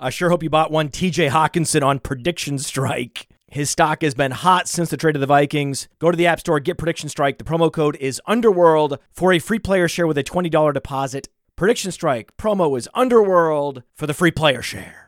I 0.00 0.10
sure 0.10 0.30
hope 0.30 0.44
you 0.44 0.50
bought 0.50 0.70
one 0.70 0.90
TJ 0.90 1.30
Hockenson 1.30 1.84
on 1.84 1.98
Prediction 1.98 2.60
Strike. 2.60 3.26
His 3.48 3.68
stock 3.68 4.02
has 4.02 4.14
been 4.14 4.30
hot 4.30 4.68
since 4.68 4.90
the 4.90 4.96
trade 4.96 5.16
of 5.16 5.20
the 5.20 5.26
Vikings. 5.26 5.88
Go 5.98 6.12
to 6.12 6.16
the 6.16 6.28
App 6.28 6.38
Store, 6.38 6.60
get 6.60 6.78
Prediction 6.78 7.08
Strike. 7.08 7.38
The 7.38 7.44
promo 7.44 7.72
code 7.72 7.96
is 7.96 8.22
Underworld 8.24 9.00
for 9.10 9.32
a 9.32 9.40
free 9.40 9.58
player 9.58 9.88
share 9.88 10.06
with 10.06 10.16
a 10.16 10.22
$20 10.22 10.72
deposit. 10.72 11.28
Prediction 11.56 11.90
Strike 11.90 12.36
promo 12.36 12.78
is 12.78 12.88
Underworld 12.94 13.82
for 13.96 14.06
the 14.06 14.14
free 14.14 14.30
player 14.30 14.62
share. 14.62 15.07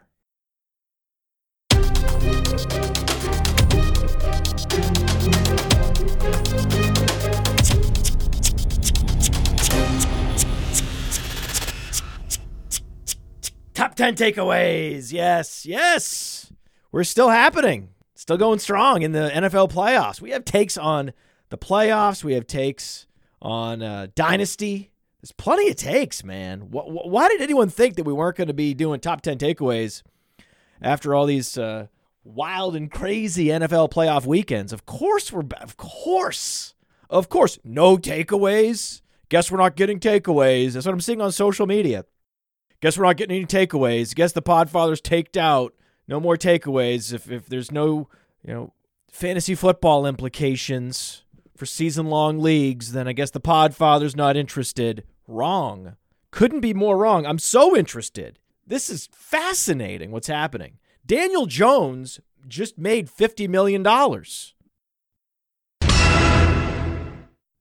Top 13.80 13.94
10 13.94 14.14
takeaways. 14.14 15.10
Yes, 15.10 15.64
yes. 15.64 16.52
We're 16.93 17.02
still 17.02 17.30
happening. 17.30 17.88
Still 18.14 18.36
going 18.36 18.58
strong 18.58 19.00
in 19.00 19.12
the 19.12 19.30
NFL 19.32 19.72
playoffs. 19.72 20.21
We 20.21 20.32
have 20.32 20.44
takes 20.44 20.76
on 20.76 21.14
the 21.48 21.57
playoffs. 21.57 22.22
We 22.22 22.35
have 22.35 22.46
takes 22.46 23.07
on 23.40 23.80
uh, 23.80 24.08
Dynasty. 24.14 24.90
There's 25.22 25.32
plenty 25.32 25.71
of 25.71 25.76
takes, 25.76 26.22
man. 26.22 26.66
Why 26.71 27.29
did 27.29 27.40
anyone 27.40 27.71
think 27.71 27.94
that 27.96 28.04
we 28.04 28.12
weren't 28.12 28.36
going 28.36 28.48
to 28.48 28.52
be 28.52 28.74
doing 28.74 29.00
top 29.00 29.22
10 29.22 29.38
takeaways 29.38 30.02
after 30.82 31.14
all 31.14 31.24
these 31.24 31.57
uh, 31.57 31.86
wild 32.22 32.77
and 32.77 32.91
crazy 32.91 33.47
NFL 33.47 33.91
playoff 33.91 34.27
weekends? 34.27 34.74
Of 34.74 34.84
course, 34.84 35.33
we're, 35.33 35.44
of 35.58 35.78
course, 35.78 36.74
of 37.08 37.30
course, 37.30 37.58
no 37.64 37.97
takeaways. 37.97 39.00
Guess 39.30 39.50
we're 39.50 39.56
not 39.56 39.74
getting 39.74 39.98
takeaways. 39.98 40.72
That's 40.72 40.84
what 40.84 40.92
I'm 40.92 41.00
seeing 41.00 41.22
on 41.22 41.33
social 41.33 41.66
media. 41.66 42.05
Guess 42.80 42.97
we're 42.97 43.05
not 43.05 43.16
getting 43.16 43.36
any 43.36 43.47
takeaways. 43.47 44.14
Guess 44.14 44.33
the 44.33 44.42
Podfathers 44.42 45.02
taked 45.02 45.36
out. 45.36 45.75
No 46.08 46.19
more 46.19 46.36
takeaways. 46.36 47.12
If 47.12 47.30
if 47.30 47.47
there's 47.47 47.70
no 47.70 48.08
you 48.42 48.55
know 48.55 48.72
fantasy 49.10 49.55
football 49.55 50.06
implications 50.06 51.24
for 51.56 51.66
season 51.66 52.06
long 52.06 52.38
leagues, 52.38 52.92
then 52.92 53.06
I 53.06 53.12
guess 53.12 53.30
the 53.30 53.40
Podfathers 53.40 54.16
not 54.16 54.36
interested. 54.36 55.05
Wrong. 55.27 55.96
Couldn't 56.30 56.60
be 56.60 56.72
more 56.72 56.96
wrong. 56.96 57.27
I'm 57.27 57.38
so 57.38 57.77
interested. 57.77 58.38
This 58.66 58.88
is 58.88 59.08
fascinating. 59.12 60.10
What's 60.10 60.28
happening? 60.28 60.78
Daniel 61.05 61.46
Jones 61.46 62.20
just 62.46 62.78
made 62.78 63.10
$50 63.10 63.48
million. 63.48 63.83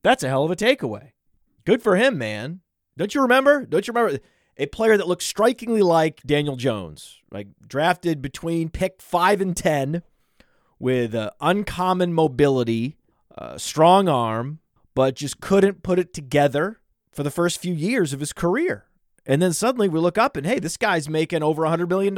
That's 0.03 0.23
a 0.23 0.27
hell 0.27 0.45
of 0.45 0.51
a 0.51 0.55
takeaway. 0.55 1.11
Good 1.66 1.81
for 1.81 1.95
him, 1.95 2.17
man. 2.17 2.61
Don't 2.95 3.13
you 3.13 3.22
remember? 3.22 3.66
Don't 3.66 3.88
you 3.88 3.94
remember? 3.94 4.19
A 4.59 4.67
player 4.67 4.97
that 4.97 5.07
looks 5.07 5.25
strikingly 5.25 5.81
like 5.81 6.21
Daniel 6.23 6.57
Jones, 6.57 7.21
like 7.31 7.47
drafted 7.65 8.21
between 8.21 8.69
pick 8.69 9.01
five 9.01 9.39
and 9.39 9.55
10 9.55 10.03
with 10.77 11.16
uh, 11.16 11.31
uncommon 11.39 12.13
mobility, 12.13 12.97
uh, 13.38 13.57
strong 13.57 14.09
arm, 14.09 14.59
but 14.93 15.16
just 15.16 15.39
couldn't 15.39 15.81
put 15.81 15.97
it 15.97 16.13
together 16.13 16.81
for 17.09 17.23
the 17.23 17.31
first 17.31 17.61
few 17.61 17.73
years 17.73 18.11
of 18.11 18.19
his 18.19 18.33
career. 18.33 18.85
And 19.25 19.41
then 19.41 19.53
suddenly 19.53 19.88
we 19.88 19.99
look 19.99 20.17
up 20.17 20.35
and 20.35 20.45
hey, 20.45 20.59
this 20.59 20.75
guy's 20.75 21.07
making 21.07 21.41
over 21.41 21.63
$100 21.63 21.88
million. 21.88 22.17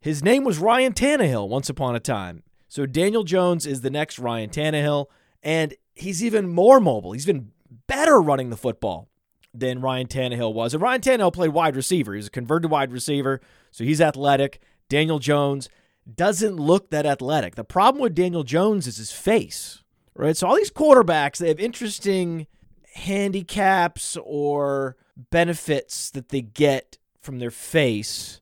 His 0.00 0.24
name 0.24 0.42
was 0.42 0.58
Ryan 0.58 0.92
Tannehill 0.92 1.48
once 1.48 1.70
upon 1.70 1.94
a 1.94 2.00
time. 2.00 2.42
So 2.66 2.84
Daniel 2.84 3.22
Jones 3.22 3.64
is 3.64 3.82
the 3.82 3.90
next 3.90 4.18
Ryan 4.18 4.50
Tannehill, 4.50 5.06
and 5.40 5.74
he's 5.94 6.24
even 6.24 6.48
more 6.48 6.80
mobile. 6.80 7.12
He's 7.12 7.26
been 7.26 7.52
better 7.86 8.20
running 8.20 8.50
the 8.50 8.56
football 8.56 9.08
than 9.54 9.80
Ryan 9.80 10.08
Tannehill 10.08 10.52
was. 10.52 10.74
And 10.74 10.82
Ryan 10.82 11.00
Tannehill 11.00 11.32
played 11.32 11.50
wide 11.50 11.76
receiver. 11.76 12.14
He's 12.14 12.26
a 12.26 12.30
converted 12.30 12.70
wide 12.70 12.92
receiver, 12.92 13.40
so 13.70 13.84
he's 13.84 14.00
athletic. 14.00 14.60
Daniel 14.88 15.18
Jones 15.18 15.68
doesn't 16.12 16.56
look 16.56 16.90
that 16.90 17.06
athletic. 17.06 17.54
The 17.54 17.64
problem 17.64 18.02
with 18.02 18.14
Daniel 18.14 18.42
Jones 18.42 18.86
is 18.86 18.96
his 18.96 19.12
face, 19.12 19.82
right? 20.14 20.36
So 20.36 20.48
all 20.48 20.56
these 20.56 20.70
quarterbacks, 20.70 21.38
they 21.38 21.48
have 21.48 21.60
interesting 21.60 22.46
handicaps 22.94 24.16
or 24.22 24.96
benefits 25.30 26.10
that 26.10 26.28
they 26.28 26.42
get 26.42 26.98
from 27.20 27.38
their 27.38 27.50
face. 27.50 28.40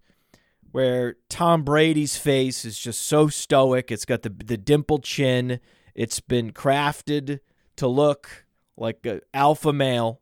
Where 0.73 1.17
Tom 1.29 1.65
Brady's 1.65 2.17
face 2.17 2.65
is 2.65 2.79
just 2.79 3.03
so 3.03 3.29
stoic. 3.29 3.93
It's 3.93 4.07
got 4.07 4.23
the 4.23 4.31
the 4.31 4.57
dimpled 4.57 5.05
chin. 5.05 5.61
It's 5.95 6.21
been 6.21 6.53
crafted 6.53 7.41
to 7.77 7.87
look 7.87 8.47
like 8.75 9.05
an 9.05 9.21
alpha 9.35 9.71
male 9.75 10.22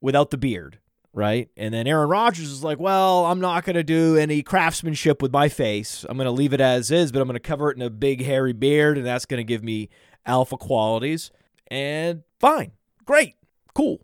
without 0.00 0.30
the 0.30 0.38
beard, 0.38 0.78
right? 1.12 1.48
And 1.56 1.72
then 1.72 1.86
Aaron 1.86 2.08
Rodgers 2.08 2.50
is 2.50 2.62
like, 2.62 2.78
well, 2.78 3.26
I'm 3.26 3.40
not 3.40 3.64
going 3.64 3.76
to 3.76 3.84
do 3.84 4.16
any 4.16 4.42
craftsmanship 4.42 5.22
with 5.22 5.32
my 5.32 5.48
face. 5.48 6.04
I'm 6.08 6.16
going 6.16 6.26
to 6.26 6.32
leave 6.32 6.52
it 6.52 6.60
as 6.60 6.90
is, 6.90 7.12
but 7.12 7.20
I'm 7.20 7.28
going 7.28 7.34
to 7.34 7.40
cover 7.40 7.70
it 7.70 7.76
in 7.76 7.82
a 7.82 7.90
big 7.90 8.24
hairy 8.24 8.52
beard, 8.52 8.98
and 8.98 9.06
that's 9.06 9.26
going 9.26 9.38
to 9.38 9.44
give 9.44 9.62
me 9.62 9.88
alpha 10.24 10.56
qualities. 10.56 11.30
And 11.68 12.22
fine, 12.38 12.72
great, 13.04 13.34
cool. 13.74 14.00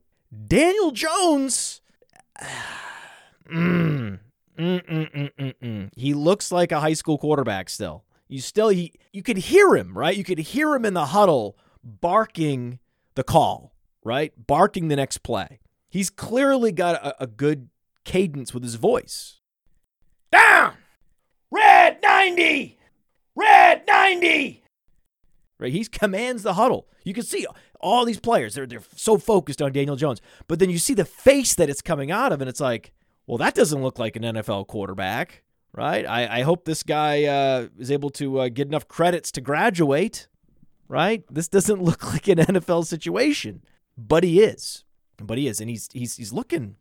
Daniel 0.47 0.91
Jones, 0.91 1.81
mm, 3.50 4.19
mm, 4.58 4.86
mm, 4.86 5.31
mm, 5.38 5.54
mm, 5.62 5.91
he 5.97 6.14
looks 6.14 6.50
like 6.50 6.72
a 6.72 6.81
high 6.81 6.94
school 6.94 7.19
quarterback 7.19 7.69
still. 7.69 8.04
You 8.28 8.41
still, 8.41 8.70
he, 8.70 8.94
you 9.12 9.22
could 9.22 9.36
hear 9.36 9.76
him, 9.76 9.97
right? 9.97 10.16
You 10.16 10.25
could 10.25 10.38
hear 10.38 10.75
him 10.75 10.86
in 10.86 10.94
the 10.94 11.06
huddle 11.06 11.58
barking 11.84 12.78
the 13.14 13.25
call, 13.25 13.75
right? 14.04 14.32
Barking 14.47 14.88
the 14.88 14.97
next 14.97 15.19
play. 15.19 15.60
He's 15.92 16.08
clearly 16.08 16.72
got 16.72 16.94
a, 17.04 17.25
a 17.25 17.26
good 17.26 17.69
cadence 18.04 18.54
with 18.54 18.62
his 18.62 18.76
voice. 18.76 19.41
Down! 20.30 20.72
Red 21.50 21.98
90! 22.03 22.78
Red 23.36 23.82
90! 23.86 24.64
Right? 25.58 25.70
He 25.70 25.84
commands 25.84 26.44
the 26.44 26.54
huddle. 26.54 26.88
You 27.04 27.12
can 27.12 27.25
see 27.25 27.47
all 27.78 28.06
these 28.06 28.19
players, 28.19 28.54
they're, 28.54 28.64
they're 28.64 28.81
so 28.97 29.19
focused 29.19 29.60
on 29.60 29.72
Daniel 29.72 29.97
Jones. 29.97 30.22
But 30.48 30.60
then 30.60 30.70
you 30.70 30.78
see 30.78 30.94
the 30.94 31.04
face 31.04 31.54
that 31.56 31.69
it's 31.69 31.82
coming 31.82 32.10
out 32.10 32.32
of, 32.32 32.41
and 32.41 32.48
it's 32.48 32.60
like, 32.60 32.94
well, 33.26 33.36
that 33.36 33.54
doesn't 33.54 33.82
look 33.82 33.98
like 33.98 34.16
an 34.16 34.22
NFL 34.22 34.69
quarterback, 34.69 35.42
right? 35.75 36.06
I, 36.08 36.38
I 36.38 36.42
hope 36.42 36.64
this 36.64 36.82
guy 36.82 37.25
uh, 37.25 37.69
is 37.78 37.91
able 37.91 38.08
to 38.10 38.41
uh, 38.41 38.48
get 38.48 38.66
enough 38.66 38.88
credits 38.88 39.31
to 39.32 39.42
graduate, 39.42 40.26
right? 40.88 41.22
This 41.31 41.48
doesn't 41.48 41.82
look 41.84 42.14
like 42.14 42.28
an 42.28 42.38
NFL 42.38 42.86
situation, 42.86 43.62
but 43.98 44.25
he 44.25 44.41
is 44.41 44.84
but 45.19 45.39
he 45.39 45.49
is, 45.49 45.61
and 45.61 45.69
he's 45.71 45.89
he's 45.93 46.17
he's 46.17 46.33
looking. 46.33 46.77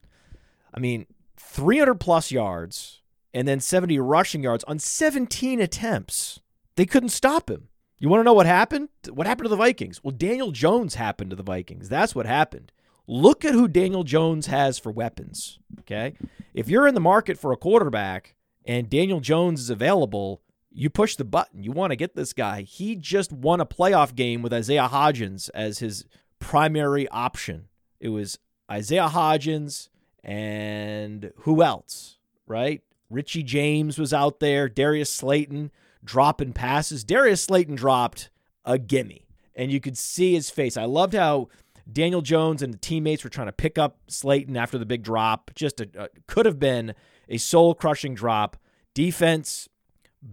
I 0.74 0.80
mean, 0.80 1.06
300 1.38 1.96
plus 1.96 2.32
yards 2.32 3.02
and 3.34 3.48
then 3.48 3.60
70 3.60 4.00
rushing 4.00 4.44
yards 4.44 4.64
on 4.66 4.80
17 4.80 5.60
attempts. 5.60 6.40
They 6.76 6.86
couldn't 6.86 7.10
stop 7.10 7.50
him. 7.50 7.68
You 7.98 8.10
want 8.10 8.22
to 8.22 8.24
know 8.24 8.34
what 8.34 8.46
happened? 8.46 8.90
What 9.10 9.28
happened 9.28 9.46
to 9.46 9.50
the 9.50 9.56
Vikings? 9.56 10.04
Well, 10.04 10.12
Daniel 10.12 10.52
Jones 10.52 10.96
happened 10.96 11.30
to 11.30 11.36
the 11.36 11.44
Vikings. 11.44 11.90
That's 11.90 12.16
what 12.16 12.26
happened. 12.26 12.72
Look 13.08 13.46
at 13.46 13.54
who 13.54 13.68
Daniel 13.68 14.04
Jones 14.04 14.48
has 14.48 14.80
for 14.80 14.92
weapons. 14.92 15.60
Okay. 15.82 16.16
If 16.54 16.70
you're 16.70 16.88
in 16.88 16.96
the 16.96 17.02
market 17.02 17.38
for 17.38 17.52
a 17.52 17.58
quarterback 17.58 18.36
and 18.66 18.90
Daniel 18.90 19.20
Jones 19.20 19.60
is 19.60 19.70
available, 19.70 20.42
you 20.72 20.90
push 20.90 21.16
the 21.16 21.26
button. 21.26 21.64
You 21.64 21.72
want 21.72 21.92
to 21.92 21.98
get 21.98 22.16
this 22.16 22.34
guy. 22.34 22.62
He 22.62 22.96
just 22.96 23.32
won 23.32 23.60
a 23.60 23.66
playoff 23.66 24.16
game 24.16 24.42
with 24.42 24.54
Isaiah 24.54 24.90
Hodgins 24.92 25.50
as 25.54 25.80
his 25.80 26.06
primary 26.40 27.08
option. 27.10 27.68
It 28.02 28.10
was 28.10 28.40
Isaiah 28.70 29.08
Hodgins 29.08 29.88
and 30.24 31.32
who 31.38 31.64
else, 31.64 32.18
right? 32.48 32.82
Richie 33.10 33.44
James 33.44 33.98
was 33.98 34.14
out 34.14 34.40
there, 34.40 34.68
Darius 34.68 35.14
Slayton 35.14 35.72
dropping 36.04 36.54
passes. 36.54 37.04
Darius 37.04 37.44
Slayton 37.44 37.76
dropped 37.76 38.30
a 38.66 38.78
gimme, 38.78 39.28
and 39.56 39.72
you 39.72 39.80
could 39.80 39.98
see 39.98 40.34
his 40.34 40.50
face. 40.50 40.78
I 40.78 40.86
loved 40.86 41.14
how 41.14 41.50
Daniel 41.92 42.22
Jones 42.22 42.62
and 42.62 42.74
the 42.74 42.78
teammates 42.78 43.24
were 43.24 43.30
trying 43.30 43.48
to 43.48 43.54
pick 43.54 43.78
up 43.78 43.98
Slayton 44.08 44.58
after 44.58 44.78
the 44.78 44.86
big 44.86 45.04
drop. 45.04 45.52
Just 45.56 45.80
a, 45.80 45.90
a 45.96 46.08
could 46.28 46.46
have 46.46 46.60
been 46.60 46.96
a 47.30 47.38
soul 47.38 47.76
crushing 47.76 48.16
drop. 48.16 48.58
Defense 48.94 49.70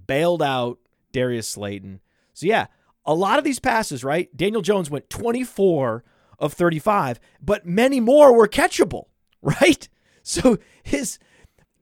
bailed 0.07 0.43
out 0.43 0.79
Darius 1.13 1.49
Slayton. 1.49 2.01
So 2.33 2.47
yeah, 2.47 2.67
a 3.05 3.15
lot 3.15 3.39
of 3.39 3.45
these 3.45 3.59
passes, 3.59 4.05
right? 4.05 4.35
Daniel 4.37 4.63
Jones 4.63 4.91
went 4.91 5.11
24 5.11 6.05
of 6.39 6.53
35, 6.53 7.19
but 7.41 7.67
many 7.67 8.01
more 8.01 8.33
were 8.33 8.49
catchable, 8.49 9.05
right? 9.43 9.89
So 10.23 10.59
his 10.83 11.19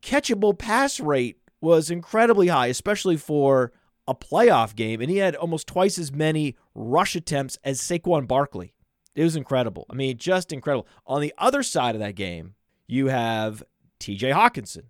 catchable 0.02 0.56
pass 0.56 1.00
rate 1.00 1.38
was 1.60 1.90
incredibly 1.90 2.48
high, 2.48 2.68
especially 2.68 3.16
for 3.16 3.72
a 4.08 4.14
playoff 4.14 4.74
game, 4.76 5.00
and 5.00 5.10
he 5.10 5.16
had 5.16 5.34
almost 5.34 5.66
twice 5.66 5.98
as 5.98 6.12
many 6.12 6.56
rush 6.74 7.16
attempts 7.16 7.58
as 7.64 7.80
Saquon 7.80 8.28
Barkley. 8.28 8.72
It 9.14 9.24
was 9.24 9.34
incredible. 9.34 9.86
I 9.90 9.94
mean, 9.94 10.16
just 10.18 10.52
incredible. 10.52 10.86
On 11.06 11.20
the 11.20 11.34
other 11.38 11.62
side 11.62 11.94
of 11.94 12.00
that 12.00 12.14
game, 12.14 12.54
you 12.86 13.08
have 13.08 13.62
TJ 13.98 14.32
Hockenson. 14.32 14.84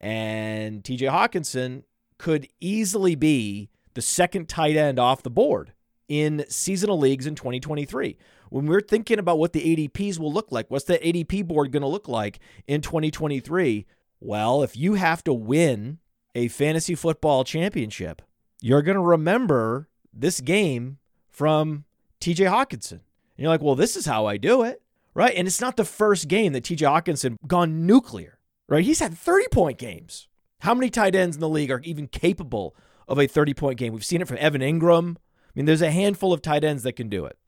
And 0.00 0.84
TJ 0.84 1.10
Hockenson 1.10 1.84
could 2.18 2.48
easily 2.60 3.14
be 3.14 3.70
the 3.94 4.02
second 4.02 4.48
tight 4.48 4.76
end 4.76 4.98
off 4.98 5.22
the 5.22 5.30
board 5.30 5.72
in 6.08 6.44
seasonal 6.48 6.98
leagues 6.98 7.26
in 7.26 7.34
2023 7.34 8.16
when 8.50 8.66
we're 8.66 8.80
thinking 8.80 9.18
about 9.18 9.38
what 9.38 9.52
the 9.52 9.76
ADPs 9.76 10.18
will 10.18 10.32
look 10.32 10.52
like, 10.52 10.70
what's 10.70 10.84
that 10.84 11.02
ADP 11.02 11.46
board 11.46 11.72
going 11.72 11.82
to 11.82 11.88
look 11.88 12.08
like 12.08 12.38
in 12.66 12.80
2023? 12.80 13.86
Well, 14.20 14.62
if 14.62 14.76
you 14.76 14.94
have 14.94 15.22
to 15.24 15.32
win 15.32 15.98
a 16.34 16.48
fantasy 16.48 16.94
football 16.94 17.44
championship, 17.44 18.22
you're 18.60 18.82
going 18.82 18.96
to 18.96 19.02
remember 19.02 19.88
this 20.12 20.40
game 20.40 20.98
from 21.28 21.84
TJ 22.20 22.50
Hockenson. 22.50 22.92
And 22.92 23.44
you're 23.44 23.50
like, 23.50 23.62
well, 23.62 23.74
this 23.74 23.96
is 23.96 24.06
how 24.06 24.26
I 24.26 24.36
do 24.36 24.62
it, 24.62 24.82
right? 25.14 25.34
And 25.36 25.46
it's 25.46 25.60
not 25.60 25.76
the 25.76 25.84
first 25.84 26.28
game 26.28 26.52
that 26.54 26.64
TJ 26.64 26.78
Hockenson 26.78 27.36
gone 27.46 27.86
nuclear, 27.86 28.38
right? 28.68 28.84
He's 28.84 29.00
had 29.00 29.16
30 29.16 29.48
point 29.48 29.78
games. 29.78 30.28
How 30.60 30.74
many 30.74 30.88
tight 30.88 31.14
ends 31.14 31.36
in 31.36 31.40
the 31.40 31.48
league 31.48 31.70
are 31.70 31.80
even 31.84 32.08
capable 32.08 32.74
of 33.06 33.18
a 33.18 33.26
30 33.26 33.54
point 33.54 33.78
game? 33.78 33.92
We've 33.92 34.04
seen 34.04 34.22
it 34.22 34.28
from 34.28 34.38
Evan 34.38 34.62
Engram. 34.62 35.16
I 35.56 35.60
mean, 35.60 35.66
there's 35.66 35.82
a 35.82 35.90
handful 35.90 36.34
of 36.34 36.42
tight 36.42 36.64
ends 36.64 36.82
that 36.82 36.92
can 36.92 37.08
do 37.08 37.24
it. 37.24 37.38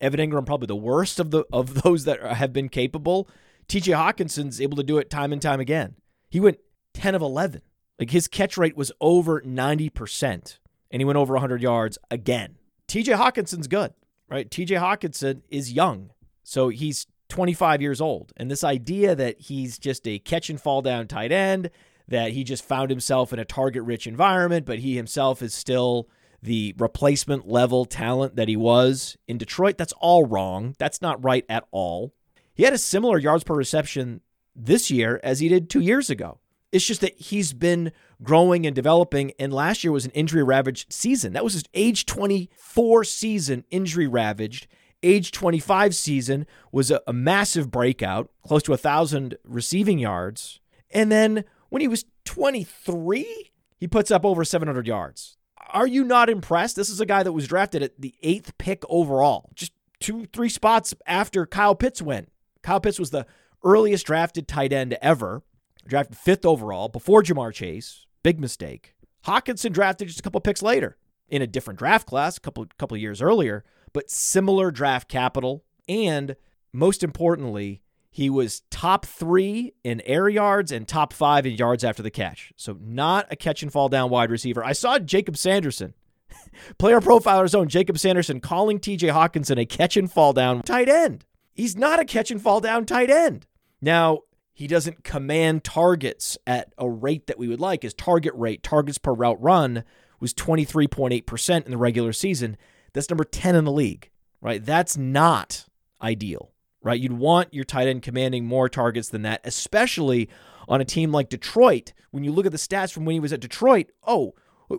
Evan 0.00 0.18
Engram 0.18 0.46
probably 0.46 0.66
the 0.66 0.76
worst 0.76 1.20
of 1.20 1.30
the 1.30 1.44
of 1.52 1.82
those 1.82 2.04
that 2.04 2.22
have 2.22 2.52
been 2.52 2.70
capable. 2.70 3.28
TJ 3.68 3.94
Hockenson's 3.94 4.60
able 4.60 4.76
to 4.76 4.82
do 4.82 4.98
it 4.98 5.10
time 5.10 5.32
and 5.32 5.42
time 5.42 5.60
again. 5.60 5.96
He 6.30 6.40
went 6.40 6.58
10 6.94 7.14
of 7.14 7.22
11. 7.22 7.60
Like 7.98 8.10
his 8.10 8.28
catch 8.28 8.56
rate 8.56 8.76
was 8.76 8.92
over 9.00 9.40
90% 9.42 10.58
and 10.90 11.00
he 11.00 11.04
went 11.04 11.16
over 11.16 11.34
100 11.34 11.62
yards 11.62 11.98
again. 12.10 12.56
TJ 12.88 13.16
Hockenson's 13.16 13.68
good, 13.68 13.92
right? 14.28 14.50
TJ 14.50 14.80
Hockenson 14.80 15.42
is 15.48 15.72
young. 15.72 16.10
So 16.42 16.68
he's 16.68 17.06
25 17.28 17.80
years 17.80 18.00
old. 18.00 18.32
And 18.36 18.50
this 18.50 18.64
idea 18.64 19.14
that 19.14 19.40
he's 19.40 19.78
just 19.78 20.06
a 20.06 20.18
catch 20.18 20.50
and 20.50 20.60
fall 20.60 20.82
down 20.82 21.06
tight 21.06 21.32
end, 21.32 21.70
that 22.08 22.32
he 22.32 22.44
just 22.44 22.64
found 22.64 22.90
himself 22.90 23.32
in 23.32 23.38
a 23.38 23.44
target 23.44 23.82
rich 23.84 24.06
environment, 24.06 24.66
but 24.66 24.80
he 24.80 24.96
himself 24.96 25.40
is 25.40 25.54
still 25.54 26.08
the 26.44 26.74
replacement 26.78 27.48
level 27.48 27.86
talent 27.86 28.36
that 28.36 28.48
he 28.48 28.56
was 28.56 29.16
in 29.26 29.38
Detroit, 29.38 29.78
that's 29.78 29.94
all 29.94 30.26
wrong. 30.26 30.74
That's 30.78 31.00
not 31.00 31.24
right 31.24 31.44
at 31.48 31.64
all. 31.70 32.12
He 32.54 32.64
had 32.64 32.74
a 32.74 32.78
similar 32.78 33.18
yards 33.18 33.44
per 33.44 33.54
reception 33.54 34.20
this 34.54 34.90
year 34.90 35.20
as 35.24 35.40
he 35.40 35.48
did 35.48 35.70
two 35.70 35.80
years 35.80 36.10
ago. 36.10 36.38
It's 36.70 36.86
just 36.86 37.00
that 37.00 37.16
he's 37.16 37.52
been 37.52 37.92
growing 38.22 38.66
and 38.66 38.74
developing, 38.74 39.32
and 39.38 39.52
last 39.52 39.84
year 39.84 39.92
was 39.92 40.04
an 40.04 40.10
injury 40.10 40.42
ravaged 40.42 40.92
season. 40.92 41.32
That 41.32 41.44
was 41.44 41.54
his 41.54 41.64
age 41.72 42.04
24 42.04 43.04
season, 43.04 43.64
injury 43.70 44.06
ravaged. 44.06 44.66
Age 45.02 45.30
25 45.30 45.94
season 45.94 46.46
was 46.72 46.90
a, 46.90 47.00
a 47.06 47.12
massive 47.12 47.70
breakout, 47.70 48.30
close 48.46 48.62
to 48.64 48.72
a 48.72 48.78
thousand 48.78 49.36
receiving 49.44 49.98
yards. 49.98 50.60
And 50.90 51.10
then 51.10 51.44
when 51.70 51.80
he 51.80 51.88
was 51.88 52.04
23, 52.24 53.52
he 53.76 53.88
puts 53.88 54.10
up 54.10 54.24
over 54.24 54.44
700 54.44 54.86
yards. 54.86 55.36
Are 55.70 55.86
you 55.86 56.04
not 56.04 56.30
impressed? 56.30 56.76
This 56.76 56.90
is 56.90 57.00
a 57.00 57.06
guy 57.06 57.22
that 57.22 57.32
was 57.32 57.48
drafted 57.48 57.82
at 57.82 58.00
the 58.00 58.14
eighth 58.22 58.56
pick 58.58 58.82
overall, 58.88 59.50
just 59.54 59.72
two, 60.00 60.26
three 60.32 60.48
spots 60.48 60.94
after 61.06 61.46
Kyle 61.46 61.74
Pitts 61.74 62.02
went. 62.02 62.30
Kyle 62.62 62.80
Pitts 62.80 62.98
was 62.98 63.10
the 63.10 63.26
earliest 63.64 64.06
drafted 64.06 64.46
tight 64.46 64.72
end 64.72 64.96
ever 65.00 65.42
drafted 65.86 66.16
fifth 66.16 66.44
overall 66.44 66.88
before 66.88 67.22
Ja'Marr 67.22 67.52
Chase. 67.52 68.06
Big 68.22 68.40
mistake. 68.40 68.94
Hockenson 69.26 69.72
drafted 69.72 70.08
just 70.08 70.20
a 70.20 70.22
couple 70.22 70.40
picks 70.40 70.62
later 70.62 70.96
in 71.28 71.42
a 71.42 71.46
different 71.46 71.78
draft 71.78 72.06
class, 72.06 72.36
a 72.36 72.40
couple 72.40 72.66
couple 72.78 72.96
years 72.96 73.22
earlier, 73.22 73.64
but 73.92 74.10
similar 74.10 74.70
draft 74.70 75.08
capital. 75.08 75.64
And 75.88 76.36
most 76.72 77.02
importantly, 77.02 77.82
he 78.14 78.30
was 78.30 78.62
top 78.70 79.04
three 79.06 79.72
in 79.82 80.00
air 80.02 80.28
yards 80.28 80.70
and 80.70 80.86
top 80.86 81.12
five 81.12 81.46
in 81.46 81.56
yards 81.56 81.82
after 81.82 82.00
the 82.00 82.12
catch. 82.12 82.52
So 82.54 82.78
not 82.80 83.26
a 83.28 83.34
catch 83.34 83.60
and 83.60 83.72
fall 83.72 83.88
down 83.88 84.08
wide 84.08 84.30
receiver. 84.30 84.64
I 84.64 84.72
saw 84.72 85.00
Jacob 85.00 85.36
Sanderson, 85.36 85.94
player 86.78 87.00
profiler's 87.00 87.56
own 87.56 87.66
Jacob 87.66 87.98
Sanderson, 87.98 88.38
calling 88.38 88.78
TJ 88.78 89.12
Hockenson 89.12 89.60
a 89.60 89.66
catch 89.66 89.96
and 89.96 90.08
fall 90.08 90.32
down 90.32 90.62
tight 90.62 90.88
end. 90.88 91.24
He's 91.54 91.74
not 91.74 91.98
a 91.98 92.04
catch 92.04 92.30
and 92.30 92.40
fall 92.40 92.60
down 92.60 92.86
tight 92.86 93.10
end. 93.10 93.48
Now, 93.82 94.20
he 94.52 94.68
doesn't 94.68 95.02
command 95.02 95.64
targets 95.64 96.38
at 96.46 96.72
a 96.78 96.88
rate 96.88 97.26
that 97.26 97.36
we 97.36 97.48
would 97.48 97.60
like. 97.60 97.82
His 97.82 97.94
target 97.94 98.34
rate, 98.36 98.62
targets 98.62 98.96
per 98.96 99.12
route 99.12 99.42
run, 99.42 99.82
was 100.20 100.32
23.8% 100.32 101.64
in 101.64 101.70
the 101.72 101.76
regular 101.76 102.12
season. 102.12 102.56
That's 102.92 103.10
number 103.10 103.24
10 103.24 103.56
in 103.56 103.64
the 103.64 103.72
league, 103.72 104.12
right? 104.40 104.64
That's 104.64 104.96
not 104.96 105.66
ideal, 106.00 106.53
right? 106.84 107.00
You'd 107.00 107.12
want 107.12 107.52
your 107.52 107.64
tight 107.64 107.88
end 107.88 108.02
commanding 108.02 108.44
more 108.44 108.68
targets 108.68 109.08
than 109.08 109.22
that, 109.22 109.40
especially 109.42 110.28
on 110.68 110.80
a 110.80 110.84
team 110.84 111.10
like 111.10 111.28
Detroit. 111.28 111.92
When 112.12 112.22
you 112.22 112.30
look 112.30 112.46
at 112.46 112.52
the 112.52 112.58
stats 112.58 112.92
from 112.92 113.04
when 113.04 113.14
he 113.14 113.20
was 113.20 113.32
at 113.32 113.40
Detroit, 113.40 113.90
oh, 114.06 114.34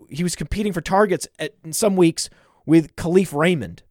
he 0.10 0.24
was 0.24 0.36
competing 0.36 0.72
for 0.72 0.82
targets 0.82 1.28
at, 1.40 1.56
in 1.64 1.74
some 1.74 1.96
weeks 1.96 2.30
with 2.66 2.96
Kalif 2.96 3.38
Raymond 3.38 3.84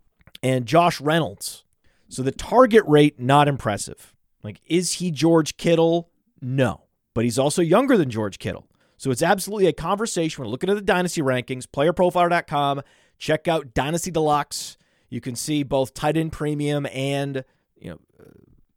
and 0.43 0.67
Josh 0.67 1.01
Reynolds. 1.01 1.65
So 2.09 2.23
the 2.23 2.33
target 2.33 2.85
rate, 2.87 3.19
not 3.19 3.49
impressive. 3.49 4.15
Like, 4.43 4.61
is 4.67 4.95
he 4.95 5.11
George 5.11 5.57
Kittle? 5.57 6.11
No. 6.41 6.83
But 7.15 7.25
he's 7.25 7.39
also 7.39 7.63
younger 7.63 7.97
than 7.97 8.11
George 8.11 8.39
Kittle. 8.39 8.69
So 8.97 9.11
it's 9.11 9.23
absolutely 9.23 9.67
a 9.67 9.73
conversation. 9.73 10.43
We're 10.43 10.51
looking 10.51 10.71
at 10.71 10.77
the 10.77 10.83
dynasty 10.83 11.23
rankings, 11.23 11.65
playerprofiler.com. 11.67 12.83
Check 13.19 13.49
out 13.49 13.75
Dynasty 13.75 14.11
Deluxe. 14.11 14.77
You 15.09 15.21
can 15.21 15.37
see 15.37 15.63
both 15.63 15.95
tight 15.95 16.17
end 16.17 16.33
premium 16.33 16.87
and 16.93 17.45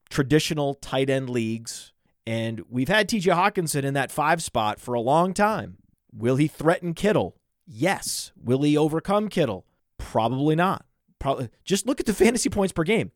traditional 0.10 0.76
tight 0.76 1.10
end 1.10 1.30
leagues. 1.30 1.94
And 2.26 2.64
we've 2.70 2.90
had 2.90 3.08
TJ 3.08 3.34
Hockenson 3.34 3.84
in 3.84 3.94
that 3.94 4.12
five 4.12 4.44
spot 4.44 4.80
for 4.80 4.94
a 4.94 5.02
long 5.02 5.34
time. 5.34 5.78
Will 6.12 6.36
he 6.36 6.48
threaten 6.48 6.94
Kittle? 6.94 7.38
Yes. 7.66 8.32
Will 8.42 8.64
he 8.64 8.78
overcome 8.78 9.30
Kittle? 9.30 9.66
Probably 9.98 10.56
not. 10.56 10.86
Probably 11.20 11.50
just 11.64 11.86
look 11.86 12.00
at 12.00 12.06
the 12.06 12.14
fantasy 12.14 12.50
points 12.50 12.74
per 12.74 12.84
game. 12.84 13.12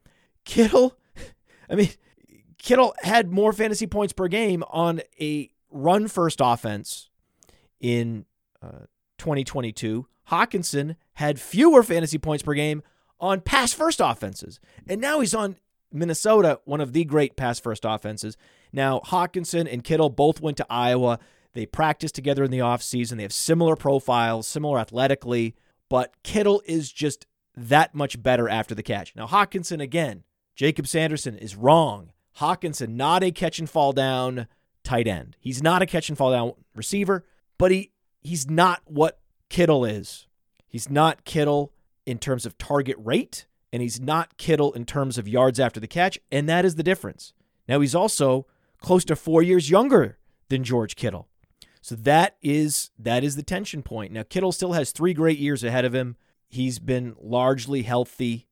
Kittle, 0.46 0.98
I 1.70 1.76
mean, 1.76 1.90
Kittle 2.58 2.94
had 3.02 3.32
more 3.32 3.54
fantasy 3.54 3.88
points 3.88 4.14
per 4.14 4.28
game 4.28 4.64
on 4.70 5.02
a 5.20 5.50
run 5.70 6.08
first 6.08 6.40
offense 6.42 7.10
in 7.80 8.26
uh, 8.62 8.86
2022. 9.18 10.08
Hockenson 10.30 10.96
had 11.14 11.40
fewer 11.40 11.84
fantasy 11.84 12.18
points 12.18 12.44
per 12.44 12.54
game 12.54 12.84
on 13.20 13.42
pass 13.42 13.74
first 13.74 14.00
offenses. 14.00 14.60
And 14.88 15.00
now 15.02 15.20
he's 15.20 15.34
on 15.34 15.58
Minnesota, 15.92 16.60
one 16.66 16.82
of 16.82 16.94
the 16.94 17.04
great 17.04 17.36
pass 17.36 17.60
first 17.60 17.86
offenses. 17.86 18.38
Now, 18.72 19.02
Hockenson 19.06 19.72
and 19.72 19.84
Kittle 19.84 20.10
both 20.10 20.42
went 20.42 20.58
to 20.58 20.66
Iowa. 20.70 21.20
They 21.54 21.66
practiced 21.66 22.16
together 22.16 22.44
in 22.44 22.52
the 22.52 22.60
offseason. 22.60 23.18
They 23.18 23.24
have 23.24 23.34
similar 23.34 23.76
profiles, 23.76 24.48
similar 24.48 24.80
athletically, 24.80 25.56
but 25.90 26.14
Kittle 26.24 26.62
is 26.66 26.92
just 26.92 27.26
that 27.56 27.94
much 27.94 28.22
better 28.22 28.48
after 28.48 28.74
the 28.74 28.84
catch. 28.84 29.16
Now, 29.16 29.28
Hockenson, 29.28 29.82
again, 29.82 30.24
Jacob 30.56 30.88
Sanderson 30.88 31.38
is 31.38 31.56
wrong. 31.56 32.12
Hockenson, 32.38 32.90
not 32.90 33.24
a 33.24 33.32
catch 33.32 33.60
and 33.60 33.70
fall 33.70 33.92
down 33.92 34.48
tight 34.84 35.08
end. 35.08 35.36
He's 35.40 35.62
not 35.62 35.82
a 35.82 35.86
catch 35.86 36.10
and 36.10 36.18
fall 36.18 36.32
down 36.32 36.54
receiver, 36.76 37.26
but 37.58 37.72
he 37.72 37.92
he's 38.22 38.50
not 38.50 38.82
what 38.86 39.20
Kittle 39.50 39.86
is. 39.86 40.28
He's 40.68 40.90
not 40.90 41.26
Kittle 41.26 41.74
in 42.06 42.18
terms 42.18 42.46
of 42.46 42.58
target 42.58 42.96
rate, 43.00 43.46
and 43.72 43.82
he's 43.82 44.00
not 44.00 44.38
Kittle 44.38 44.74
in 44.74 44.86
terms 44.86 45.18
of 45.18 45.28
yards 45.28 45.60
after 45.60 45.80
the 45.80 45.88
catch, 45.88 46.20
and 46.32 46.48
that 46.50 46.66
is 46.66 46.76
the 46.76 46.84
difference. 46.84 47.34
Now 47.68 47.80
he's 47.80 47.96
also 47.96 48.48
close 48.80 49.06
to 49.06 49.16
4 49.16 49.44
years 49.44 49.70
younger 49.70 50.18
than 50.50 50.64
George 50.64 50.96
Kittle. 50.96 51.28
So 51.82 51.96
that 51.96 52.36
is 52.42 52.92
that 53.00 53.24
is 53.24 53.36
the 53.36 53.44
tension 53.44 53.82
point. 53.82 54.12
Now 54.12 54.24
Kittle 54.24 54.52
still 54.52 54.74
has 54.74 54.92
3 54.92 55.14
great 55.14 55.40
years 55.40 55.64
ahead 55.64 55.86
of 55.86 55.96
him. 55.96 56.16
He's 56.48 56.80
been 56.80 57.16
largely 57.20 57.84
healthy, 57.84 58.48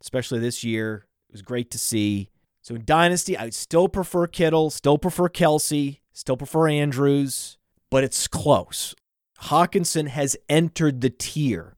especially 0.00 0.38
this 0.38 0.64
year. 0.64 1.06
It 1.28 1.32
was 1.32 1.42
great 1.42 1.70
to 1.72 1.78
see. 1.78 2.30
So 2.62 2.74
in 2.74 2.84
Dynasty, 2.84 3.36
I 3.36 3.50
still 3.50 3.88
prefer 3.88 4.26
Kittle, 4.26 4.70
still 4.70 4.96
prefer 4.98 5.28
Kelce, 5.28 5.98
still 6.12 6.36
prefer 6.36 6.68
Andrews, 6.68 7.58
but 7.90 8.04
it's 8.04 8.28
close. 8.28 8.94
Hockenson 9.42 10.08
has 10.08 10.36
entered 10.48 11.00
the 11.00 11.10
tier. 11.10 11.76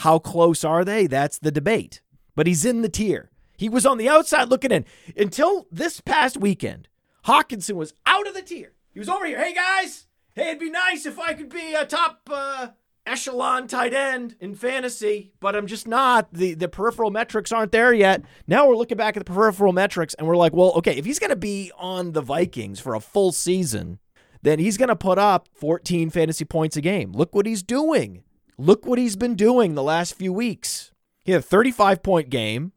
How 0.00 0.18
close 0.18 0.62
are 0.62 0.84
they? 0.84 1.06
That's 1.06 1.38
the 1.38 1.50
debate. 1.50 2.02
But 2.34 2.46
he's 2.46 2.66
in 2.66 2.82
the 2.82 2.88
tier. 2.88 3.30
He 3.56 3.70
was 3.70 3.86
on 3.86 3.96
the 3.96 4.10
outside 4.10 4.50
looking 4.50 4.70
in 4.70 4.84
until 5.16 5.66
this 5.72 6.02
past 6.02 6.36
weekend. 6.36 6.88
Hockenson 7.24 7.76
was 7.76 7.94
out 8.04 8.28
of 8.28 8.34
the 8.34 8.42
tier. 8.42 8.74
He 8.92 8.98
was 8.98 9.08
over 9.08 9.24
here. 9.24 9.42
Hey 9.42 9.54
guys, 9.54 10.06
hey, 10.34 10.48
it'd 10.48 10.60
be 10.60 10.68
nice 10.68 11.06
if 11.06 11.18
I 11.18 11.32
could 11.32 11.48
be 11.48 11.72
a 11.72 11.86
top 11.86 12.28
uh, 12.30 12.68
echelon 13.06 13.68
tight 13.68 13.94
end 13.94 14.36
in 14.38 14.54
fantasy, 14.54 15.32
but 15.40 15.56
I'm 15.56 15.66
just 15.66 15.88
not. 15.88 16.30
The 16.30 16.52
the 16.52 16.68
peripheral 16.68 17.10
metrics 17.10 17.50
aren't 17.50 17.72
there 17.72 17.94
yet. 17.94 18.22
Now 18.46 18.68
we're 18.68 18.76
looking 18.76 18.98
back 18.98 19.16
at 19.16 19.24
the 19.24 19.32
peripheral 19.32 19.72
metrics 19.72 20.12
and 20.12 20.28
we're 20.28 20.36
like, 20.36 20.52
well, 20.52 20.72
okay, 20.72 20.96
if 20.98 21.06
he's 21.06 21.18
going 21.18 21.30
to 21.30 21.36
be 21.36 21.72
on 21.78 22.12
the 22.12 22.20
Vikings 22.20 22.80
for 22.80 22.94
a 22.94 23.00
full 23.00 23.32
season, 23.32 23.98
then 24.42 24.58
he's 24.58 24.76
going 24.76 24.90
to 24.90 24.96
put 24.96 25.18
up 25.18 25.48
14 25.54 26.10
fantasy 26.10 26.44
points 26.44 26.76
a 26.76 26.82
game. 26.82 27.12
Look 27.12 27.34
what 27.34 27.46
he's 27.46 27.62
doing. 27.62 28.24
Look 28.58 28.86
what 28.86 28.98
he's 28.98 29.16
been 29.16 29.34
doing 29.34 29.74
the 29.74 29.82
last 29.82 30.14
few 30.14 30.32
weeks. 30.32 30.92
He 31.24 31.32
had 31.32 31.40
a 31.40 31.42
35 31.42 32.02
point 32.02 32.30
game 32.30 32.72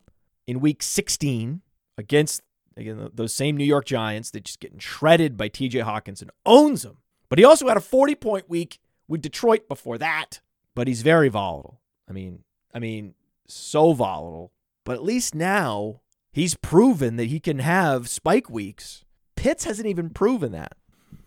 in 0.48 0.60
week 0.60 0.84
16 0.84 1.62
against 1.98 2.42
again 2.76 3.10
those 3.14 3.34
same 3.34 3.58
New 3.58 3.66
York 3.66 3.86
Giants 3.86 4.32
that 4.32 4.46
just 4.46 4.60
getting 4.60 4.80
shredded 4.80 5.38
by 5.38 5.50
TJ 5.50 5.84
Hockenson. 5.84 6.30
Owns 6.46 6.84
them. 6.84 6.98
But 7.30 7.40
he 7.40 7.46
also 7.46 7.68
had 7.68 7.78
a 7.78 7.82
40 7.82 8.16
point 8.16 8.50
week 8.50 8.80
with 9.08 9.22
Detroit 9.22 9.68
before 9.68 9.98
that, 9.98 10.42
but 10.76 10.88
he's 10.88 11.02
very 11.02 11.30
volatile. 11.30 11.82
I 12.10 12.14
mean, 12.14 12.44
I 12.74 12.80
mean, 12.80 13.14
so 13.48 13.94
volatile. 13.94 14.52
But 14.84 14.96
at 14.96 15.04
least 15.04 15.36
now 15.36 16.02
He's 16.32 16.56
proven 16.56 17.16
that 17.16 17.26
he 17.26 17.40
can 17.40 17.60
have 17.60 18.08
spike 18.08 18.50
weeks. 18.50 19.04
Pitts 19.36 19.64
hasn't 19.64 19.88
even 19.88 20.10
proven 20.10 20.52
that. 20.52 20.74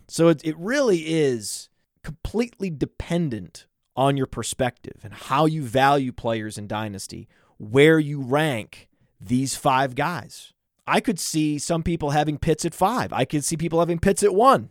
So 0.08 0.28
it, 0.28 0.44
it 0.44 0.56
really 0.56 1.00
is 1.00 1.68
completely 2.04 2.70
dependent 2.70 3.66
on 3.96 4.16
your 4.16 4.26
perspective 4.26 5.00
and 5.02 5.12
how 5.12 5.46
you 5.46 5.62
value 5.62 6.12
players 6.12 6.58
in 6.58 6.66
Dynasty, 6.66 7.28
where 7.58 7.98
you 7.98 8.20
rank 8.20 8.88
these 9.20 9.54
five 9.54 9.94
guys. 9.94 10.52
I 10.86 11.00
could 11.00 11.20
see 11.20 11.58
some 11.58 11.82
people 11.82 12.10
having 12.10 12.38
Pitts 12.38 12.64
at 12.64 12.74
five. 12.74 13.12
I 13.12 13.24
could 13.24 13.44
see 13.44 13.56
people 13.56 13.78
having 13.78 13.98
Pitts 13.98 14.22
at 14.22 14.34
one. 14.34 14.70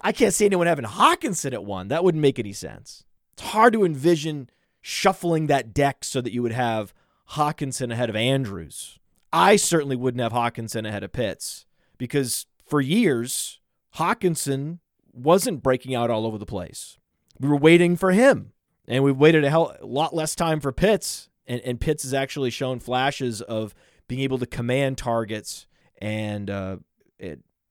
I 0.00 0.12
can't 0.12 0.34
see 0.34 0.46
anyone 0.46 0.66
having 0.66 0.84
Hockenson 0.84 1.52
at 1.52 1.64
one. 1.64 1.88
That 1.88 2.04
wouldn't 2.04 2.22
make 2.22 2.38
any 2.38 2.52
sense. 2.52 3.04
It's 3.32 3.42
hard 3.42 3.72
to 3.74 3.84
envision 3.84 4.48
shuffling 4.80 5.46
that 5.46 5.74
deck 5.74 6.04
so 6.04 6.20
that 6.20 6.32
you 6.32 6.42
would 6.42 6.52
have 6.52 6.94
Hockenson 7.30 7.92
ahead 7.92 8.08
of 8.08 8.16
Andrews. 8.16 8.98
I 9.32 9.56
certainly 9.56 9.96
wouldn't 9.96 10.22
have 10.22 10.32
Hockenson 10.32 10.86
ahead 10.88 11.02
of 11.02 11.12
Pitts 11.12 11.66
because 11.98 12.46
for 12.64 12.80
years, 12.80 13.60
Hockenson 13.96 14.78
wasn't 15.12 15.62
breaking 15.62 15.94
out 15.94 16.10
all 16.10 16.26
over 16.26 16.38
the 16.38 16.46
place. 16.46 16.98
We 17.40 17.48
were 17.48 17.56
waiting 17.56 17.96
for 17.96 18.12
him, 18.12 18.52
and 18.86 19.04
we 19.04 19.12
waited 19.12 19.44
a, 19.44 19.50
hell, 19.50 19.76
a 19.80 19.86
lot 19.86 20.14
less 20.14 20.34
time 20.34 20.60
for 20.60 20.72
Pitts. 20.72 21.28
And, 21.46 21.60
and 21.62 21.80
Pitts 21.80 22.02
has 22.02 22.12
actually 22.12 22.50
shown 22.50 22.80
flashes 22.80 23.40
of 23.40 23.74
being 24.08 24.20
able 24.22 24.38
to 24.38 24.46
command 24.46 24.98
targets 24.98 25.66
and 25.98 26.50
uh, 26.50 26.76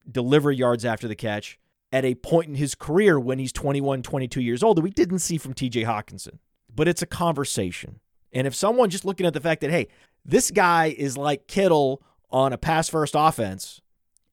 deliver 0.10 0.52
yards 0.52 0.86
after 0.86 1.08
the 1.08 1.16
catch 1.16 1.60
at 1.92 2.06
a 2.06 2.16
point 2.16 2.50
in 2.50 2.56
his 2.56 2.76
career 2.76 3.20
when 3.20 3.40
he's 3.40 3.52
21, 3.52 4.04
22 4.04 4.42
years 4.42 4.64
old 4.64 4.78
that 4.78 4.82
we 4.82 4.90
didn't 4.90 5.20
see 5.20 5.38
from 5.38 5.54
TJ 5.54 5.86
Hockenson. 5.86 6.40
But 6.74 6.88
it's 6.88 7.02
a 7.02 7.08
conversation. 7.08 8.00
And 8.34 8.46
if 8.46 8.54
someone 8.54 8.90
just 8.90 9.06
looking 9.06 9.26
at 9.26 9.34
the 9.34 9.40
fact 9.40 9.62
that, 9.62 9.72
hey, 9.72 9.88
this 10.26 10.52
guy 10.52 10.94
is 10.98 11.18
like 11.18 11.48
Kittle 11.48 12.04
on 12.30 12.52
a 12.52 12.58
pass 12.58 12.90
first 12.90 13.14
offense 13.18 13.82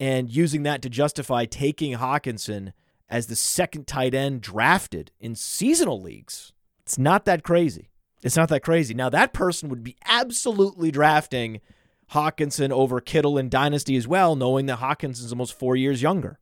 and 0.00 0.28
using 0.28 0.64
that 0.64 0.82
to 0.82 0.90
justify 0.90 1.44
taking 1.44 1.96
Hockenson 1.96 2.72
as 3.12 3.26
the 3.26 3.36
second 3.36 3.86
tight 3.86 4.14
end 4.14 4.40
drafted 4.40 5.12
in 5.20 5.34
seasonal 5.34 6.00
leagues, 6.00 6.54
it's 6.80 6.96
not 6.96 7.26
that 7.26 7.44
crazy. 7.44 7.90
It's 8.22 8.36
not 8.36 8.48
that 8.48 8.62
crazy. 8.62 8.94
Now, 8.94 9.10
that 9.10 9.34
person 9.34 9.68
would 9.68 9.84
be 9.84 9.96
absolutely 10.06 10.90
drafting 10.90 11.60
Hockenson 12.12 12.70
over 12.70 13.02
Kittle 13.02 13.36
in 13.36 13.50
Dynasty 13.50 13.96
as 13.96 14.08
well, 14.08 14.34
knowing 14.34 14.64
that 14.64 14.78
Hockenson's 14.78 15.30
almost 15.30 15.58
four 15.58 15.76
years 15.76 16.00
younger. 16.00 16.38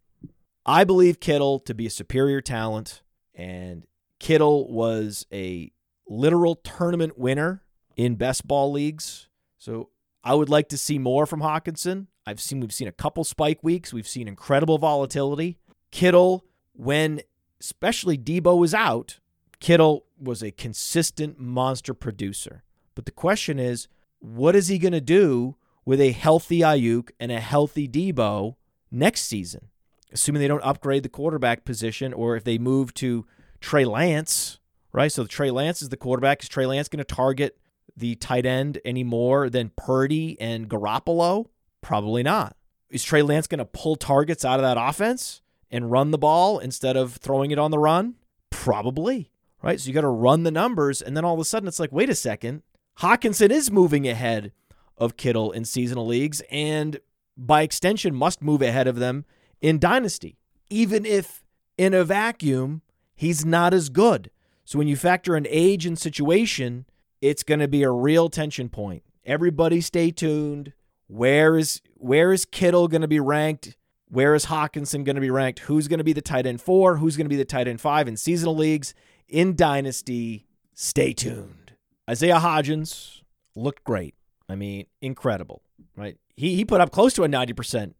I 0.64 0.84
believe 0.84 1.18
Kittle 1.18 1.58
to 1.60 1.74
be 1.74 1.86
a 1.86 1.90
superior 1.90 2.40
talent, 2.40 3.02
and 3.34 3.84
Kittle 4.20 4.70
was 4.70 5.26
a 5.32 5.72
literal 6.06 6.54
tournament 6.54 7.18
winner 7.18 7.64
in 7.96 8.14
best 8.14 8.46
ball 8.46 8.70
leagues. 8.70 9.28
So 9.58 9.88
I 10.22 10.34
would 10.34 10.48
like 10.48 10.68
to 10.68 10.78
see 10.78 11.00
more 11.00 11.26
from 11.26 11.40
Hockenson. 11.40 12.06
I've 12.26 12.40
seen 12.40 12.60
we've 12.60 12.72
seen 12.72 12.86
a 12.86 12.92
couple 12.92 13.24
spike 13.24 13.58
weeks. 13.64 13.92
We've 13.92 14.06
seen 14.06 14.28
incredible 14.28 14.78
volatility. 14.78 15.58
Kittle, 15.90 16.44
when 16.80 17.20
especially 17.60 18.16
Deebo 18.16 18.56
was 18.56 18.72
out, 18.72 19.20
Kittle 19.60 20.06
was 20.18 20.42
a 20.42 20.50
consistent 20.50 21.38
monster 21.38 21.92
producer. 21.92 22.62
But 22.94 23.04
the 23.04 23.10
question 23.10 23.58
is, 23.58 23.86
what 24.18 24.56
is 24.56 24.68
he 24.68 24.78
going 24.78 24.94
to 24.94 25.00
do 25.00 25.56
with 25.84 26.00
a 26.00 26.12
healthy 26.12 26.60
Aiyuk 26.60 27.10
and 27.20 27.30
a 27.30 27.38
healthy 27.38 27.86
Deebo 27.86 28.56
next 28.90 29.22
season? 29.22 29.68
Assuming 30.10 30.40
they 30.40 30.48
don't 30.48 30.64
upgrade 30.64 31.02
the 31.02 31.10
quarterback 31.10 31.66
position 31.66 32.14
or 32.14 32.34
if 32.34 32.44
they 32.44 32.56
move 32.56 32.94
to 32.94 33.26
Trey 33.60 33.84
Lance, 33.84 34.58
right? 34.92 35.12
So 35.12 35.26
Trey 35.26 35.50
Lance 35.50 35.82
is 35.82 35.90
the 35.90 35.98
quarterback. 35.98 36.42
Is 36.42 36.48
Trey 36.48 36.64
Lance 36.64 36.88
going 36.88 36.98
to 36.98 37.04
target 37.04 37.58
the 37.94 38.14
tight 38.14 38.46
end 38.46 38.80
any 38.86 39.04
more 39.04 39.50
than 39.50 39.72
Purdy 39.76 40.40
and 40.40 40.66
Garoppolo? 40.68 41.46
Probably 41.82 42.22
not. 42.22 42.56
Is 42.88 43.04
Trey 43.04 43.20
Lance 43.20 43.46
going 43.46 43.58
to 43.58 43.66
pull 43.66 43.96
targets 43.96 44.46
out 44.46 44.58
of 44.58 44.62
that 44.62 44.78
offense 44.80 45.42
and 45.70 45.90
run 45.90 46.10
the 46.10 46.18
ball 46.18 46.58
instead 46.58 46.96
of 46.96 47.16
throwing 47.16 47.50
it 47.50 47.58
on 47.58 47.70
the 47.70 47.78
run? 47.78 48.16
Probably 48.50 49.30
right? 49.62 49.80
So 49.80 49.88
you 49.88 49.94
got 49.94 50.02
to 50.02 50.08
run 50.08 50.42
the 50.42 50.50
numbers, 50.50 51.02
and 51.02 51.16
then 51.16 51.24
all 51.24 51.34
of 51.34 51.40
a 51.40 51.44
sudden 51.44 51.68
it's 51.68 51.80
like, 51.80 51.92
wait 51.92 52.10
a 52.10 52.14
second, 52.14 52.62
Hockenson 52.98 53.50
is 53.50 53.70
moving 53.70 54.06
ahead 54.08 54.52
of 54.98 55.16
Kittle 55.16 55.52
in 55.52 55.64
seasonal 55.64 56.06
leagues, 56.06 56.42
and 56.50 57.00
by 57.36 57.62
extension 57.62 58.14
must 58.14 58.42
move 58.42 58.62
ahead 58.62 58.86
of 58.86 58.96
them 58.96 59.24
in 59.60 59.78
dynasty, 59.78 60.38
even 60.68 61.06
if 61.06 61.42
in 61.78 61.94
a 61.94 62.04
vacuum 62.04 62.82
he's 63.14 63.44
not 63.44 63.72
as 63.72 63.88
good. 63.88 64.30
So 64.64 64.78
when 64.78 64.88
you 64.88 64.96
factor 64.96 65.36
in 65.36 65.46
age 65.48 65.86
and 65.86 65.98
situation, 65.98 66.86
it's 67.20 67.42
going 67.42 67.60
to 67.60 67.68
be 67.68 67.82
a 67.82 67.90
real 67.90 68.28
tension 68.28 68.68
point. 68.68 69.02
Everybody 69.24 69.80
stay 69.80 70.10
tuned. 70.10 70.72
Where 71.06 71.56
is 71.56 71.80
where 71.96 72.32
is 72.32 72.44
Kittle 72.44 72.88
going 72.88 73.02
to 73.02 73.08
be 73.08 73.20
ranked? 73.20 73.76
Where 74.10 74.34
is 74.34 74.46
Hockenson 74.46 75.04
going 75.04 75.14
to 75.14 75.20
be 75.20 75.30
ranked? 75.30 75.60
Who's 75.60 75.88
going 75.88 75.98
to 75.98 76.04
be 76.04 76.12
the 76.12 76.20
tight 76.20 76.46
end 76.46 76.60
four? 76.60 76.96
Who's 76.96 77.16
going 77.16 77.26
to 77.26 77.30
be 77.30 77.36
the 77.36 77.44
tight 77.44 77.68
end 77.68 77.80
five 77.80 78.08
in 78.08 78.16
seasonal 78.16 78.56
leagues? 78.56 78.92
in 79.30 79.56
Dynasty. 79.56 80.46
Stay 80.74 81.12
tuned. 81.12 81.72
Isaiah 82.08 82.38
Hodgins 82.38 83.22
looked 83.54 83.84
great. 83.84 84.14
I 84.48 84.56
mean, 84.56 84.86
incredible, 85.00 85.62
right? 85.96 86.16
He, 86.36 86.56
he 86.56 86.64
put 86.64 86.80
up 86.80 86.90
close 86.90 87.14
to 87.14 87.24
a 87.24 87.28
90% 87.28 87.94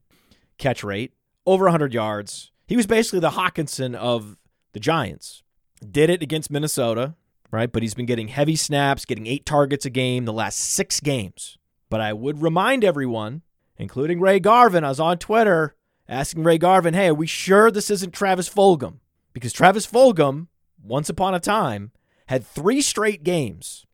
catch 0.59 0.83
rate, 0.83 1.12
over 1.47 1.64
100 1.67 1.95
yards. 1.95 2.50
He 2.67 2.76
was 2.76 2.87
basically 2.87 3.21
the 3.21 3.31
Hockenson 3.31 3.95
of 3.95 4.37
the 4.73 4.81
Giants. 4.81 5.43
Did 5.88 6.11
it 6.11 6.23
against 6.23 6.50
Minnesota, 6.50 7.14
right? 7.50 7.71
But 7.71 7.83
he's 7.83 7.95
been 7.95 8.07
getting 8.07 8.29
heavy 8.29 8.57
snaps, 8.57 9.05
getting 9.05 9.26
eight 9.26 9.47
targets 9.47 9.85
a 9.85 9.90
game 9.90 10.25
the 10.25 10.33
last 10.33 10.59
six 10.59 11.00
games. 11.00 11.57
But 11.88 12.00
I 12.00 12.12
would 12.12 12.43
remind 12.43 12.85
everyone, 12.85 13.43
including 13.76 14.21
Ray 14.21 14.40
Garvin, 14.40 14.85
I 14.85 14.88
was 14.88 15.00
on 15.00 15.19
Twitter 15.19 15.75
asking 16.11 16.45
Ray 16.45 16.59
Garvin, 16.59 16.93
hey, 16.93 17.09
are 17.09 17.14
we 17.14 17.26
sure 17.26 17.71
this 17.71 17.90
isn't 17.90 18.12
Travis 18.12 18.50
Fulgham? 18.50 18.99
Because 19.33 19.55
Travis 19.55 19.87
Fulgham 19.87 20.49
once 20.83 21.09
upon 21.09 21.35
a 21.35 21.40
time, 21.40 21.93
had 22.26 22.47
three 22.47 22.81
straight 22.81 23.23
games 23.23 23.87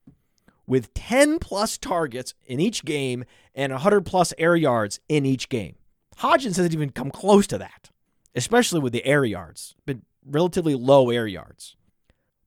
with 0.66 0.92
10 0.94 1.38
plus 1.38 1.78
targets 1.78 2.34
in 2.46 2.60
each 2.60 2.84
game 2.84 3.24
and 3.54 3.72
100 3.72 4.04
plus 4.04 4.32
air 4.38 4.56
yards 4.56 5.00
in 5.08 5.24
each 5.24 5.48
game. 5.48 5.76
Hodgins 6.18 6.56
hasn't 6.56 6.72
even 6.72 6.90
come 6.90 7.10
close 7.10 7.46
to 7.48 7.58
that, 7.58 7.90
especially 8.34 8.80
with 8.80 8.92
the 8.92 9.04
air 9.04 9.24
yards, 9.24 9.74
but 9.84 9.98
relatively 10.24 10.74
low 10.74 11.10
air 11.10 11.26
yards. 11.26 11.76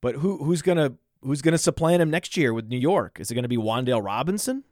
But 0.02 0.16
who 0.16 0.44
who's 0.44 0.62
gonna 0.62 0.94
who's 1.22 1.42
gonna 1.42 1.58
supplant 1.58 2.02
him 2.02 2.10
next 2.10 2.36
year 2.36 2.54
with 2.54 2.68
New 2.68 2.80
York? 2.80 3.20
Is 3.20 3.30
it 3.30 3.36
gonna 3.36 3.48
be 3.48 3.58
Wan'Dale 3.58 4.04
Robinson? 4.04 4.64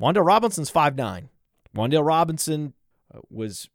Wan'Dale 0.00 0.24
Robinson's 0.24 0.70
five 0.70 0.96
nine. 0.96 1.28
Wan'Dale 1.76 2.06
Robinson 2.06 2.72
uh, 3.14 3.18
was 3.28 3.68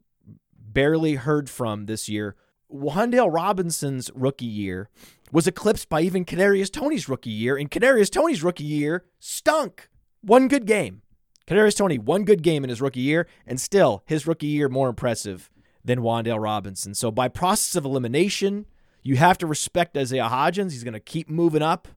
barely 0.75 1.15
heard 1.15 1.49
from 1.49 1.87
this 1.87 2.07
year. 2.07 2.35
Wan'Dale 2.71 3.33
Robinson's 3.33 4.11
rookie 4.13 4.45
year 4.45 4.89
was 5.31 5.47
eclipsed 5.47 5.89
by 5.89 6.01
even 6.01 6.25
Kadarius 6.25 6.71
Toney's 6.71 7.09
rookie 7.09 7.31
year, 7.31 7.57
and 7.57 7.71
Kadarius 7.71 8.11
Toney's 8.11 8.43
rookie 8.43 8.63
year 8.63 9.05
stunk. 9.19 9.89
One 10.21 10.47
good 10.47 10.67
game. 10.67 11.01
Kadarius 11.47 11.77
Toney, 11.77 11.97
one 11.97 12.25
good 12.25 12.43
game 12.43 12.63
in 12.63 12.69
his 12.69 12.81
rookie 12.81 13.01
year, 13.01 13.27
and 13.47 13.59
still 13.59 14.03
his 14.05 14.27
rookie 14.27 14.47
year 14.47 14.69
more 14.69 14.89
impressive 14.89 15.49
than 15.83 15.99
Wan'Dale 16.01 16.41
Robinson. 16.41 16.93
So 16.93 17.09
by 17.09 17.27
process 17.27 17.75
of 17.75 17.85
elimination, 17.85 18.65
you 19.03 19.15
have 19.17 19.37
to 19.39 19.47
respect 19.47 19.97
Isaiah 19.97 20.29
Hodgins. 20.29 20.71
He's 20.71 20.83
going 20.83 20.93
to 20.93 20.99
keep 20.99 21.29
moving 21.29 21.61
up 21.61 21.87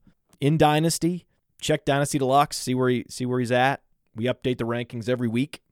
in 0.41 0.57
Dynasty. 0.59 1.27
Check 1.61 1.85
Dynasty 1.85 2.19
Deluxe, 2.19 2.57
see 2.57 2.75
where 2.75 2.89
he 2.89 3.05
see 3.09 3.27
where 3.27 3.41
he's 3.41 3.51
at. 3.51 3.83
We 4.15 4.25
update 4.25 4.59
the 4.59 4.67
rankings 4.67 5.09
every 5.09 5.27
week. 5.29 5.63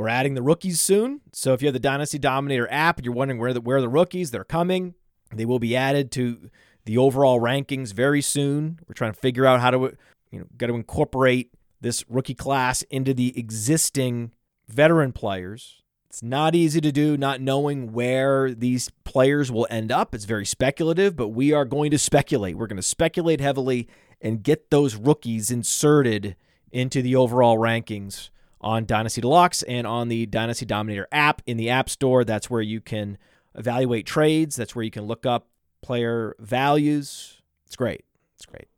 We're 0.00 0.08
adding 0.08 0.32
the 0.32 0.40
rookies 0.40 0.80
soon. 0.80 1.20
So 1.34 1.52
if 1.52 1.60
you 1.60 1.66
have 1.66 1.74
the 1.74 1.78
Dynasty 1.78 2.18
Dominator 2.18 2.66
app 2.72 2.96
and 2.96 3.04
you're 3.04 3.12
wondering 3.12 3.38
where 3.38 3.52
the 3.52 3.60
where 3.60 3.82
the 3.82 3.88
rookies, 3.90 4.30
they're 4.30 4.44
coming. 4.44 4.94
They 5.30 5.44
will 5.44 5.58
be 5.58 5.76
added 5.76 6.10
to 6.12 6.48
the 6.86 6.96
overall 6.96 7.38
rankings 7.38 7.92
very 7.92 8.22
soon. 8.22 8.78
We're 8.88 8.94
trying 8.94 9.12
to 9.12 9.20
figure 9.20 9.44
out 9.44 9.60
how 9.60 9.70
to, 9.72 9.94
you 10.30 10.38
know, 10.38 10.46
got 10.56 10.68
to 10.68 10.74
incorporate 10.74 11.52
this 11.82 12.02
rookie 12.08 12.32
class 12.32 12.80
into 12.84 13.12
the 13.12 13.38
existing 13.38 14.32
veteran 14.68 15.12
players. 15.12 15.82
It's 16.08 16.22
not 16.22 16.54
easy 16.54 16.80
to 16.80 16.92
do, 16.92 17.18
not 17.18 17.42
knowing 17.42 17.92
where 17.92 18.54
these 18.54 18.90
players 19.04 19.52
will 19.52 19.66
end 19.68 19.92
up. 19.92 20.14
It's 20.14 20.24
very 20.24 20.46
speculative, 20.46 21.14
but 21.14 21.28
we 21.28 21.52
are 21.52 21.66
going 21.66 21.90
to 21.90 21.98
speculate. 21.98 22.56
We're 22.56 22.68
going 22.68 22.78
to 22.78 22.82
speculate 22.82 23.42
heavily 23.42 23.86
and 24.18 24.42
get 24.42 24.70
those 24.70 24.96
rookies 24.96 25.50
inserted 25.50 26.36
into 26.72 27.02
the 27.02 27.16
overall 27.16 27.58
rankings 27.58 28.30
on 28.60 28.84
Dynasty 28.84 29.20
Deluxe 29.20 29.62
and 29.62 29.86
on 29.86 30.08
the 30.08 30.26
Dynasty 30.26 30.66
Dominator 30.66 31.08
app 31.12 31.42
in 31.46 31.56
the 31.56 31.70
App 31.70 31.88
Store. 31.88 32.24
That's 32.24 32.50
where 32.50 32.62
you 32.62 32.80
can 32.80 33.18
evaluate 33.54 34.06
trades. 34.06 34.56
That's 34.56 34.74
where 34.74 34.84
you 34.84 34.90
can 34.90 35.04
look 35.04 35.26
up 35.26 35.48
player 35.82 36.36
values. 36.38 37.40
It's 37.66 37.76
great. 37.76 38.04
It's 38.36 38.46
great. 38.46 38.68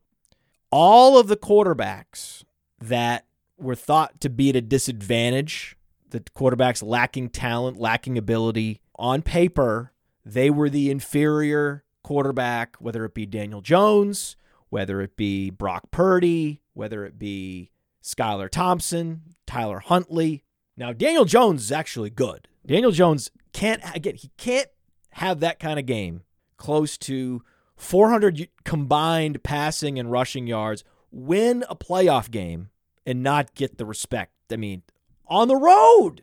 All 0.71 1.19
of 1.19 1.29
the 1.29 1.37
quarterbacks 1.37 2.45
that 2.81 3.27
were 3.59 3.75
thought 3.75 4.21
to 4.21 4.31
be 4.31 4.51
at 4.51 4.57
a 4.57 4.61
disadvantage, 4.61 5.77
the 6.11 6.21
quarterbacks 6.21 6.83
lacking 6.83 7.31
talent, 7.31 7.79
lacking 7.79 8.19
ability, 8.19 8.81
on 8.97 9.23
paper, 9.23 9.93
they 10.25 10.51
were 10.51 10.71
the 10.71 10.91
inferior 10.91 11.85
quarterback, 12.03 12.77
whether 12.77 13.05
it 13.05 13.15
be 13.15 13.27
Daniel 13.27 13.61
Jones, 13.61 14.37
whether 14.69 15.01
it 15.01 15.17
be 15.17 15.51
Brock 15.51 15.91
Purdy, 15.91 16.61
whether 16.75 17.05
it 17.05 17.19
be 17.19 17.71
Skylar 18.02 18.50
Thompson, 18.50 19.23
Tyler 19.47 19.80
Huntley. 19.80 20.44
Now, 20.76 20.92
Daniel 20.92 21.25
Jones 21.25 21.62
is 21.62 21.73
actually 21.73 22.11
good. 22.11 22.49
Daniel 22.66 22.92
Jones 22.92 23.30
can't, 23.52 23.82
again, 23.94 24.16
he 24.16 24.30
can't 24.37 24.68
have 25.11 25.40
that 25.40 25.59
kind 25.59 25.78
of 25.78 25.87
game 25.87 26.23
close 26.56 26.97
to 26.97 27.42
400 27.76 28.49
combined 28.64 29.42
passing 29.42 29.99
and 29.99 30.11
rushing 30.11 30.47
yards, 30.47 30.85
win 31.11 31.64
a 31.68 31.76
playoff 31.76 32.30
game, 32.30 32.71
and 33.04 33.23
not 33.23 33.54
get 33.54 33.78
the 33.78 33.85
respect. 33.85 34.32
I 34.50 34.56
mean, 34.56 34.82
on 35.26 35.49
the 35.49 35.56
road, 35.56 36.23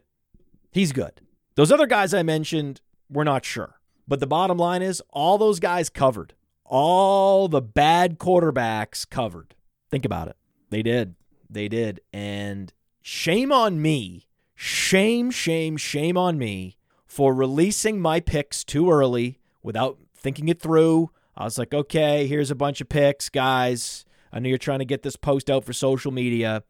he's 0.71 0.91
good. 0.91 1.21
Those 1.55 1.71
other 1.71 1.87
guys 1.87 2.13
I 2.13 2.23
mentioned, 2.23 2.81
we're 3.09 3.23
not 3.23 3.43
sure. 3.43 3.79
But 4.07 4.19
the 4.19 4.27
bottom 4.27 4.57
line 4.57 4.81
is 4.81 5.03
all 5.11 5.37
those 5.37 5.59
guys 5.59 5.89
covered. 5.89 6.33
All 6.63 7.47
the 7.47 7.61
bad 7.61 8.17
quarterbacks 8.17 9.07
covered. 9.09 9.55
Think 9.91 10.05
about 10.05 10.27
it. 10.29 10.37
They 10.69 10.81
did. 10.81 11.15
They 11.49 11.67
did. 11.67 12.01
And 12.13 12.71
shame 13.01 13.51
on 13.51 13.81
me. 13.81 14.27
Shame, 14.55 15.31
shame, 15.31 15.77
shame 15.77 16.17
on 16.17 16.37
me 16.37 16.77
for 17.05 17.33
releasing 17.33 17.99
my 17.99 18.19
picks 18.19 18.63
too 18.63 18.91
early 18.91 19.39
without 19.63 19.97
thinking 20.13 20.49
it 20.49 20.61
through. 20.61 21.11
I 21.35 21.45
was 21.45 21.57
like, 21.57 21.73
okay, 21.73 22.27
here's 22.27 22.51
a 22.51 22.55
bunch 22.55 22.81
of 22.81 22.89
picks, 22.89 23.29
guys. 23.29 24.03
I 24.33 24.39
know 24.39 24.49
you're 24.49 24.57
trying 24.57 24.79
to 24.79 24.85
get 24.85 25.01
this 25.01 25.15
post 25.15 25.49
out 25.49 25.63
for 25.63 25.73
social 25.73 26.11
media. 26.11 26.63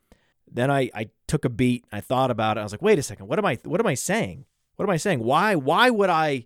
Then 0.49 0.69
I, 0.69 0.91
I 0.93 1.09
took 1.27 1.45
a 1.45 1.49
beat. 1.49 1.85
I 1.91 1.99
thought 1.99 2.31
about 2.31 2.57
it. 2.57 2.61
I 2.61 2.63
was 2.63 2.71
like, 2.71 2.81
wait 2.81 2.99
a 2.99 3.03
second. 3.03 3.27
What 3.27 3.39
am 3.39 3.45
I 3.45 3.57
what 3.63 3.79
am 3.79 3.87
I 3.87 3.95
saying? 3.95 4.45
What 4.75 4.85
am 4.85 4.91
I 4.91 4.97
saying? 4.97 5.23
Why 5.23 5.55
why 5.55 5.89
would 5.89 6.09
I 6.09 6.45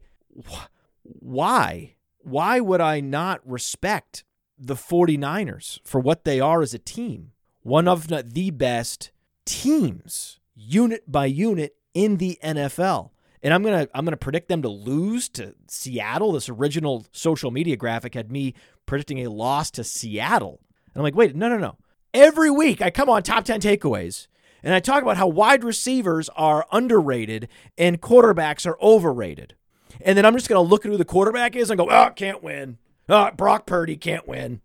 why? 1.04 1.96
Why 2.20 2.62
would 2.62 2.80
I 2.80 3.02
not 3.02 3.42
respect 3.46 4.24
the 4.58 4.76
49ers 4.76 5.80
for 5.84 6.00
what 6.00 6.24
they 6.24 6.40
are 6.40 6.62
as 6.62 6.74
a 6.74 6.80
team? 6.80 7.33
One 7.64 7.88
of 7.88 8.08
the 8.08 8.52
best 8.52 9.12
teams, 9.46 10.40
unit 10.56 11.12
by 11.12 11.26
unit, 11.26 11.76
in 11.94 12.18
the 12.18 12.40
NFL. 12.44 13.12
And 13.42 13.54
I'm 13.54 13.64
gonna 13.64 13.88
I'm 13.94 14.06
gonna 14.06 14.18
predict 14.18 14.48
them 14.48 14.62
to 14.62 14.70
lose 14.70 15.28
to 15.30 15.56
Seattle. 15.68 16.32
This 16.32 16.48
original 16.48 17.06
social 17.12 17.52
media 17.52 17.76
graphic 17.76 18.14
had 18.14 18.32
me 18.32 18.54
predicting 18.86 19.26
a 19.26 19.30
loss 19.30 19.70
to 19.72 19.84
Seattle. 19.84 20.62
And 20.94 21.02
I'm 21.02 21.04
like, 21.04 21.16
wait, 21.16 21.36
no, 21.36 21.50
no, 21.50 21.58
no. 21.58 21.78
Every 22.14 22.52
week 22.52 22.82
I 22.82 22.90
come 22.90 23.10
on 23.10 23.24
top 23.24 23.44
10 23.44 23.60
takeaways 23.60 24.28
and 24.64 24.74
I 24.74 24.80
talk 24.80 25.02
about 25.02 25.18
how 25.18 25.28
wide 25.28 25.64
receivers 25.64 26.30
are 26.30 26.66
underrated 26.72 27.50
and 27.78 28.02
quarterbacks 28.02 28.66
are 28.66 28.80
overrated. 28.82 29.56
And 30.02 30.18
then 30.18 30.26
I'm 30.26 30.36
just 30.36 30.50
going 30.50 30.64
to 30.64 30.70
look 30.70 30.86
at 30.86 30.92
who 30.92 30.98
the 30.98 31.06
quarterback 31.06 31.56
is 31.56 31.70
and 31.70 31.78
go, 31.78 31.90
oh, 31.90 32.10
can't 32.16 32.42
win. 32.42 32.78
Oh, 33.10 33.30
Brock 33.36 33.66
Purdy 33.66 33.98
can't 33.98 34.28
win. 34.28 34.62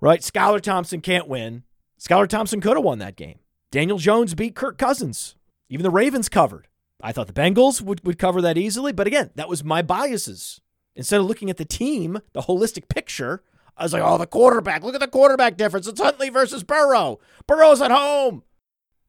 Right? 0.00 0.20
Skylar 0.20 0.60
Thompson 0.60 1.00
can't 1.00 1.28
win. 1.28 1.62
Skylar 2.02 2.26
Thompson 2.26 2.60
could 2.60 2.76
have 2.76 2.82
won 2.82 2.98
that 2.98 3.14
game. 3.14 3.38
Daniel 3.70 3.96
Jones 3.96 4.34
beat 4.34 4.56
Kirk 4.56 4.76
Cousins. 4.76 5.36
Even 5.68 5.84
the 5.84 5.90
Ravens 5.90 6.28
covered. 6.28 6.66
I 7.00 7.12
thought 7.12 7.28
the 7.28 7.32
Bengals 7.32 7.80
would, 7.80 8.04
would 8.04 8.18
cover 8.18 8.42
that 8.42 8.58
easily, 8.58 8.90
but 8.90 9.06
again, 9.06 9.30
that 9.36 9.48
was 9.48 9.62
my 9.62 9.82
biases. 9.82 10.60
Instead 10.96 11.20
of 11.20 11.26
looking 11.26 11.48
at 11.48 11.58
the 11.58 11.64
team, 11.64 12.18
the 12.32 12.42
holistic 12.42 12.88
picture, 12.88 13.44
I 13.76 13.84
was 13.84 13.92
like, 13.92 14.02
oh, 14.04 14.18
the 14.18 14.26
quarterback. 14.26 14.82
Look 14.82 14.96
at 14.96 15.00
the 15.00 15.06
quarterback 15.06 15.56
difference. 15.56 15.86
It's 15.86 16.00
Huntley 16.00 16.28
versus 16.28 16.64
Burrow. 16.64 17.20
Burrow's 17.46 17.80
at 17.80 17.92
home. 17.92 18.42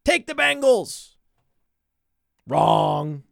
Take 0.06 0.28
the 0.28 0.36
Bengals. 0.36 1.16
Wrong. 2.46 3.24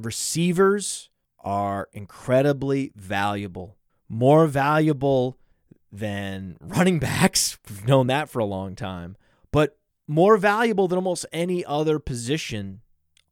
Receivers 0.00 1.08
are 1.46 1.88
incredibly 1.92 2.90
valuable, 2.96 3.76
more 4.08 4.48
valuable 4.48 5.38
than 5.92 6.56
running 6.60 6.98
backs. 6.98 7.56
We've 7.70 7.86
known 7.86 8.08
that 8.08 8.28
for 8.28 8.40
a 8.40 8.44
long 8.44 8.74
time, 8.74 9.16
but 9.52 9.78
more 10.08 10.36
valuable 10.36 10.88
than 10.88 10.98
almost 10.98 11.24
any 11.32 11.64
other 11.64 12.00
position 12.00 12.80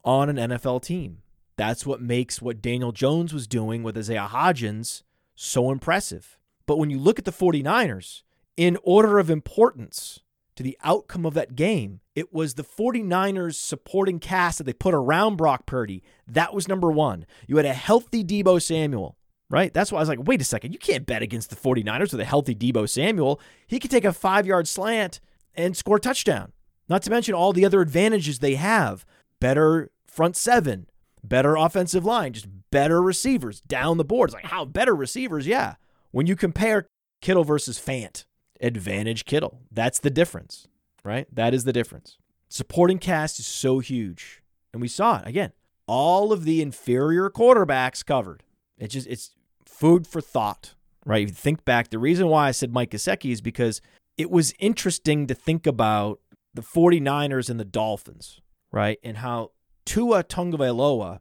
on 0.04 0.30
an 0.30 0.36
NFL 0.36 0.82
team. 0.82 1.18
That's 1.56 1.84
what 1.84 2.00
makes 2.00 2.40
what 2.40 2.62
Daniel 2.62 2.92
Jones 2.92 3.34
was 3.34 3.48
doing 3.48 3.82
with 3.82 3.98
Isaiah 3.98 4.28
Hodgins 4.30 5.02
so 5.34 5.70
impressive. 5.70 6.38
But 6.66 6.78
when 6.78 6.90
you 6.90 6.98
look 6.98 7.18
at 7.18 7.24
the 7.24 7.32
49ers, 7.32 8.22
in 8.56 8.78
order 8.84 9.18
of 9.18 9.28
importance 9.28 10.20
to 10.54 10.62
the 10.62 10.78
outcome 10.84 11.26
of 11.26 11.34
that 11.34 11.56
game, 11.56 12.00
it 12.14 12.32
was 12.32 12.54
the 12.54 12.64
49ers 12.64 13.54
supporting 13.54 14.20
cast 14.20 14.58
that 14.58 14.64
they 14.64 14.72
put 14.72 14.94
around 14.94 15.36
Brock 15.36 15.66
Purdy. 15.66 16.02
That 16.26 16.54
was 16.54 16.68
number 16.68 16.90
one. 16.90 17.26
You 17.46 17.56
had 17.56 17.66
a 17.66 17.74
healthy 17.74 18.22
Deebo 18.22 18.62
Samuel, 18.62 19.16
right? 19.50 19.74
That's 19.74 19.90
why 19.90 19.98
I 19.98 20.02
was 20.02 20.08
like, 20.08 20.26
wait 20.26 20.40
a 20.40 20.44
second, 20.44 20.72
you 20.72 20.78
can't 20.78 21.06
bet 21.06 21.22
against 21.22 21.50
the 21.50 21.56
49ers 21.56 22.12
with 22.12 22.20
a 22.20 22.24
healthy 22.24 22.54
Deebo 22.54 22.88
Samuel. 22.88 23.40
He 23.66 23.80
could 23.80 23.90
take 23.90 24.04
a 24.04 24.12
five 24.12 24.46
yard 24.46 24.68
slant 24.68 25.20
and 25.54 25.76
score 25.76 25.96
a 25.96 26.00
touchdown. 26.00 26.52
Not 26.88 27.02
to 27.02 27.10
mention 27.10 27.34
all 27.34 27.52
the 27.52 27.64
other 27.64 27.80
advantages 27.80 28.38
they 28.38 28.54
have 28.54 29.04
better 29.40 29.90
front 30.06 30.36
seven, 30.36 30.86
better 31.22 31.56
offensive 31.56 32.04
line, 32.04 32.32
just 32.32 32.46
better 32.70 33.02
receivers 33.02 33.60
down 33.62 33.96
the 33.96 34.04
board. 34.04 34.30
It's 34.30 34.34
like, 34.34 34.46
how 34.46 34.64
better 34.64 34.94
receivers? 34.94 35.46
Yeah. 35.46 35.74
When 36.12 36.26
you 36.26 36.36
compare 36.36 36.86
Kittle 37.20 37.44
versus 37.44 37.78
Fant, 37.78 38.24
advantage 38.60 39.24
Kittle. 39.24 39.60
That's 39.70 39.98
the 39.98 40.10
difference, 40.10 40.68
right? 41.04 41.26
That 41.32 41.54
is 41.54 41.64
the 41.64 41.72
difference. 41.72 42.18
Supporting 42.48 42.98
cast 42.98 43.38
is 43.38 43.46
so 43.46 43.78
huge. 43.78 44.42
And 44.72 44.80
we 44.80 44.88
saw 44.88 45.18
it 45.18 45.26
again. 45.26 45.52
All 45.86 46.32
of 46.32 46.44
the 46.44 46.62
inferior 46.62 47.30
quarterbacks 47.30 48.04
covered. 48.04 48.42
It's 48.78 48.94
just 48.94 49.06
it's 49.06 49.36
food 49.64 50.06
for 50.06 50.20
thought, 50.20 50.74
right? 51.04 51.22
If 51.22 51.28
you 51.28 51.34
think 51.34 51.64
back, 51.64 51.90
the 51.90 51.98
reason 51.98 52.28
why 52.28 52.48
I 52.48 52.52
said 52.52 52.72
Mike 52.72 52.90
Gesicki 52.90 53.30
is 53.30 53.40
because 53.40 53.80
it 54.16 54.30
was 54.30 54.54
interesting 54.58 55.26
to 55.26 55.34
think 55.34 55.66
about 55.66 56.20
the 56.54 56.62
49ers 56.62 57.50
and 57.50 57.60
the 57.60 57.64
Dolphins, 57.64 58.40
right? 58.72 58.98
And 59.02 59.18
how 59.18 59.50
Tua 59.84 60.24
Tagovailoa 60.24 61.20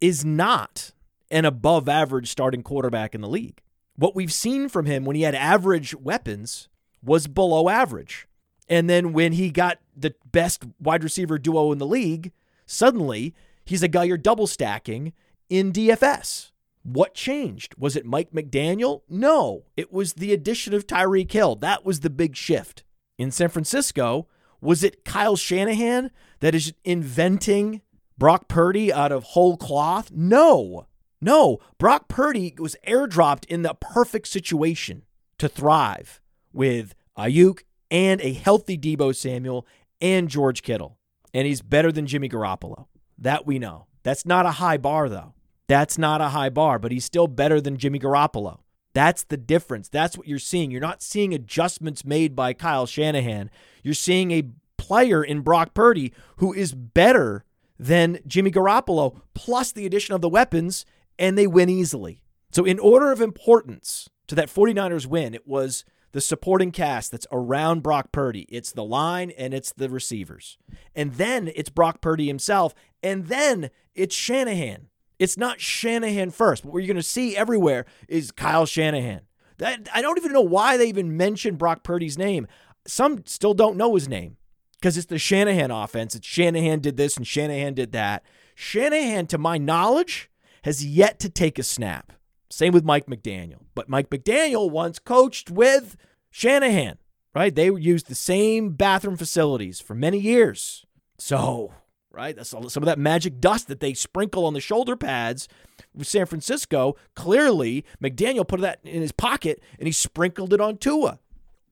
is 0.00 0.24
not 0.24 0.92
an 1.30 1.44
above 1.44 1.88
average 1.88 2.30
starting 2.30 2.62
quarterback 2.62 3.14
in 3.14 3.20
the 3.20 3.28
league. 3.28 3.62
What 3.96 4.14
we've 4.14 4.32
seen 4.32 4.68
from 4.68 4.86
him 4.86 5.04
when 5.04 5.16
he 5.16 5.22
had 5.22 5.34
average 5.34 5.94
weapons 5.94 6.68
was 7.02 7.26
below 7.26 7.68
average. 7.68 8.26
And 8.68 8.90
then 8.90 9.12
when 9.12 9.32
he 9.32 9.50
got 9.50 9.78
the 9.96 10.14
best 10.32 10.64
wide 10.80 11.04
receiver 11.04 11.38
duo 11.38 11.72
in 11.72 11.78
the 11.78 11.86
league, 11.86 12.32
suddenly 12.66 13.34
he's 13.64 13.82
a 13.82 13.88
guy 13.88 14.04
you're 14.04 14.16
double 14.16 14.46
stacking 14.46 15.12
in 15.48 15.72
DFS. 15.72 16.50
What 16.82 17.14
changed? 17.14 17.74
Was 17.76 17.96
it 17.96 18.06
Mike 18.06 18.30
McDaniel? 18.32 19.02
No, 19.08 19.64
it 19.76 19.92
was 19.92 20.14
the 20.14 20.32
addition 20.32 20.72
of 20.72 20.86
Tyreek 20.86 21.32
Hill. 21.32 21.56
That 21.56 21.84
was 21.84 22.00
the 22.00 22.10
big 22.10 22.36
shift. 22.36 22.84
In 23.18 23.30
San 23.30 23.48
Francisco, 23.48 24.28
was 24.60 24.84
it 24.84 25.04
Kyle 25.04 25.36
Shanahan 25.36 26.10
that 26.40 26.54
is 26.54 26.74
inventing 26.84 27.80
Brock 28.18 28.46
Purdy 28.46 28.92
out 28.92 29.10
of 29.10 29.24
whole 29.24 29.56
cloth? 29.56 30.10
No. 30.12 30.86
No, 31.20 31.58
Brock 31.78 32.08
Purdy 32.08 32.54
was 32.58 32.76
airdropped 32.86 33.46
in 33.46 33.62
the 33.62 33.74
perfect 33.74 34.28
situation 34.28 35.04
to 35.38 35.48
thrive 35.48 36.20
with 36.52 36.94
Aiyuk 37.16 37.62
and 37.90 38.20
a 38.20 38.32
healthy 38.32 38.76
Deebo 38.76 39.14
Samuel 39.14 39.66
and 40.00 40.28
George 40.28 40.62
Kittle. 40.62 40.98
And 41.32 41.46
he's 41.46 41.62
better 41.62 41.92
than 41.92 42.06
Jimmy 42.06 42.28
Garoppolo. 42.28 42.86
That 43.18 43.46
we 43.46 43.58
know. 43.58 43.86
That's 44.02 44.24
not 44.24 44.46
a 44.46 44.52
high 44.52 44.76
bar, 44.76 45.08
though. 45.08 45.34
That's 45.68 45.98
not 45.98 46.20
a 46.20 46.28
high 46.28 46.50
bar, 46.50 46.78
but 46.78 46.92
he's 46.92 47.04
still 47.04 47.26
better 47.26 47.60
than 47.60 47.76
Jimmy 47.76 47.98
Garoppolo. 47.98 48.60
That's 48.94 49.24
the 49.24 49.36
difference. 49.36 49.88
That's 49.88 50.16
what 50.16 50.28
you're 50.28 50.38
seeing. 50.38 50.70
You're 50.70 50.80
not 50.80 51.02
seeing 51.02 51.34
adjustments 51.34 52.04
made 52.04 52.34
by 52.34 52.52
Kyle 52.54 52.86
Shanahan. 52.86 53.50
You're 53.82 53.94
seeing 53.94 54.30
a 54.30 54.48
player 54.78 55.22
in 55.22 55.40
Brock 55.40 55.74
Purdy 55.74 56.12
who 56.36 56.52
is 56.52 56.72
better 56.72 57.44
than 57.78 58.20
Jimmy 58.26 58.50
Garoppolo, 58.50 59.20
plus 59.34 59.72
the 59.72 59.84
addition 59.84 60.14
of 60.14 60.20
the 60.20 60.28
weapons 60.28 60.86
and 61.18 61.36
they 61.36 61.46
win 61.46 61.68
easily. 61.68 62.22
So, 62.52 62.64
in 62.64 62.78
order 62.78 63.12
of 63.12 63.20
importance 63.20 64.08
to 64.28 64.34
that 64.34 64.48
49ers 64.48 65.06
win, 65.06 65.34
it 65.34 65.46
was 65.46 65.84
the 66.16 66.22
supporting 66.22 66.72
cast 66.72 67.10
that's 67.10 67.26
around 67.30 67.82
Brock 67.82 68.10
Purdy. 68.10 68.46
It's 68.48 68.72
the 68.72 68.82
line 68.82 69.30
and 69.32 69.52
it's 69.52 69.74
the 69.74 69.90
receivers. 69.90 70.56
And 70.94 71.12
then 71.12 71.52
it's 71.54 71.68
Brock 71.68 72.00
Purdy 72.00 72.26
himself. 72.26 72.74
And 73.02 73.26
then 73.26 73.68
it's 73.94 74.14
Shanahan. 74.14 74.88
It's 75.18 75.36
not 75.36 75.60
Shanahan 75.60 76.30
first, 76.30 76.62
but 76.62 76.72
what 76.72 76.78
you're 76.78 76.86
going 76.86 76.96
to 76.96 77.02
see 77.02 77.36
everywhere 77.36 77.84
is 78.08 78.30
Kyle 78.30 78.64
Shanahan. 78.64 79.26
That, 79.58 79.90
I 79.92 80.00
don't 80.00 80.16
even 80.16 80.32
know 80.32 80.40
why 80.40 80.78
they 80.78 80.86
even 80.86 81.18
mentioned 81.18 81.58
Brock 81.58 81.82
Purdy's 81.82 82.16
name. 82.16 82.46
Some 82.86 83.26
still 83.26 83.52
don't 83.52 83.76
know 83.76 83.94
his 83.94 84.08
name 84.08 84.38
because 84.80 84.96
it's 84.96 85.08
the 85.08 85.18
Shanahan 85.18 85.70
offense. 85.70 86.14
It's 86.14 86.26
Shanahan 86.26 86.80
did 86.80 86.96
this 86.96 87.18
and 87.18 87.26
Shanahan 87.26 87.74
did 87.74 87.92
that. 87.92 88.22
Shanahan, 88.54 89.26
to 89.26 89.36
my 89.36 89.58
knowledge, 89.58 90.30
has 90.62 90.82
yet 90.82 91.20
to 91.20 91.28
take 91.28 91.58
a 91.58 91.62
snap. 91.62 92.12
Same 92.56 92.72
with 92.72 92.84
Mike 92.84 93.04
McDaniel. 93.04 93.66
But 93.74 93.90
Mike 93.90 94.08
McDaniel 94.08 94.70
once 94.70 94.98
coached 94.98 95.50
with 95.50 95.94
Shanahan, 96.30 96.96
right? 97.34 97.54
They 97.54 97.66
used 97.66 98.08
the 98.08 98.14
same 98.14 98.70
bathroom 98.70 99.18
facilities 99.18 99.78
for 99.78 99.94
many 99.94 100.18
years. 100.18 100.86
So, 101.18 101.74
right? 102.10 102.34
That's 102.34 102.48
some 102.48 102.64
of 102.64 102.86
that 102.86 102.98
magic 102.98 103.40
dust 103.40 103.68
that 103.68 103.80
they 103.80 103.92
sprinkle 103.92 104.46
on 104.46 104.54
the 104.54 104.62
shoulder 104.62 104.96
pads 104.96 105.48
with 105.94 106.06
San 106.06 106.24
Francisco. 106.24 106.96
Clearly, 107.14 107.84
McDaniel 108.02 108.48
put 108.48 108.62
that 108.62 108.80
in 108.84 109.02
his 109.02 109.12
pocket 109.12 109.60
and 109.78 109.86
he 109.86 109.92
sprinkled 109.92 110.54
it 110.54 110.60
on 110.60 110.78
Tua. 110.78 111.18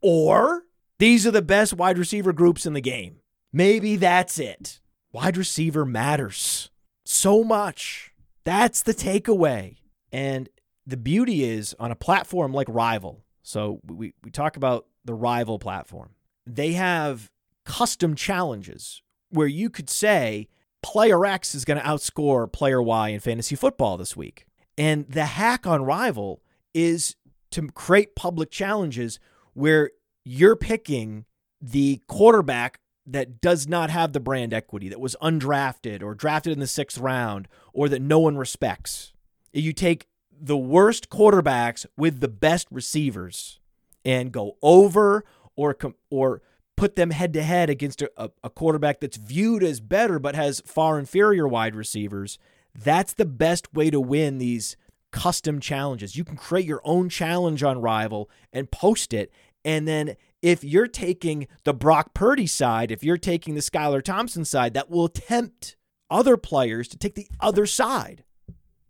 Or 0.03 0.65
these 0.99 1.27
are 1.27 1.31
the 1.31 1.41
best 1.41 1.73
wide 1.73 1.97
receiver 1.97 2.35
groups 2.35 2.67
in 2.67 2.75
the 2.75 2.83
game. 2.83 3.21
Maybe 3.55 3.97
that's 3.97 4.39
it. 4.39 4.81
Wide 5.13 5.39
receiver 5.39 5.87
matters 5.87 6.69
so 7.07 7.43
much. 7.43 8.13
That's 8.45 8.83
the 8.83 8.93
takeaway. 8.93 9.77
And 10.13 10.51
the 10.87 10.97
beauty 10.97 11.45
is 11.45 11.75
on 11.79 11.91
a 11.91 11.97
platform 11.97 12.53
like 12.53 12.69
Rival. 12.69 13.25
So 13.43 13.81
we, 13.87 14.15
we 14.23 14.31
talk 14.31 14.57
about 14.57 14.87
the 15.05 15.15
Rival 15.15 15.59
platform. 15.59 16.11
They 16.47 16.73
have 16.73 17.31
custom 17.65 18.15
challenges 18.15 19.03
where 19.31 19.47
you 19.47 19.71
could 19.71 19.91
say 19.91 20.49
player 20.83 21.25
X 21.25 21.55
is 21.55 21.65
going 21.65 21.81
to 21.81 21.87
outscore 21.87 22.51
player 22.51 22.83
Y 22.83 23.09
in 23.09 23.21
fantasy 23.21 23.57
football 23.57 23.97
this 23.97 24.17
week. 24.17 24.47
And 24.77 25.09
the 25.09 25.25
hack 25.25 25.67
on 25.67 25.83
Rival 25.85 26.43
is 26.75 27.17
to 27.53 27.69
create 27.69 28.17
public 28.17 28.51
challenges 28.51 29.19
where 29.55 29.91
you're 30.25 30.57
picking 30.57 31.25
the 31.61 32.03
quarterback 32.09 32.81
that 33.07 33.41
does 33.41 33.69
not 33.69 33.91
have 33.91 34.13
the 34.13 34.21
brand 34.21 34.53
equity, 34.53 34.89
that 34.89 35.01
was 35.01 35.17
undrafted 35.23 36.03
or 36.03 36.15
drafted 36.15 36.53
in 36.53 36.61
the 36.61 36.67
sixth 36.67 36.99
round, 36.99 37.49
or 37.73 37.89
that 37.89 38.03
no 38.03 38.19
one 38.19 38.37
respects. 38.37 39.13
You 39.53 39.73
take 39.73 40.09
the 40.41 40.57
worst 40.57 41.09
quarterbacks 41.09 41.87
with 41.97 42.21
the 42.21 42.29
best 42.29 42.69
receivers 42.71 43.61
and 44.05 44.33
go 44.33 44.57
over 44.63 45.25
or 45.57 45.77
or 46.11 46.43
put 46.77 46.97
them 46.97 47.11
head 47.11 47.33
to 47.33 47.43
head 47.43 47.71
against 47.71 48.03
a, 48.03 48.31
a 48.43 48.51
quarterback 48.51 49.01
that's 49.01 49.17
viewed 49.17 49.63
as 49.63 49.81
better 49.81 50.19
but 50.19 50.35
has 50.35 50.63
far 50.67 50.99
inferior 50.99 51.47
wide 51.47 51.77
receivers. 51.77 52.39
That's 52.75 53.13
the 53.13 53.25
best 53.25 53.73
way 53.73 53.91
to 53.91 54.01
win 54.01 54.39
these 54.39 54.77
custom 55.13 55.61
challenges. 55.61 56.17
You 56.17 56.25
can 56.25 56.37
create 56.37 56.67
your 56.67 56.81
own 56.85 57.09
challenge 57.09 57.63
on 57.63 57.81
Rival 57.81 58.29
and 58.53 58.71
post 58.71 59.15
it. 59.15 59.33
And 59.65 59.87
then 59.87 60.17
if 60.43 60.65
you're 60.65 60.89
taking 60.89 61.47
the 61.63 61.73
Brock 61.73 62.13
Purdy 62.13 62.49
side, 62.49 62.91
if 62.91 63.05
you're 63.05 63.17
taking 63.17 63.55
the 63.55 63.61
Skylar 63.61 64.03
Thompson 64.03 64.45
side, 64.45 64.75
that 64.75 64.91
will 64.91 65.09
tempt 65.09 65.77
other 66.11 66.37
players 66.37 66.89
to 66.89 66.99
take 66.99 67.15
the 67.15 67.29
other 67.41 67.65
side. 67.65 68.25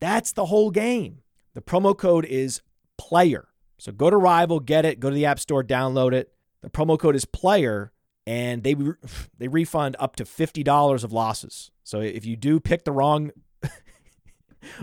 That's 0.00 0.33
the 0.33 0.46
whole 0.46 0.70
game. 0.70 1.20
The 1.55 1.62
promo 1.62 1.97
code 1.97 2.25
is 2.25 2.61
player. 2.99 3.49
So 3.79 3.93
go 3.93 4.11
to 4.11 4.17
Rival, 4.17 4.61
get 4.61 4.85
it, 4.85 5.01
go 5.01 5.11
to 5.11 5.14
the 5.14 5.27
App 5.27 5.38
Store, 5.38 5.64
download 5.64 6.12
it. 6.12 6.33
The 6.62 6.71
promo 6.71 6.99
code 6.99 7.17
is 7.17 7.25
player, 7.25 7.93
and 8.27 8.62
they 8.62 8.77
they 9.38 9.49
refund 9.49 9.97
up 9.99 10.17
to 10.17 10.25
fifty 10.25 10.62
dollars 10.62 11.05
of 11.05 11.12
losses. 11.12 11.71
So 11.83 12.01
if 12.01 12.25
you 12.25 12.37
do 12.37 12.61
pick 12.61 12.85
the 12.85 12.93
wrong 12.93 13.31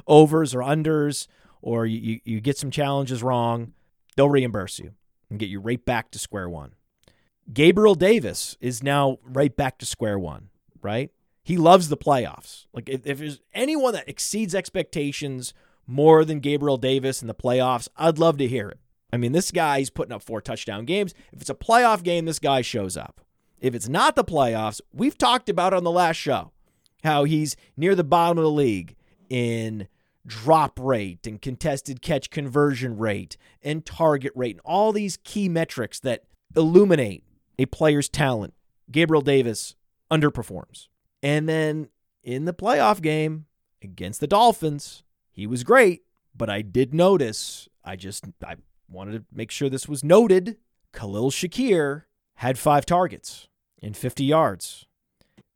overs 0.07 0.53
or 0.53 0.59
unders, 0.59 1.27
or 1.61 1.85
you, 1.85 2.19
you 2.23 2.41
get 2.41 2.57
some 2.57 2.71
challenges 2.71 3.23
wrong, 3.23 3.73
they'll 4.15 4.29
reimburse 4.29 4.79
you 4.79 4.91
and 5.29 5.39
get 5.39 5.49
you 5.49 5.59
right 5.59 5.83
back 5.83 6.11
to 6.11 6.19
square 6.19 6.49
one. 6.49 6.73
Gabriel 7.51 7.95
Davis 7.95 8.57
is 8.61 8.83
now 8.83 9.17
right 9.23 9.55
back 9.55 9.77
to 9.79 9.85
square 9.85 10.19
one, 10.19 10.49
right? 10.81 11.11
He 11.43 11.57
loves 11.57 11.89
the 11.89 11.97
playoffs. 11.97 12.67
Like 12.73 12.87
if, 12.87 13.05
if 13.05 13.17
there's 13.19 13.41
anyone 13.53 13.93
that 13.93 14.07
exceeds 14.07 14.53
expectations 14.53 15.53
more 15.87 16.23
than 16.25 16.39
Gabriel 16.39 16.77
Davis 16.77 17.21
in 17.21 17.27
the 17.27 17.35
playoffs, 17.35 17.87
I'd 17.97 18.19
love 18.19 18.37
to 18.37 18.47
hear 18.47 18.69
it. 18.69 18.79
I 19.13 19.17
mean, 19.17 19.33
this 19.33 19.51
guy, 19.51 19.79
he's 19.79 19.89
putting 19.89 20.13
up 20.13 20.23
four 20.23 20.41
touchdown 20.41 20.85
games. 20.85 21.13
If 21.33 21.41
it's 21.41 21.49
a 21.49 21.55
playoff 21.55 22.03
game, 22.03 22.25
this 22.25 22.39
guy 22.39 22.61
shows 22.61 22.95
up. 22.95 23.21
If 23.59 23.75
it's 23.75 23.89
not 23.89 24.15
the 24.15 24.23
playoffs, 24.23 24.81
we've 24.93 25.17
talked 25.17 25.49
about 25.49 25.73
on 25.73 25.83
the 25.83 25.91
last 25.91 26.17
show 26.17 26.51
how 27.03 27.25
he's 27.25 27.55
near 27.75 27.95
the 27.95 28.03
bottom 28.03 28.37
of 28.37 28.43
the 28.43 28.51
league 28.51 28.95
in 29.29 29.87
drop 30.25 30.79
rate 30.79 31.25
and 31.25 31.41
contested 31.41 32.01
catch 32.01 32.29
conversion 32.29 32.97
rate 32.97 33.37
and 33.61 33.85
target 33.85 34.31
rate 34.35 34.55
and 34.55 34.61
all 34.63 34.91
these 34.91 35.17
key 35.23 35.49
metrics 35.49 35.99
that 35.99 36.23
illuminate 36.55 37.23
a 37.57 37.65
player's 37.65 38.09
talent. 38.09 38.53
Gabriel 38.91 39.21
Davis 39.21 39.75
underperforms. 40.11 40.87
And 41.23 41.47
then 41.47 41.89
in 42.23 42.45
the 42.45 42.53
playoff 42.53 43.01
game 43.01 43.45
against 43.81 44.19
the 44.19 44.27
Dolphins, 44.27 45.03
he 45.31 45.47
was 45.47 45.63
great, 45.63 46.01
but 46.35 46.49
I 46.49 46.61
did 46.61 46.93
notice, 46.93 47.67
I 47.83 47.95
just 47.95 48.25
I 48.45 48.55
wanted 48.89 49.13
to 49.13 49.25
make 49.33 49.51
sure 49.51 49.69
this 49.69 49.87
was 49.87 50.03
noted. 50.03 50.57
Khalil 50.93 51.31
Shakir 51.31 52.03
had 52.35 52.59
five 52.59 52.85
targets 52.85 53.47
in 53.81 53.93
50 53.93 54.23
yards. 54.23 54.85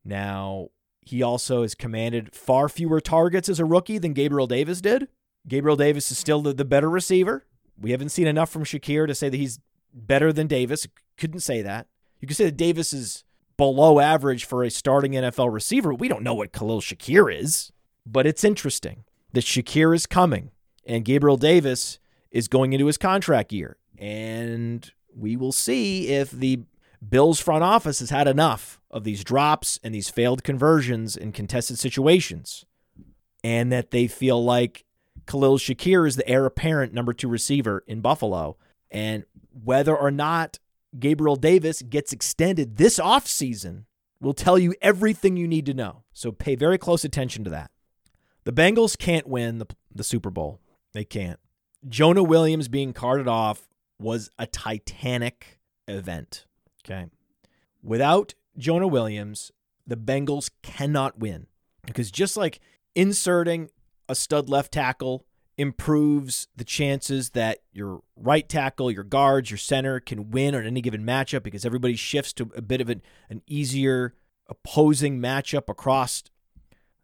Now, 0.04 0.70
he 1.02 1.22
also 1.22 1.62
has 1.62 1.76
commanded 1.76 2.34
far 2.34 2.70
fewer 2.70 3.02
targets 3.02 3.50
as 3.50 3.60
a 3.60 3.66
rookie 3.66 3.98
than 3.98 4.14
Gabriel 4.14 4.48
Davis 4.48 4.82
did. 4.82 5.08
Gabriel 5.48 5.76
Davis 5.76 6.12
is 6.12 6.18
still 6.18 6.42
the, 6.42 6.54
the 6.54 6.66
better 6.66 6.90
receiver. 6.90 7.46
We 7.80 7.92
haven't 7.92 8.10
seen 8.10 8.28
enough 8.28 8.50
from 8.50 8.64
Shakir 8.64 9.06
to 9.08 9.14
say 9.14 9.30
that 9.30 9.38
he's 9.38 9.60
better 9.94 10.32
than 10.34 10.48
Davis. 10.48 10.88
Couldn't 11.18 11.42
say 11.42 11.62
that. 11.62 11.88
You 12.20 12.28
could 12.28 12.38
say 12.38 12.46
that 12.46 12.58
Davis 12.58 12.94
is 12.94 13.24
below 13.58 14.00
average 14.00 14.46
for 14.46 14.64
a 14.64 14.72
starting 14.72 15.14
NFL 15.14 15.54
receiver. 15.54 15.94
We 15.94 16.08
don't 16.08 16.24
know 16.24 16.34
what 16.34 16.54
Khalil 16.54 16.82
Shakir 16.82 17.34
is, 17.34 17.72
but 18.06 18.26
it's 18.26 18.44
interesting 18.44 19.04
that 19.36 19.44
Shakir 19.44 19.94
is 19.94 20.06
coming 20.08 20.52
and 20.86 21.06
Gabriel 21.06 21.38
Davis 21.38 22.00
is 22.32 22.48
going 22.48 22.74
into 22.74 22.88
his 22.88 22.98
contract 22.98 23.52
year. 23.52 23.78
And 23.98 24.92
we 25.16 25.36
will 25.36 25.52
see 25.52 26.08
if 26.08 26.32
the 26.32 26.64
Bills 27.08 27.40
front 27.40 27.64
office 27.64 28.00
has 28.00 28.10
had 28.10 28.28
enough 28.28 28.82
of 28.90 29.04
these 29.04 29.24
drops 29.24 29.80
and 29.84 29.94
these 29.94 30.10
failed 30.10 30.44
conversions 30.44 31.16
in 31.16 31.32
contested 31.32 31.78
situations, 31.78 32.66
and 33.44 33.72
that 33.72 33.92
they 33.92 34.08
feel 34.08 34.44
like 34.44 34.86
Khalil 35.28 35.58
Shakir 35.58 36.08
is 36.08 36.16
the 36.16 36.28
heir 36.28 36.46
apparent 36.46 36.94
number 36.94 37.14
two 37.14 37.28
receiver 37.28 37.84
in 37.88 38.02
Buffalo. 38.02 38.58
And 38.90 39.26
whether 39.52 39.96
or 39.96 40.12
not 40.12 40.60
Gabriel 40.98 41.36
Davis 41.36 41.82
gets 41.82 42.14
extended 42.14 42.78
this 42.78 43.00
offseason 43.00 43.84
will 44.20 44.34
tell 44.34 44.58
you 44.58 44.74
everything 44.82 45.38
you 45.38 45.48
need 45.48 45.66
to 45.66 45.74
know. 45.74 46.04
So 46.14 46.32
pay 46.32 46.56
very 46.56 46.78
close 46.78 47.04
attention 47.04 47.44
to 47.44 47.50
that. 47.52 47.72
The 48.46 48.54
Bengals 48.54 48.98
can't 48.98 49.28
win 49.28 49.58
the, 49.58 49.68
the 49.94 50.04
Super 50.04 50.30
Bowl. 50.30 50.62
They 50.94 51.04
can't. 51.04 51.40
Jonah 51.88 52.24
Williams 52.24 52.68
being 52.68 52.94
carted 52.94 53.28
off 53.28 53.68
was 54.00 54.30
a 54.40 54.48
titanic 54.48 55.60
event. 55.88 56.46
Okay. 56.84 57.08
Without 57.84 58.34
Jonah 58.58 58.88
Williams, 58.88 59.52
the 59.86 59.98
Bengals 59.98 60.50
cannot 60.64 61.20
win 61.20 61.48
because 61.86 62.12
just 62.12 62.38
like 62.38 62.60
inserting 62.96 63.70
a 64.08 64.16
stud 64.16 64.50
left 64.50 64.72
tackle 64.72 65.26
improves 65.58 66.48
the 66.56 66.64
chances 66.64 67.32
that 67.32 67.60
your 67.72 68.02
right 68.16 68.48
tackle, 68.50 68.92
your 68.92 69.04
guards, 69.04 69.50
your 69.50 69.58
center 69.58 70.00
can 70.00 70.32
win 70.32 70.54
on 70.54 70.66
any 70.66 70.82
given 70.82 71.04
matchup 71.04 71.44
because 71.44 71.66
everybody 71.66 71.96
shifts 71.96 72.34
to 72.34 72.52
a 72.56 72.62
bit 72.62 72.82
of 72.82 72.90
an, 72.90 73.02
an 73.30 73.42
easier 73.48 74.14
opposing 74.48 75.20
matchup 75.20 75.70
across 75.70 76.24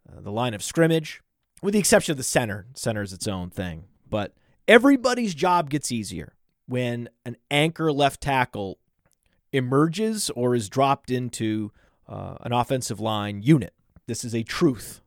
uh, 0.08 0.20
the 0.20 0.30
line 0.30 0.54
of 0.54 0.62
scrimmage, 0.62 1.21
with 1.62 1.72
the 1.72 1.80
exception 1.80 2.12
of 2.12 2.18
the 2.18 2.22
center. 2.22 2.66
Center 2.74 3.02
is 3.02 3.12
its 3.12 3.28
own 3.28 3.50
thing. 3.50 3.84
But 4.08 4.34
everybody's 4.68 5.34
job 5.34 5.70
gets 5.70 5.90
easier 5.90 6.34
when 6.66 7.08
an 7.24 7.36
anchor 7.50 7.92
left 7.92 8.20
tackle 8.20 8.78
emerges 9.52 10.30
or 10.30 10.54
is 10.54 10.68
dropped 10.68 11.10
into 11.10 11.72
uh, 12.08 12.36
an 12.40 12.52
offensive 12.52 13.00
line 13.00 13.42
unit. 13.42 13.72
This 14.06 14.24
is 14.24 14.34
a 14.34 14.42
truth. 14.42 15.00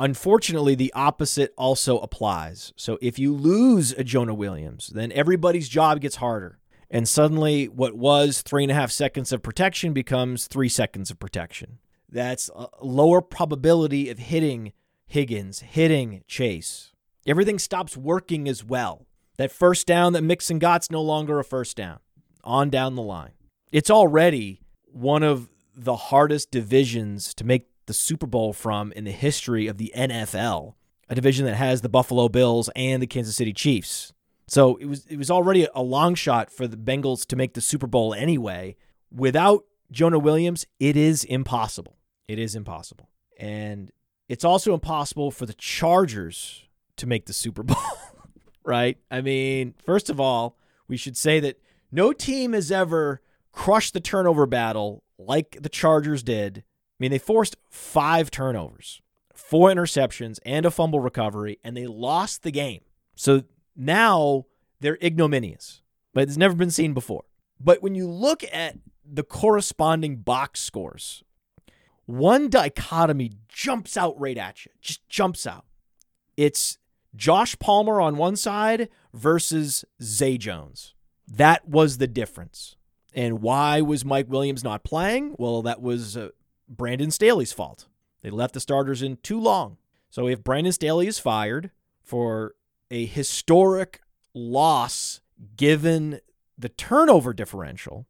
Unfortunately, 0.00 0.74
the 0.74 0.92
opposite 0.94 1.52
also 1.56 1.98
applies. 1.98 2.72
So 2.76 2.98
if 3.00 3.18
you 3.18 3.34
lose 3.34 3.92
a 3.92 4.04
Jonah 4.04 4.34
Williams, 4.34 4.88
then 4.88 5.10
everybody's 5.12 5.68
job 5.68 6.00
gets 6.00 6.16
harder. 6.16 6.58
And 6.90 7.08
suddenly, 7.08 7.66
what 7.68 7.94
was 7.94 8.40
three 8.40 8.62
and 8.62 8.72
a 8.72 8.74
half 8.74 8.90
seconds 8.90 9.32
of 9.32 9.42
protection 9.42 9.92
becomes 9.92 10.46
three 10.46 10.68
seconds 10.68 11.10
of 11.10 11.18
protection. 11.18 11.78
That's 12.08 12.48
a 12.54 12.68
lower 12.80 13.20
probability 13.20 14.08
of 14.08 14.18
hitting 14.18 14.72
Higgins, 15.08 15.60
hitting 15.60 16.22
Chase. 16.28 16.92
Everything 17.26 17.58
stops 17.58 17.96
working 17.96 18.48
as 18.48 18.64
well. 18.64 19.06
That 19.36 19.52
first 19.52 19.86
down 19.86 20.12
that 20.12 20.22
Mixon 20.22 20.58
got's 20.58 20.90
no 20.90 21.02
longer 21.02 21.38
a 21.38 21.44
first 21.44 21.76
down. 21.76 21.98
On 22.44 22.70
down 22.70 22.94
the 22.94 23.02
line 23.02 23.32
it's 23.72 23.90
already 23.90 24.60
one 24.86 25.22
of 25.22 25.48
the 25.74 25.96
hardest 25.96 26.50
divisions 26.50 27.34
to 27.34 27.44
make 27.44 27.68
the 27.86 27.94
Super 27.94 28.26
Bowl 28.26 28.52
from 28.52 28.92
in 28.92 29.04
the 29.04 29.12
history 29.12 29.66
of 29.66 29.78
the 29.78 29.92
NFL, 29.96 30.74
a 31.08 31.14
division 31.14 31.46
that 31.46 31.54
has 31.54 31.80
the 31.80 31.88
Buffalo 31.88 32.28
Bills 32.28 32.68
and 32.74 33.02
the 33.02 33.06
Kansas 33.06 33.36
City 33.36 33.52
Chiefs. 33.52 34.12
So 34.46 34.76
it 34.76 34.86
was 34.86 35.06
it 35.06 35.16
was 35.16 35.30
already 35.30 35.68
a 35.74 35.82
long 35.82 36.14
shot 36.14 36.50
for 36.50 36.66
the 36.66 36.76
Bengals 36.76 37.26
to 37.26 37.36
make 37.36 37.54
the 37.54 37.60
Super 37.60 37.86
Bowl 37.86 38.14
anyway. 38.14 38.76
Without 39.10 39.64
Jonah 39.90 40.18
Williams, 40.18 40.66
it 40.80 40.96
is 40.96 41.24
impossible. 41.24 41.96
It 42.26 42.38
is 42.38 42.54
impossible. 42.54 43.08
And 43.38 43.90
it's 44.28 44.44
also 44.44 44.74
impossible 44.74 45.30
for 45.30 45.46
the 45.46 45.54
Chargers 45.54 46.64
to 46.96 47.06
make 47.06 47.26
the 47.26 47.32
Super 47.32 47.62
Bowl, 47.62 47.76
right? 48.64 48.98
I 49.10 49.20
mean, 49.20 49.74
first 49.84 50.10
of 50.10 50.20
all, 50.20 50.56
we 50.86 50.96
should 50.96 51.16
say 51.16 51.40
that 51.40 51.60
no 51.90 52.12
team 52.12 52.52
has 52.52 52.70
ever 52.70 53.22
crushed 53.52 53.94
the 53.94 54.00
turnover 54.00 54.46
battle 54.46 55.02
like 55.18 55.58
the 55.60 55.68
Chargers 55.68 56.22
did 56.22 56.64
I 56.98 57.04
mean, 57.04 57.10
they 57.12 57.18
forced 57.18 57.56
five 57.70 58.30
turnovers, 58.30 59.00
four 59.32 59.70
interceptions, 59.70 60.40
and 60.44 60.66
a 60.66 60.70
fumble 60.70 60.98
recovery, 60.98 61.58
and 61.62 61.76
they 61.76 61.86
lost 61.86 62.42
the 62.42 62.50
game. 62.50 62.80
So 63.14 63.44
now 63.76 64.46
they're 64.80 64.98
ignominious, 65.00 65.82
but 66.12 66.24
it's 66.24 66.36
never 66.36 66.56
been 66.56 66.72
seen 66.72 66.94
before. 66.94 67.24
But 67.60 67.82
when 67.82 67.94
you 67.94 68.08
look 68.08 68.42
at 68.52 68.78
the 69.04 69.22
corresponding 69.22 70.16
box 70.16 70.60
scores, 70.60 71.22
one 72.08 72.48
dichotomy 72.48 73.32
jumps 73.48 73.94
out 73.94 74.18
right 74.18 74.38
at 74.38 74.64
you, 74.64 74.72
just 74.80 75.06
jumps 75.10 75.46
out. 75.46 75.66
It's 76.38 76.78
Josh 77.14 77.58
Palmer 77.58 78.00
on 78.00 78.16
one 78.16 78.34
side 78.34 78.88
versus 79.12 79.84
Zay 80.02 80.38
Jones. 80.38 80.94
That 81.26 81.68
was 81.68 81.98
the 81.98 82.06
difference. 82.06 82.76
And 83.12 83.42
why 83.42 83.82
was 83.82 84.06
Mike 84.06 84.30
Williams 84.30 84.64
not 84.64 84.84
playing? 84.84 85.36
Well, 85.38 85.60
that 85.62 85.82
was 85.82 86.16
uh, 86.16 86.30
Brandon 86.66 87.10
Staley's 87.10 87.52
fault. 87.52 87.88
They 88.22 88.30
left 88.30 88.54
the 88.54 88.60
starters 88.60 89.02
in 89.02 89.18
too 89.18 89.38
long. 89.38 89.76
So 90.08 90.28
if 90.28 90.42
Brandon 90.42 90.72
Staley 90.72 91.08
is 91.08 91.18
fired 91.18 91.70
for 92.02 92.54
a 92.90 93.04
historic 93.04 94.00
loss 94.32 95.20
given 95.56 96.20
the 96.56 96.70
turnover 96.70 97.34
differential 97.34 98.06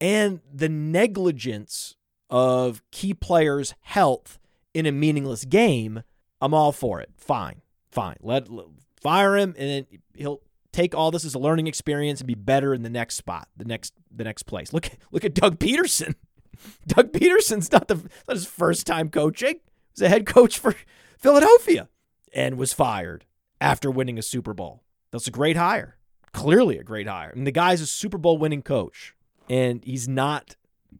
and 0.00 0.40
the 0.52 0.68
negligence 0.68 1.94
of 2.32 2.82
key 2.90 3.12
players' 3.12 3.74
health 3.82 4.40
in 4.72 4.86
a 4.86 4.90
meaningless 4.90 5.44
game, 5.44 6.02
I'm 6.40 6.54
all 6.54 6.72
for 6.72 7.00
it. 7.00 7.10
Fine. 7.14 7.60
Fine. 7.90 8.16
Let, 8.22 8.50
let 8.50 8.66
fire 9.00 9.36
him 9.36 9.54
and 9.58 9.68
then 9.68 9.86
he'll 10.14 10.40
take 10.72 10.94
all 10.94 11.10
this 11.10 11.26
as 11.26 11.34
a 11.34 11.38
learning 11.38 11.66
experience 11.66 12.20
and 12.20 12.26
be 12.26 12.34
better 12.34 12.72
in 12.72 12.82
the 12.82 12.88
next 12.90 13.16
spot, 13.16 13.48
the 13.56 13.66
next 13.66 13.92
the 14.10 14.24
next 14.24 14.44
place. 14.44 14.72
Look 14.72 14.88
look 15.12 15.24
at 15.24 15.34
Doug 15.34 15.58
Pederson. 15.58 16.14
Doug 16.86 17.12
Pederson's 17.12 17.70
not 17.70 17.88
the 17.88 17.96
not 18.26 18.36
his 18.36 18.46
first 18.46 18.86
time 18.86 19.10
coaching. 19.10 19.56
He 19.56 20.00
was 20.00 20.02
a 20.02 20.08
head 20.08 20.24
coach 20.24 20.58
for 20.58 20.74
Philadelphia 21.18 21.90
and 22.32 22.56
was 22.56 22.72
fired 22.72 23.26
after 23.60 23.90
winning 23.90 24.18
a 24.18 24.22
Super 24.22 24.54
Bowl. 24.54 24.82
That's 25.10 25.26
a 25.26 25.32
great 25.32 25.58
hire. 25.58 25.98
Clearly 26.32 26.78
a 26.78 26.82
great 26.82 27.06
hire. 27.06 27.30
I 27.30 27.34
mean, 27.34 27.44
the 27.44 27.52
guy's 27.52 27.82
a 27.82 27.86
Super 27.86 28.16
Bowl 28.16 28.38
winning 28.38 28.62
coach, 28.62 29.14
and 29.50 29.84
he's 29.84 30.08
not 30.08 30.56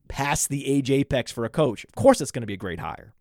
past 0.08 0.48
the 0.48 0.66
age 0.66 0.90
apex 0.90 1.32
for 1.32 1.44
a 1.44 1.48
coach. 1.48 1.84
Of 1.84 1.94
course, 1.94 2.18
that's 2.18 2.30
going 2.30 2.42
to 2.42 2.46
be 2.46 2.54
a 2.54 2.58
great 2.58 2.80
hire. 2.80 3.14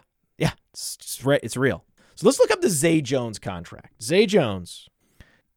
it's, 0.74 1.20
it's, 1.26 1.58
real. 1.58 1.86
So 2.16 2.26
let's 2.26 2.40
look 2.40 2.52
up 2.52 2.62
the 2.62 2.70
Zay 2.70 3.02
Jones 3.02 3.40
contract. 3.40 4.02
Zay 4.02 4.26
Jones 4.26 4.90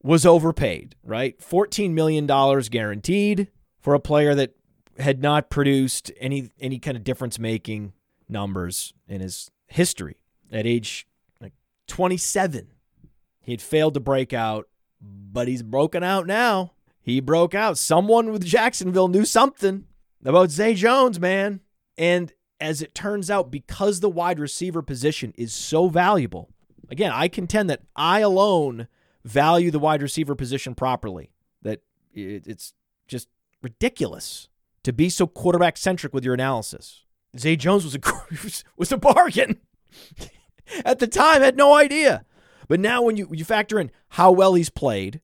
was 0.03 0.25
overpaid, 0.25 0.95
right? 1.03 1.39
$14 1.41 1.91
million 1.93 2.27
guaranteed 2.27 3.49
for 3.81 3.95
a 3.95 4.01
player 4.01 4.35
that 4.35 4.55
had 4.99 5.21
not 5.21 5.51
produced 5.51 6.11
any 6.19 6.51
any 6.59 6.79
kind 6.79 6.97
of 6.97 7.05
difference 7.05 7.39
making 7.39 7.93
numbers 8.29 8.95
in 9.09 9.21
his 9.21 9.51
history. 9.67 10.17
At 10.51 10.67
age 10.67 11.07
like 11.41 11.53
27, 11.89 12.69
he 13.41 13.53
had 13.53 13.61
failed 13.63 13.95
to 13.95 14.01
break 14.01 14.33
out, 14.33 14.69
but 15.01 15.49
he's 15.49 15.63
broken 15.63 16.03
out 16.03 16.27
now. 16.27 16.73
He 17.01 17.21
broke 17.21 17.55
out. 17.55 17.79
Someone 17.79 18.33
with 18.33 18.45
Jacksonville 18.45 19.09
knew 19.09 19.25
something 19.25 19.85
about 20.25 20.51
Zay 20.51 20.75
Jones, 20.75 21.21
man. 21.21 21.61
And 21.97 22.33
as 22.61 22.83
it 22.83 22.95
turns 22.95 23.31
out, 23.31 23.51
because 23.51 24.01
the 24.01 24.09
wide 24.09 24.39
receiver 24.39 24.83
position 24.83 25.33
is 25.37 25.53
so 25.53 25.89
valuable, 25.89 26.51
again, 26.91 27.13
I 27.13 27.29
contend 27.29 27.71
that 27.71 27.83
I 27.95 28.21
alone 28.21 28.89
value 29.25 29.71
the 29.71 29.79
wide 29.79 30.03
receiver 30.03 30.35
position 30.35 30.75
properly. 30.75 31.31
That 31.63 31.81
it's 32.13 32.75
just 33.09 33.29
ridiculous 33.63 34.49
to 34.85 34.93
be 34.93 35.09
so 35.09 35.27
quarterback 35.27 35.77
centric 35.77 36.15
with 36.15 36.25
your 36.25 36.35
analysis. 36.35 37.03
Zay 37.39 37.57
Jones 37.57 37.85
was 37.85 37.95
a 37.95 38.63
was 38.77 38.93
a 38.93 38.97
bargain. 38.97 39.61
At 40.85 40.99
the 40.99 41.07
time, 41.07 41.43
had 41.43 41.57
no 41.57 41.75
idea. 41.75 42.25
But 42.69 42.81
now 42.81 43.03
when 43.03 43.17
you 43.17 43.29
you 43.33 43.45
factor 43.45 43.79
in 43.79 43.91
how 44.11 44.33
well 44.33 44.55
he's 44.55 44.71
played, 44.71 45.21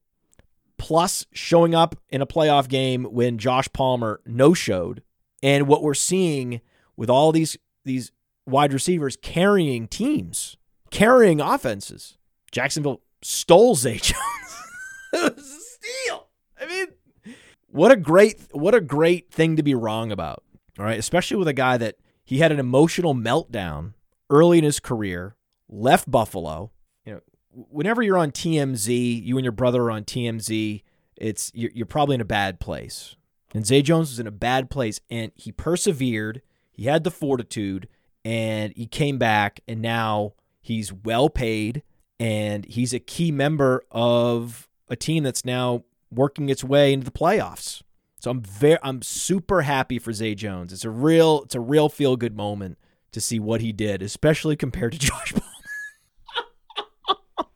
plus 0.79 1.27
showing 1.33 1.75
up 1.75 1.97
in 2.11 2.21
a 2.23 2.27
playoff 2.27 2.69
game 2.69 3.05
when 3.05 3.39
Josh 3.39 3.69
Palmer 3.73 4.21
no 4.27 4.55
showed, 4.55 5.03
and 5.43 5.67
what 5.67 5.83
we're 5.83 5.95
seeing 5.95 6.61
with 6.97 7.11
all 7.11 7.33
these 7.33 7.57
these 7.85 8.13
wide 8.47 8.73
receivers 8.73 9.17
carrying 9.17 9.89
teams, 9.89 10.57
carrying 10.91 11.41
offenses. 11.41 12.19
Jacksonville 12.51 13.01
stole 13.23 13.75
Zay 13.75 13.97
Jones. 13.97 14.19
it 15.13 15.37
was 15.37 15.51
a 15.51 15.61
steal. 15.61 16.29
I 16.61 16.67
mean, 16.67 17.35
what 17.69 17.91
a 17.91 17.97
great 17.97 18.41
what 18.53 18.75
a 18.75 18.81
great 18.81 19.31
thing 19.33 19.57
to 19.57 19.63
be 19.63 19.75
wrong 19.75 20.13
about. 20.13 20.43
All 20.79 20.85
right, 20.85 20.99
especially 20.99 21.37
with 21.37 21.49
a 21.49 21.53
guy 21.53 21.77
that 21.77 21.97
he 22.25 22.39
had 22.39 22.53
an 22.53 22.59
emotional 22.59 23.15
meltdown 23.15 23.93
early 24.31 24.59
in 24.59 24.65
his 24.65 24.81
career, 24.81 25.37
left 25.69 26.11
Buffalo. 26.11 26.71
You 27.05 27.15
know, 27.15 27.21
whenever 27.51 28.03
you're 28.03 28.19
on 28.19 28.31
TMZ, 28.31 29.25
you 29.25 29.37
and 29.37 29.45
your 29.45 29.53
brother 29.53 29.83
are 29.83 29.91
on 29.91 30.05
TMZ, 30.05 30.83
it's 31.17 31.51
you're, 31.55 31.71
you're 31.75 31.87
probably 31.87 32.15
in 32.15 32.21
a 32.21 32.27
bad 32.27 32.61
place. 32.61 33.17
And 33.55 33.67
Zay 33.67 33.83
Jones 33.83 34.11
was 34.11 34.19
in 34.19 34.27
a 34.27 34.33
bad 34.33 34.71
place, 34.71 35.01
and 35.11 35.31
he 35.35 35.53
persevered. 35.53 36.43
He 36.83 36.89
had 36.89 37.05
the 37.05 37.13
fortitude, 37.13 37.87
and 38.25 38.73
he 38.75 38.87
came 38.87 39.19
back, 39.19 39.61
and 39.69 39.81
now 39.81 40.33
he's 40.61 40.93
well 40.93 41.29
paid 41.29 41.83
and 42.19 42.65
he's 42.67 42.95
a 42.95 43.01
key 43.01 43.33
member 43.33 43.83
of 43.91 44.69
a 44.89 44.95
team 44.95 45.25
that's 45.25 45.45
now 45.45 45.83
working 46.09 46.49
its 46.49 46.63
way 46.63 46.93
into 46.93 47.05
the 47.05 47.11
playoffs. 47.11 47.83
So 48.21 48.31
I'm 48.31 48.43
very 48.43 48.79
I'm 48.85 49.03
super 49.03 49.63
happy 49.63 49.99
for 49.99 50.13
Zay 50.13 50.37
Jones. 50.37 50.73
It's 50.73 50.85
a 50.85 50.91
real 50.91 51.43
it's 51.43 51.57
a 51.57 51.61
real 51.61 51.89
feel 51.89 52.17
good 52.17 52.37
moment 52.37 52.79
to 53.11 53.21
see 53.21 53.41
what 53.41 53.61
he 53.61 53.73
did, 53.73 54.03
especially 54.03 54.55
compared 54.55 54.93
to 54.93 54.99
Josh 55.01 55.35
Palmer. 55.35 57.49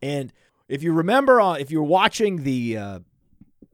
and 0.00 0.32
if 0.66 0.82
you 0.82 0.94
remember, 0.94 1.40
uh, 1.40 1.54
if 1.54 1.70
you're 1.70 1.82
watching 1.82 2.44
the, 2.44 2.78
uh, 2.78 2.98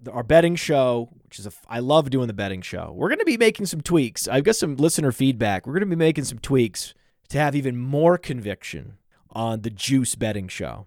the 0.01 0.11
our 0.11 0.25
betting 0.25 0.57
show, 0.57 1.11
which 1.27 1.39
is 1.39 1.47
a 1.47 1.53
I 1.69 1.81
love 1.81 2.11
doing 2.11 2.29
the 2.29 2.33
betting 2.33 2.63
show. 2.63 2.93
We're 2.95 3.09
going 3.09 3.19
to 3.19 3.25
be 3.25 3.37
making 3.37 3.67
some 3.67 3.81
tweaks. 3.81 4.29
I've 4.29 4.45
got 4.45 4.57
some 4.57 4.77
listener 4.77 5.13
feedback. 5.13 5.67
We're 5.67 5.75
going 5.75 5.89
to 5.89 5.97
be 5.97 5.97
making 5.97 6.25
some 6.25 6.39
tweaks 6.39 6.95
to 7.29 7.39
have 7.39 7.57
even 7.57 7.77
more 7.77 8.17
conviction 8.17 8.99
on 9.31 9.63
the 9.63 9.71
Juice 9.71 10.15
betting 10.15 10.49
show. 10.49 10.87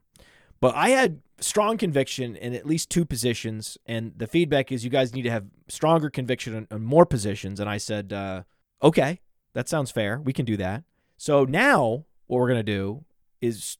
But 0.59 0.75
I 0.75 0.89
had 0.89 1.21
strong 1.39 1.77
conviction 1.77 2.35
in 2.35 2.53
at 2.53 2.65
least 2.65 2.89
two 2.89 3.05
positions, 3.05 3.77
and 3.85 4.13
the 4.17 4.27
feedback 4.27 4.71
is 4.71 4.83
you 4.83 4.89
guys 4.89 5.13
need 5.13 5.23
to 5.23 5.31
have 5.31 5.45
stronger 5.67 6.09
conviction 6.09 6.55
on, 6.55 6.67
on 6.71 6.81
more 6.81 7.05
positions. 7.05 7.59
And 7.59 7.69
I 7.69 7.77
said, 7.77 8.11
uh, 8.11 8.43
okay, 8.81 9.19
that 9.53 9.69
sounds 9.69 9.91
fair. 9.91 10.19
We 10.19 10.33
can 10.33 10.45
do 10.45 10.57
that. 10.57 10.83
So 11.17 11.45
now 11.45 12.05
what 12.27 12.39
we're 12.39 12.47
going 12.47 12.59
to 12.59 12.63
do 12.63 13.05
is 13.41 13.77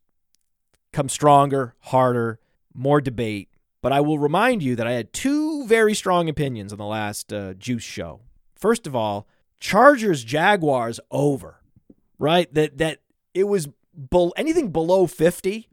come 0.91 1.09
stronger, 1.09 1.75
harder, 1.79 2.39
more 2.73 3.01
debate. 3.01 3.48
But 3.81 3.93
I 3.93 4.01
will 4.01 4.19
remind 4.19 4.61
you 4.61 4.75
that 4.75 4.87
I 4.87 4.93
had 4.93 5.13
two 5.13 5.65
very 5.65 5.93
strong 5.93 6.27
opinions 6.27 6.71
on 6.71 6.77
the 6.77 6.85
last 6.85 7.31
uh, 7.31 7.53
Juice 7.53 7.83
show. 7.83 8.21
First 8.55 8.87
of 8.87 8.95
all, 8.95 9.27
Chargers 9.59 10.23
Jaguars 10.23 10.99
over, 11.11 11.61
right? 12.17 12.53
That 12.53 12.77
that 12.77 12.99
it 13.33 13.45
was 13.45 13.67
be- 13.67 14.31
anything 14.35 14.71
below 14.71 15.07
50 15.07 15.69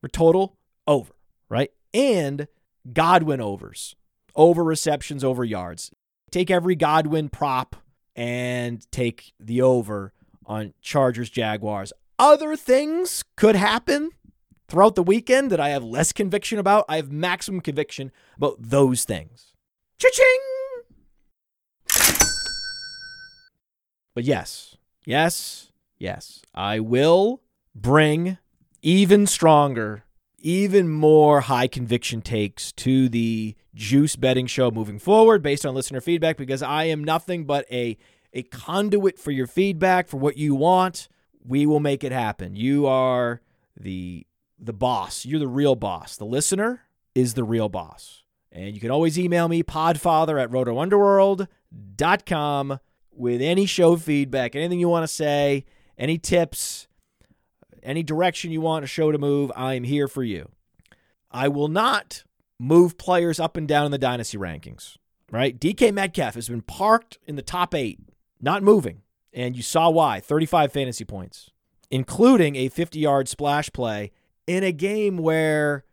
for 0.00 0.08
total, 0.08 0.56
over, 0.86 1.14
right? 1.48 1.70
And 1.92 2.46
Godwin 2.92 3.40
overs, 3.40 3.96
over 4.34 4.62
receptions, 4.62 5.24
over 5.24 5.44
yards. 5.44 5.90
Take 6.30 6.50
every 6.50 6.74
Godwin 6.74 7.28
prop 7.28 7.76
and 8.16 8.90
take 8.90 9.32
the 9.40 9.62
over 9.62 10.12
on 10.46 10.74
Chargers 10.82 11.30
Jaguars. 11.30 11.92
Other 12.18 12.56
things 12.56 13.24
could 13.36 13.56
happen, 13.56 14.10
throughout 14.74 14.96
the 14.96 15.04
weekend 15.04 15.52
that 15.52 15.60
I 15.60 15.68
have 15.68 15.84
less 15.84 16.12
conviction 16.12 16.58
about. 16.58 16.84
I 16.88 16.96
have 16.96 17.12
maximum 17.12 17.60
conviction 17.60 18.10
about 18.36 18.56
those 18.58 19.04
things. 19.04 19.52
Cha-ching! 19.98 20.40
But 24.16 24.24
yes, 24.24 24.76
yes, 25.06 25.70
yes, 25.96 26.42
I 26.56 26.80
will 26.80 27.40
bring 27.72 28.38
even 28.82 29.28
stronger, 29.28 30.02
even 30.40 30.88
more 30.88 31.42
high 31.42 31.68
conviction 31.68 32.20
takes 32.20 32.72
to 32.72 33.08
the 33.08 33.54
Juice 33.76 34.16
Betting 34.16 34.48
Show 34.48 34.72
moving 34.72 34.98
forward 34.98 35.40
based 35.40 35.64
on 35.64 35.76
listener 35.76 36.00
feedback 36.00 36.36
because 36.36 36.64
I 36.64 36.86
am 36.86 37.04
nothing 37.04 37.44
but 37.44 37.64
a, 37.70 37.96
a 38.32 38.42
conduit 38.42 39.20
for 39.20 39.30
your 39.30 39.46
feedback, 39.46 40.08
for 40.08 40.16
what 40.16 40.36
you 40.36 40.56
want. 40.56 41.08
We 41.46 41.64
will 41.64 41.78
make 41.78 42.02
it 42.02 42.10
happen. 42.10 42.56
You 42.56 42.86
are 42.86 43.40
the 43.76 44.26
the 44.58 44.72
boss. 44.72 45.24
You're 45.24 45.40
the 45.40 45.48
real 45.48 45.74
boss. 45.74 46.16
The 46.16 46.24
listener 46.24 46.82
is 47.14 47.34
the 47.34 47.44
real 47.44 47.68
boss. 47.68 48.22
And 48.50 48.74
you 48.74 48.80
can 48.80 48.90
always 48.90 49.18
email 49.18 49.48
me, 49.48 49.62
podfather 49.62 50.42
at 50.42 50.50
rotounderworld.com 50.50 52.80
with 53.10 53.42
any 53.42 53.66
show 53.66 53.96
feedback, 53.96 54.54
anything 54.54 54.78
you 54.78 54.88
want 54.88 55.04
to 55.04 55.12
say, 55.12 55.64
any 55.98 56.18
tips, 56.18 56.86
any 57.82 58.02
direction 58.02 58.50
you 58.50 58.60
want 58.60 58.84
a 58.84 58.88
show 58.88 59.12
to 59.12 59.18
move. 59.18 59.50
I 59.56 59.74
am 59.74 59.84
here 59.84 60.08
for 60.08 60.22
you. 60.22 60.50
I 61.30 61.48
will 61.48 61.68
not 61.68 62.24
move 62.58 62.96
players 62.96 63.40
up 63.40 63.56
and 63.56 63.66
down 63.66 63.86
in 63.86 63.92
the 63.92 63.98
dynasty 63.98 64.38
rankings, 64.38 64.96
right? 65.30 65.58
DK 65.58 65.92
Metcalf 65.92 66.34
has 66.34 66.48
been 66.48 66.62
parked 66.62 67.18
in 67.26 67.36
the 67.36 67.42
top 67.42 67.74
eight, 67.74 67.98
not 68.40 68.62
moving. 68.62 69.02
And 69.32 69.56
you 69.56 69.62
saw 69.62 69.90
why 69.90 70.20
35 70.20 70.72
fantasy 70.72 71.04
points, 71.04 71.50
including 71.90 72.54
a 72.54 72.68
50 72.68 73.00
yard 73.00 73.28
splash 73.28 73.72
play 73.72 74.12
in 74.46 74.64
a 74.64 74.72
game 74.72 75.18
where 75.18 75.84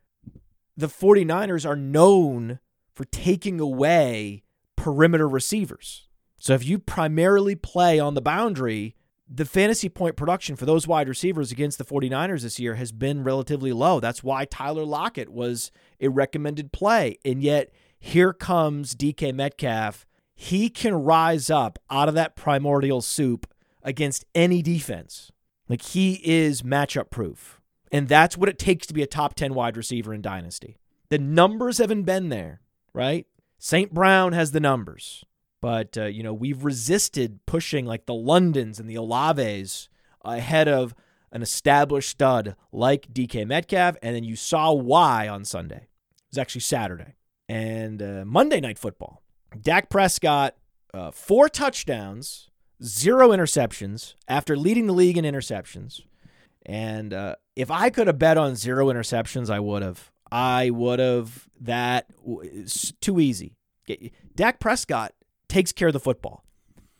the 0.76 0.88
49ers 0.88 1.68
are 1.68 1.76
known 1.76 2.60
for 2.94 3.06
taking 3.06 3.60
away 3.60 4.44
perimeter 4.76 5.28
receivers. 5.28 6.08
So 6.40 6.54
if 6.54 6.66
you 6.66 6.80
primarily 6.80 7.56
play 7.56 8.00
on 8.00 8.16
the 8.16 8.22
boundary, 8.22 8.96
the 9.30 9.46
fantasy 9.46 9.88
point 9.88 10.18
production 10.18 10.56
for 10.56 10.66
those 10.66 10.88
wide 10.88 11.08
receivers 11.08 11.52
against 11.52 11.78
the 11.78 11.86
49ers 11.86 12.42
this 12.42 12.60
year 12.60 12.76
has 12.76 12.92
been 12.92 13.24
relatively 13.24 13.72
low. 13.72 14.00
That's 14.00 14.24
why 14.24 14.46
Tyler 14.46 14.84
Lockett 14.84 15.30
was 15.30 15.72
a 16.02 16.10
recommended 16.10 16.74
play. 16.74 17.18
And 17.24 17.42
yet, 17.42 17.72
here 18.00 18.34
comes 18.34 18.96
DK 18.96 19.34
Metcalf. 19.34 20.06
He 20.34 20.70
can 20.70 20.96
rise 20.96 21.50
up 21.50 21.78
out 21.90 22.10
of 22.10 22.16
that 22.16 22.36
primordial 22.36 23.02
soup 23.02 23.48
against 23.84 24.26
any 24.34 24.62
defense. 24.62 25.32
Like 25.70 25.84
he 25.84 26.20
is 26.24 26.64
matchup 26.64 27.12
proof. 27.12 27.61
And 27.92 28.08
that's 28.08 28.38
what 28.38 28.50
it 28.50 28.58
takes 28.58 28.88
to 28.88 28.94
be 28.94 29.02
a 29.02 29.08
top 29.08 29.36
10 29.36 29.54
wide 29.54 29.76
receiver 29.78 30.14
in 30.14 30.22
Dynasty. 30.22 30.78
The 31.10 31.20
numbers 31.20 31.80
haven't 31.80 32.04
been 32.04 32.30
there, 32.30 32.62
right? 32.94 33.28
St. 33.60 33.94
Brown 33.94 34.32
has 34.34 34.52
the 34.52 34.60
numbers. 34.60 35.26
But, 35.62 35.98
uh, 35.98 36.06
you 36.06 36.24
know, 36.24 36.34
we've 36.34 36.64
resisted 36.64 37.46
pushing 37.46 37.86
like 37.86 38.06
the 38.06 38.14
Londons 38.14 38.80
and 38.80 38.90
the 38.90 38.96
Olaves 38.96 39.90
ahead 40.24 40.68
of 40.68 40.96
an 41.32 41.42
established 41.42 42.10
stud 42.10 42.56
like 42.72 43.14
DK 43.14 43.46
Metcalf. 43.46 43.96
And 44.02 44.16
then 44.16 44.24
you 44.24 44.36
saw 44.36 44.72
why 44.72 45.28
on 45.28 45.46
Sunday. 45.46 45.88
It 45.88 46.32
was 46.32 46.38
actually 46.38 46.62
Saturday. 46.62 47.16
And 47.48 48.02
uh, 48.02 48.24
Monday 48.26 48.60
Night 48.60 48.80
Football. 48.80 49.22
Dak 49.60 49.90
Prescott, 49.90 50.56
uh, 50.94 51.12
four 51.12 51.50
touchdowns, 51.50 52.50
zero 52.84 53.30
interceptions 53.30 54.16
after 54.28 54.56
leading 54.56 54.88
the 54.88 54.94
league 54.94 55.18
in 55.18 55.26
interceptions. 55.26 56.02
And 56.66 57.14
uh, 57.14 57.36
if 57.56 57.72
I 57.72 57.90
could 57.90 58.08
have 58.08 58.20
bet 58.20 58.38
on 58.38 58.56
zero 58.56 58.88
interceptions, 58.88 59.50
I 59.50 59.60
would 59.60 59.82
have. 59.82 60.12
I 60.32 60.70
would 60.70 61.00
have. 61.00 61.48
That 61.60 62.08
too 63.02 63.20
easy. 63.20 63.58
Dak 64.36 64.60
Prescott 64.60 65.14
takes 65.48 65.72
care 65.72 65.90
of 65.90 65.94
the 65.94 66.00
football. 66.00 66.44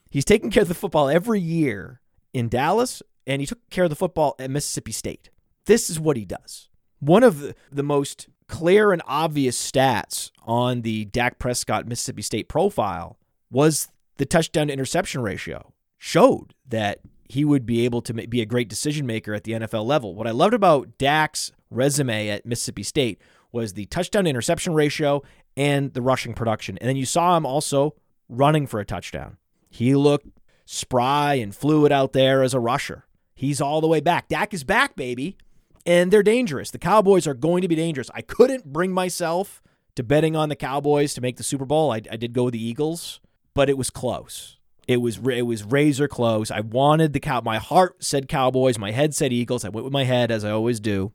He's 0.10 0.26
taken 0.26 0.52
care 0.52 0.64
of 0.64 0.68
the 0.68 0.76
football 0.76 1.10
every 1.10 1.40
year 1.40 2.02
in 2.34 2.50
Dallas, 2.50 3.02
and 3.26 3.42
he 3.42 3.46
took 3.46 3.70
care 3.70 3.86
of 3.86 3.90
the 3.90 3.96
football 3.96 4.36
at 4.40 4.52
Mississippi 4.52 4.92
State. 4.92 5.30
This 5.66 5.90
is 5.90 6.00
what 6.00 6.18
he 6.18 6.26
does. 6.26 6.70
One 7.00 7.24
of 7.24 7.40
the, 7.40 7.56
the 7.72 7.84
most 7.84 8.28
clear 8.48 8.92
and 8.92 9.02
obvious 9.08 9.58
stats 9.72 10.30
on 10.44 10.82
the 10.82 11.06
Dak 11.06 11.40
Prescott 11.40 11.88
Mississippi 11.88 12.22
State 12.22 12.50
profile 12.50 13.18
was 13.50 13.88
the 14.18 14.26
touchdown 14.26 14.68
to 14.68 14.74
interception 14.74 15.22
ratio. 15.22 15.74
Showed 15.98 16.54
that 16.68 17.00
he 17.32 17.46
would 17.46 17.66
be 17.66 17.86
able 17.86 18.02
to 18.02 18.14
be 18.14 18.42
a 18.42 18.46
great 18.46 18.68
decision 18.68 19.06
maker 19.06 19.34
at 19.34 19.46
the 19.46 19.54
NFL 19.54 19.86
level. 19.86 20.14
What 20.16 20.28
I 20.28 20.32
loved 20.32 20.54
about 20.54 20.98
Dak's 20.98 21.54
resume 21.70 22.28
at 22.28 22.46
Mississippi 22.46 22.84
State 22.84 23.22
was 23.54 23.74
the 23.74 23.86
touchdown 23.86 24.28
interception 24.28 24.74
ratio 24.74 25.24
and 25.56 25.94
the 25.94 26.02
rushing 26.02 26.34
production. 26.34 26.78
And 26.80 26.90
then 26.90 26.98
you 26.98 27.06
saw 27.06 27.38
him 27.38 27.46
also 27.46 27.96
running 28.28 28.68
for 28.68 28.82
a 28.82 28.86
touchdown. 28.86 29.38
He 29.70 29.96
looked 29.96 30.28
spry 30.66 31.36
and 31.36 31.56
fluid 31.56 31.94
out 31.94 32.12
there 32.12 32.44
as 32.44 32.54
a 32.54 32.60
rusher. 32.60 33.06
He's 33.34 33.62
all 33.62 33.80
the 33.80 33.88
way 33.88 34.02
back. 34.02 34.28
Dak 34.28 34.54
is 34.54 34.66
back, 34.66 34.98
baby. 34.98 35.38
And 35.86 36.12
they're 36.12 36.24
dangerous. 36.24 36.70
The 36.70 36.80
Cowboys 36.80 37.28
are 37.28 37.34
going 37.34 37.62
to 37.62 37.70
be 37.70 37.76
dangerous. 37.76 38.12
I 38.14 38.22
couldn't 38.22 38.74
bring 38.74 38.92
myself 38.92 39.62
to 39.96 40.04
betting 40.04 40.36
on 40.36 40.50
the 40.50 40.56
Cowboys 40.58 41.14
to 41.14 41.22
make 41.22 41.38
the 41.38 41.44
Super 41.44 41.66
Bowl. 41.66 41.92
I, 41.92 42.02
I 42.12 42.18
did 42.18 42.34
go 42.34 42.44
with 42.44 42.54
the 42.54 42.64
Eagles, 42.64 43.22
but 43.54 43.70
it 43.70 43.78
was 43.78 43.90
close. 43.90 44.58
It 44.88 44.98
was 44.98 45.18
it 45.18 45.44
was 45.44 45.64
razor 45.64 46.08
close. 46.08 46.52
I 46.52 46.62
wanted 46.62 47.14
the 47.14 47.20
cow. 47.20 47.42
My 47.42 47.58
heart 47.58 48.04
said 48.04 48.28
Cowboys. 48.28 48.80
My 48.80 48.92
head 48.92 49.14
said 49.16 49.32
Eagles. 49.32 49.64
I 49.64 49.70
went 49.70 49.84
with 49.84 49.94
my 49.94 50.04
head 50.04 50.32
as 50.32 50.44
I 50.44 50.52
always 50.52 50.80
do. 50.80 51.14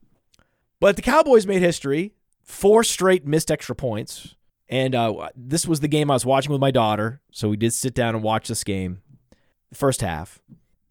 But 0.80 0.96
the 0.96 1.02
Cowboys 1.02 1.46
made 1.46 1.62
history. 1.62 2.14
Four 2.42 2.84
straight 2.84 3.26
missed 3.26 3.50
extra 3.50 3.74
points. 3.74 4.36
And 4.68 4.94
uh, 4.94 5.30
this 5.36 5.66
was 5.66 5.80
the 5.80 5.88
game 5.88 6.10
I 6.10 6.14
was 6.14 6.26
watching 6.26 6.52
with 6.52 6.60
my 6.60 6.70
daughter. 6.70 7.20
So 7.30 7.48
we 7.48 7.56
did 7.56 7.72
sit 7.72 7.94
down 7.94 8.14
and 8.14 8.22
watch 8.22 8.48
this 8.48 8.64
game, 8.64 9.02
the 9.68 9.76
first 9.76 10.00
half. 10.00 10.40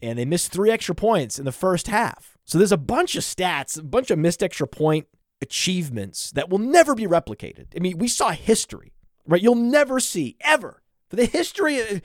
And 0.01 0.19
they 0.19 0.25
missed 0.25 0.51
three 0.51 0.71
extra 0.71 0.95
points 0.95 1.39
in 1.39 1.45
the 1.45 1.51
first 1.51 1.87
half. 1.87 2.37
So 2.45 2.57
there's 2.57 2.71
a 2.71 2.77
bunch 2.77 3.15
of 3.15 3.23
stats, 3.23 3.79
a 3.79 3.83
bunch 3.83 4.11
of 4.11 4.19
missed 4.19 4.43
extra 4.43 4.67
point 4.67 5.07
achievements 5.41 6.31
that 6.31 6.49
will 6.49 6.59
never 6.59 6.95
be 6.95 7.07
replicated. 7.07 7.67
I 7.75 7.79
mean, 7.79 7.97
we 7.97 8.07
saw 8.07 8.31
history, 8.31 8.93
right? 9.25 9.41
You'll 9.41 9.55
never 9.55 9.99
see, 9.99 10.37
ever. 10.41 10.81
For 11.09 11.17
the 11.17 11.25
history, 11.25 12.01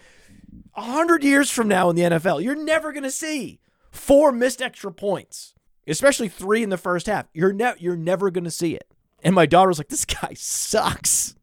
100 0.74 1.24
years 1.24 1.50
from 1.50 1.68
now 1.68 1.90
in 1.90 1.96
the 1.96 2.02
NFL, 2.02 2.42
you're 2.42 2.54
never 2.54 2.92
going 2.92 3.02
to 3.02 3.10
see 3.10 3.60
four 3.90 4.32
missed 4.32 4.62
extra 4.62 4.92
points, 4.92 5.54
especially 5.86 6.28
three 6.28 6.62
in 6.62 6.70
the 6.70 6.78
first 6.78 7.06
half. 7.06 7.26
You're, 7.32 7.52
ne- 7.52 7.74
you're 7.78 7.96
never 7.96 8.30
going 8.30 8.44
to 8.44 8.50
see 8.50 8.74
it. 8.74 8.86
And 9.22 9.34
my 9.34 9.46
daughter 9.46 9.68
was 9.68 9.78
like, 9.78 9.88
this 9.88 10.04
guy 10.04 10.32
sucks. 10.34 11.34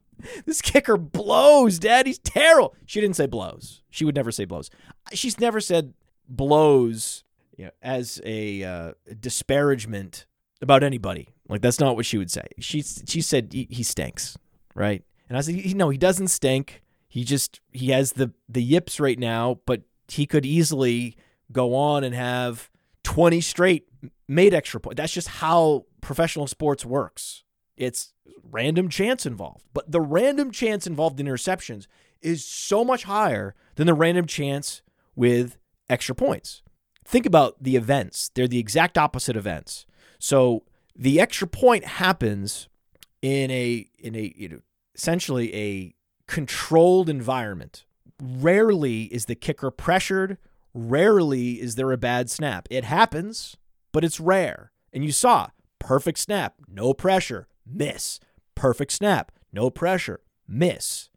This 0.45 0.61
kicker 0.61 0.97
blows, 0.97 1.77
Dad. 1.79 2.07
He's 2.07 2.17
terrible. 2.17 2.75
She 2.85 2.99
didn't 2.99 3.15
say 3.15 3.27
blows. 3.27 3.83
She 3.89 4.03
would 4.03 4.15
never 4.15 4.31
say 4.31 4.45
blows. 4.45 4.69
She's 5.13 5.39
never 5.39 5.59
said 5.59 5.93
blows 6.27 7.23
you 7.55 7.65
know, 7.65 7.71
as 7.81 8.19
a 8.25 8.63
uh, 8.63 8.91
disparagement 9.19 10.25
about 10.61 10.83
anybody. 10.83 11.29
Like 11.47 11.61
that's 11.61 11.79
not 11.79 11.95
what 11.95 12.05
she 12.05 12.17
would 12.17 12.31
say. 12.31 12.47
She 12.59 12.81
she 12.81 13.21
said 13.21 13.53
he, 13.53 13.67
he 13.69 13.83
stinks, 13.83 14.37
right? 14.75 15.03
And 15.29 15.37
I 15.37 15.41
said, 15.41 15.75
no, 15.75 15.89
he 15.89 15.97
doesn't 15.97 16.29
stink. 16.29 16.81
He 17.07 17.23
just 17.23 17.59
he 17.71 17.89
has 17.89 18.13
the 18.13 18.31
the 18.47 18.63
yips 18.63 18.99
right 18.99 19.17
now, 19.17 19.59
but 19.65 19.81
he 20.07 20.25
could 20.25 20.45
easily 20.45 21.15
go 21.51 21.75
on 21.75 22.03
and 22.03 22.13
have 22.13 22.69
20 23.03 23.39
straight 23.41 23.87
made 24.27 24.53
extra 24.53 24.79
points. 24.79 24.97
That's 24.97 25.13
just 25.13 25.27
how 25.27 25.85
professional 26.01 26.47
sports 26.47 26.85
works. 26.85 27.43
It's 27.75 28.13
random 28.43 28.89
chance 28.89 29.25
involved. 29.25 29.63
But 29.73 29.91
the 29.91 30.01
random 30.01 30.51
chance 30.51 30.87
involved 30.87 31.19
in 31.19 31.27
interceptions 31.27 31.87
is 32.21 32.43
so 32.43 32.83
much 32.83 33.03
higher 33.03 33.55
than 33.75 33.87
the 33.87 33.93
random 33.93 34.25
chance 34.25 34.81
with 35.15 35.57
extra 35.89 36.15
points. 36.15 36.61
Think 37.05 37.25
about 37.25 37.63
the 37.63 37.75
events, 37.75 38.31
they're 38.33 38.47
the 38.47 38.59
exact 38.59 38.97
opposite 38.97 39.37
events. 39.37 39.85
So 40.19 40.63
the 40.95 41.21
extra 41.21 41.47
point 41.47 41.85
happens 41.85 42.67
in 43.21 43.49
a 43.51 43.87
in 43.97 44.15
a 44.15 44.33
you 44.35 44.49
know, 44.49 44.59
essentially 44.95 45.55
a 45.55 45.93
controlled 46.27 47.09
environment. 47.09 47.85
Rarely 48.21 49.03
is 49.03 49.25
the 49.25 49.35
kicker 49.35 49.71
pressured, 49.71 50.37
rarely 50.73 51.61
is 51.61 51.75
there 51.75 51.91
a 51.91 51.97
bad 51.97 52.29
snap. 52.29 52.67
It 52.69 52.83
happens, 52.83 53.57
but 53.91 54.03
it's 54.03 54.19
rare. 54.19 54.71
And 54.93 55.03
you 55.03 55.11
saw 55.11 55.49
perfect 55.79 56.19
snap, 56.19 56.55
no 56.67 56.93
pressure, 56.93 57.47
miss. 57.65 58.19
Perfect 58.55 58.91
snap, 58.91 59.31
no 59.51 59.69
pressure, 59.69 60.21
miss. 60.47 61.09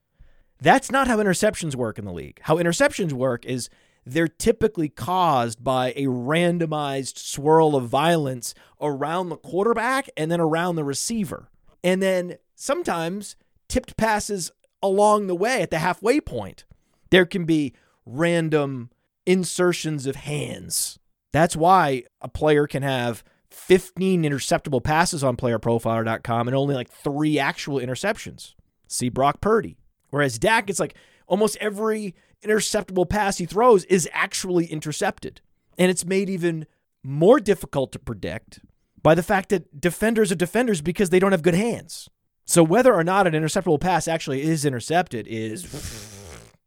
That's 0.60 0.90
not 0.90 1.08
how 1.08 1.16
interceptions 1.16 1.74
work 1.74 1.98
in 1.98 2.04
the 2.04 2.12
league. 2.12 2.40
How 2.42 2.56
interceptions 2.56 3.12
work 3.12 3.46
is 3.46 3.70
they're 4.04 4.28
typically 4.28 4.88
caused 4.88 5.62
by 5.62 5.92
a 5.96 6.06
randomized 6.06 7.18
swirl 7.18 7.76
of 7.76 7.88
violence 7.88 8.54
around 8.80 9.28
the 9.28 9.36
quarterback 9.36 10.08
and 10.16 10.30
then 10.30 10.40
around 10.40 10.76
the 10.76 10.84
receiver. 10.84 11.50
And 11.82 12.02
then 12.02 12.36
sometimes 12.54 13.36
tipped 13.68 13.96
passes 13.96 14.50
along 14.82 15.26
the 15.26 15.34
way 15.34 15.62
at 15.62 15.70
the 15.70 15.78
halfway 15.78 16.20
point. 16.20 16.64
There 17.10 17.26
can 17.26 17.44
be 17.44 17.74
random 18.06 18.90
insertions 19.26 20.06
of 20.06 20.16
hands. 20.16 20.98
That's 21.32 21.56
why 21.56 22.04
a 22.20 22.28
player 22.28 22.66
can 22.66 22.82
have 22.82 23.22
15 23.50 24.22
interceptable 24.22 24.82
passes 24.82 25.22
on 25.22 25.36
playerprofiler.com 25.36 26.48
and 26.48 26.56
only 26.56 26.74
like 26.74 26.90
three 26.90 27.38
actual 27.38 27.78
interceptions. 27.78 28.54
See 28.88 29.08
Brock 29.08 29.40
Purdy. 29.40 29.76
Whereas 30.10 30.38
Dak, 30.38 30.70
it's 30.70 30.80
like 30.80 30.94
almost 31.26 31.56
every 31.60 32.14
interceptable 32.42 33.08
pass 33.08 33.38
he 33.38 33.46
throws 33.46 33.84
is 33.84 34.08
actually 34.12 34.66
intercepted. 34.66 35.40
And 35.78 35.90
it's 35.90 36.04
made 36.04 36.28
even 36.28 36.66
more 37.02 37.40
difficult 37.40 37.92
to 37.92 37.98
predict 37.98 38.60
by 39.02 39.14
the 39.14 39.22
fact 39.22 39.48
that 39.50 39.80
defenders 39.80 40.30
are 40.30 40.36
defenders 40.36 40.80
because 40.80 41.10
they 41.10 41.18
don't 41.18 41.32
have 41.32 41.42
good 41.42 41.54
hands. 41.54 42.08
So 42.50 42.64
whether 42.64 42.92
or 42.92 43.04
not 43.04 43.28
an 43.28 43.32
interceptable 43.32 43.80
pass 43.80 44.08
actually 44.08 44.42
is 44.42 44.64
intercepted 44.64 45.28
is 45.28 45.68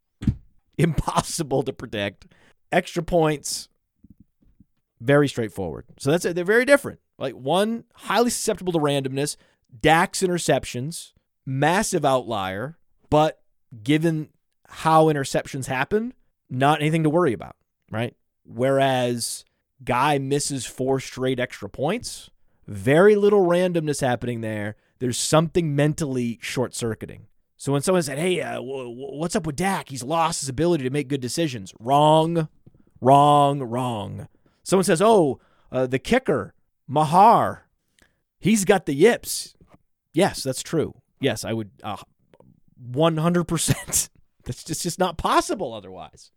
impossible 0.77 1.61
to 1.61 1.73
predict. 1.73 2.25
Extra 2.71 3.03
points, 3.03 3.67
very 5.01 5.27
straightforward. 5.27 5.83
So 5.99 6.09
that's 6.09 6.23
it. 6.23 6.37
They're 6.37 6.45
very 6.45 6.63
different. 6.63 7.01
Like 7.19 7.33
one 7.33 7.83
highly 7.95 8.29
susceptible 8.29 8.71
to 8.71 8.79
randomness, 8.79 9.35
Dak's 9.77 10.21
interceptions, 10.21 11.11
massive 11.45 12.05
outlier, 12.05 12.77
but 13.09 13.41
given 13.83 14.29
how 14.69 15.07
interceptions 15.07 15.65
happen, 15.65 16.13
not 16.49 16.79
anything 16.79 17.03
to 17.03 17.09
worry 17.09 17.33
about, 17.33 17.57
right? 17.91 18.15
Whereas 18.45 19.43
guy 19.83 20.17
misses 20.17 20.65
four 20.65 21.01
straight 21.01 21.41
extra 21.41 21.67
points, 21.67 22.29
very 22.67 23.17
little 23.17 23.45
randomness 23.45 23.99
happening 23.99 24.39
there. 24.39 24.77
There's 24.99 25.17
something 25.17 25.75
mentally 25.75 26.39
short 26.41 26.73
circuiting. 26.73 27.27
So 27.57 27.71
when 27.71 27.81
someone 27.81 28.03
said, 28.03 28.19
"Hey, 28.19 28.41
uh, 28.41 28.61
what's 28.61 29.35
up 29.35 29.45
with 29.45 29.55
Dak? 29.55 29.89
He's 29.89 30.03
lost 30.03 30.41
his 30.41 30.49
ability 30.49 30.83
to 30.83 30.89
make 30.89 31.07
good 31.07 31.21
decisions." 31.21 31.73
Wrong, 31.79 32.49
wrong, 32.99 33.61
wrong. 33.61 34.27
Someone 34.63 34.83
says, 34.83 35.01
"Oh, 35.01 35.39
uh, 35.71 35.87
the 35.87 35.99
kicker, 35.99 36.53
Maher, 36.87 37.67
he's 38.39 38.65
got 38.65 38.85
the 38.85 38.93
yips." 38.93 39.55
Yes, 40.13 40.43
that's 40.43 40.61
true. 40.61 41.01
Yes, 41.19 41.43
I 41.45 41.53
would 41.53 41.71
uh, 41.83 41.97
100%. 42.91 44.09
That's 44.45 44.63
just, 44.63 44.83
just 44.83 44.99
not 44.99 45.17
possible 45.17 45.73
otherwise. 45.73 46.31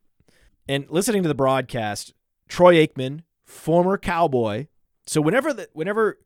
And 0.69 0.89
listening 0.89 1.23
to 1.23 1.29
the 1.29 1.35
broadcast, 1.35 2.15
Troy 2.49 2.87
Aikman, 2.87 3.23
former 3.45 3.99
Cowboy. 3.99 4.69
So 5.07 5.21
whenever 5.21 5.53
the, 5.53 5.69
whenever 5.73 6.19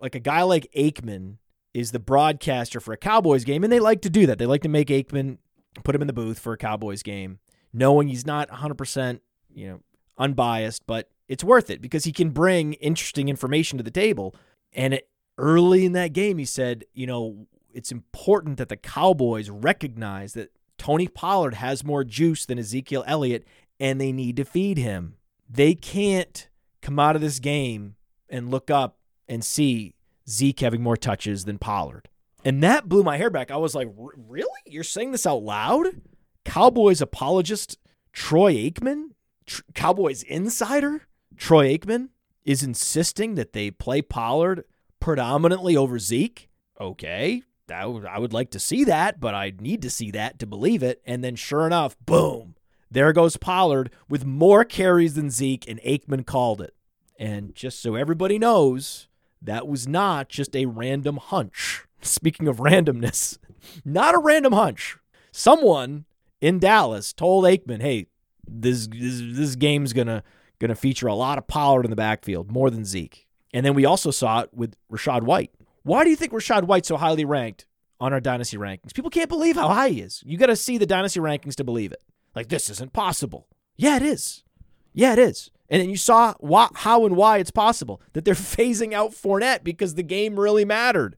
like 0.00 0.14
a 0.14 0.20
guy 0.20 0.42
like 0.42 0.66
Aikman 0.74 1.36
is 1.72 1.92
the 1.92 1.98
broadcaster 1.98 2.80
for 2.80 2.92
a 2.92 2.96
Cowboys 2.96 3.44
game, 3.44 3.64
and 3.64 3.72
they 3.72 3.80
like 3.80 4.02
to 4.02 4.10
do 4.10 4.26
that. 4.26 4.38
They 4.38 4.46
like 4.46 4.62
to 4.62 4.68
make 4.68 4.88
Aikman 4.88 5.38
put 5.84 5.94
him 5.94 6.00
in 6.00 6.06
the 6.06 6.12
booth 6.12 6.38
for 6.38 6.52
a 6.52 6.58
Cowboys 6.58 7.02
game, 7.02 7.38
knowing 7.72 8.08
he's 8.08 8.26
not 8.26 8.48
100%, 8.48 9.20
you 9.54 9.68
know, 9.68 9.80
unbiased, 10.18 10.86
but 10.86 11.08
it's 11.28 11.44
worth 11.44 11.70
it 11.70 11.80
because 11.80 12.04
he 12.04 12.12
can 12.12 12.30
bring 12.30 12.74
interesting 12.74 13.28
information 13.28 13.78
to 13.78 13.84
the 13.84 13.90
table. 13.90 14.34
And 14.72 14.94
it, 14.94 15.08
early 15.38 15.86
in 15.86 15.92
that 15.92 16.12
game, 16.12 16.38
he 16.38 16.44
said, 16.44 16.84
you 16.92 17.06
know, 17.06 17.46
it's 17.72 17.92
important 17.92 18.58
that 18.58 18.68
the 18.68 18.76
Cowboys 18.76 19.48
recognize 19.48 20.32
that 20.34 20.52
Tony 20.76 21.08
Pollard 21.08 21.54
has 21.54 21.84
more 21.84 22.04
juice 22.04 22.46
than 22.46 22.58
Ezekiel 22.58 23.04
Elliott 23.06 23.46
and 23.78 24.00
they 24.00 24.12
need 24.12 24.36
to 24.36 24.44
feed 24.44 24.76
him. 24.76 25.16
They 25.48 25.74
can't 25.74 26.48
come 26.82 26.98
out 26.98 27.16
of 27.16 27.22
this 27.22 27.38
game 27.38 27.96
and 28.28 28.50
look 28.50 28.70
up 28.70 28.98
and 29.28 29.44
see 29.44 29.94
Zeke 30.28 30.60
having 30.60 30.82
more 30.82 30.96
touches 30.96 31.44
than 31.44 31.58
Pollard. 31.58 32.08
And 32.44 32.62
that 32.62 32.88
blew 32.88 33.02
my 33.02 33.16
hair 33.16 33.30
back. 33.30 33.50
I 33.50 33.56
was 33.56 33.74
like, 33.74 33.88
really? 33.96 34.48
You're 34.66 34.84
saying 34.84 35.12
this 35.12 35.26
out 35.26 35.42
loud? 35.42 36.00
Cowboys 36.44 37.00
apologist 37.00 37.78
Troy 38.12 38.54
Aikman, 38.54 39.10
Tr- 39.46 39.62
Cowboys 39.74 40.22
insider 40.22 41.02
Troy 41.36 41.76
Aikman, 41.76 42.08
is 42.44 42.62
insisting 42.62 43.34
that 43.34 43.52
they 43.52 43.70
play 43.70 44.02
Pollard 44.02 44.64
predominantly 45.00 45.76
over 45.76 45.98
Zeke. 45.98 46.48
Okay, 46.80 47.42
I 47.70 47.86
would, 47.86 48.06
I 48.06 48.18
would 48.18 48.32
like 48.32 48.50
to 48.52 48.58
see 48.58 48.84
that, 48.84 49.20
but 49.20 49.34
I 49.34 49.52
need 49.60 49.82
to 49.82 49.90
see 49.90 50.10
that 50.12 50.38
to 50.38 50.46
believe 50.46 50.82
it. 50.82 51.02
And 51.04 51.22
then 51.22 51.36
sure 51.36 51.66
enough, 51.66 51.96
boom, 52.04 52.56
there 52.90 53.12
goes 53.12 53.36
Pollard 53.36 53.90
with 54.08 54.24
more 54.24 54.64
carries 54.64 55.14
than 55.14 55.30
Zeke, 55.30 55.68
and 55.68 55.80
Aikman 55.82 56.26
called 56.26 56.60
it. 56.60 56.74
And 57.18 57.54
just 57.54 57.80
so 57.80 57.94
everybody 57.94 58.38
knows, 58.38 59.08
that 59.42 59.66
was 59.66 59.88
not 59.88 60.28
just 60.28 60.54
a 60.54 60.66
random 60.66 61.16
hunch. 61.16 61.84
Speaking 62.02 62.48
of 62.48 62.58
randomness, 62.58 63.38
not 63.84 64.14
a 64.14 64.18
random 64.18 64.52
hunch. 64.52 64.96
Someone 65.32 66.06
in 66.40 66.58
Dallas 66.58 67.12
told 67.12 67.44
Aikman, 67.44 67.82
"Hey, 67.82 68.06
this 68.46 68.86
this, 68.86 69.20
this 69.36 69.56
game's 69.56 69.92
gonna 69.92 70.22
gonna 70.58 70.74
feature 70.74 71.06
a 71.06 71.14
lot 71.14 71.38
of 71.38 71.46
Pollard 71.46 71.84
in 71.84 71.90
the 71.90 71.96
backfield, 71.96 72.50
more 72.50 72.70
than 72.70 72.84
Zeke." 72.84 73.26
And 73.52 73.66
then 73.66 73.74
we 73.74 73.84
also 73.84 74.10
saw 74.10 74.40
it 74.40 74.50
with 74.54 74.76
Rachaad 74.90 75.22
White. 75.22 75.52
Why 75.82 76.04
do 76.04 76.10
you 76.10 76.16
think 76.16 76.32
Rachaad 76.32 76.64
White's 76.64 76.88
so 76.88 76.96
highly 76.96 77.24
ranked 77.24 77.66
on 78.00 78.12
our 78.12 78.20
dynasty 78.20 78.56
rankings? 78.56 78.94
People 78.94 79.10
can't 79.10 79.28
believe 79.28 79.56
how 79.56 79.68
high 79.68 79.88
he 79.88 80.00
is. 80.00 80.22
You 80.24 80.38
got 80.38 80.46
to 80.46 80.56
see 80.56 80.78
the 80.78 80.86
dynasty 80.86 81.20
rankings 81.20 81.54
to 81.56 81.64
believe 81.64 81.92
it. 81.92 82.02
Like 82.34 82.48
this 82.48 82.70
isn't 82.70 82.92
possible. 82.92 83.48
Yeah, 83.76 83.96
it 83.96 84.02
is. 84.02 84.44
Yeah, 84.92 85.12
it 85.14 85.18
is. 85.18 85.50
And 85.70 85.80
then 85.80 85.88
you 85.88 85.96
saw 85.96 86.34
how 86.74 87.06
and 87.06 87.16
why 87.16 87.38
it's 87.38 87.52
possible 87.52 88.02
that 88.12 88.24
they're 88.24 88.34
phasing 88.34 88.92
out 88.92 89.12
Fournette 89.12 89.64
because 89.64 89.94
the 89.94 90.02
game 90.02 90.38
really 90.38 90.64
mattered. 90.64 91.16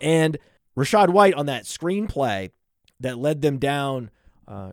And 0.00 0.38
Rachaad 0.76 1.08
White 1.08 1.34
on 1.34 1.46
that 1.46 1.64
screenplay 1.64 2.50
that 3.00 3.18
led 3.18 3.40
them 3.40 3.58
down 3.58 4.10
uh, 4.46 4.72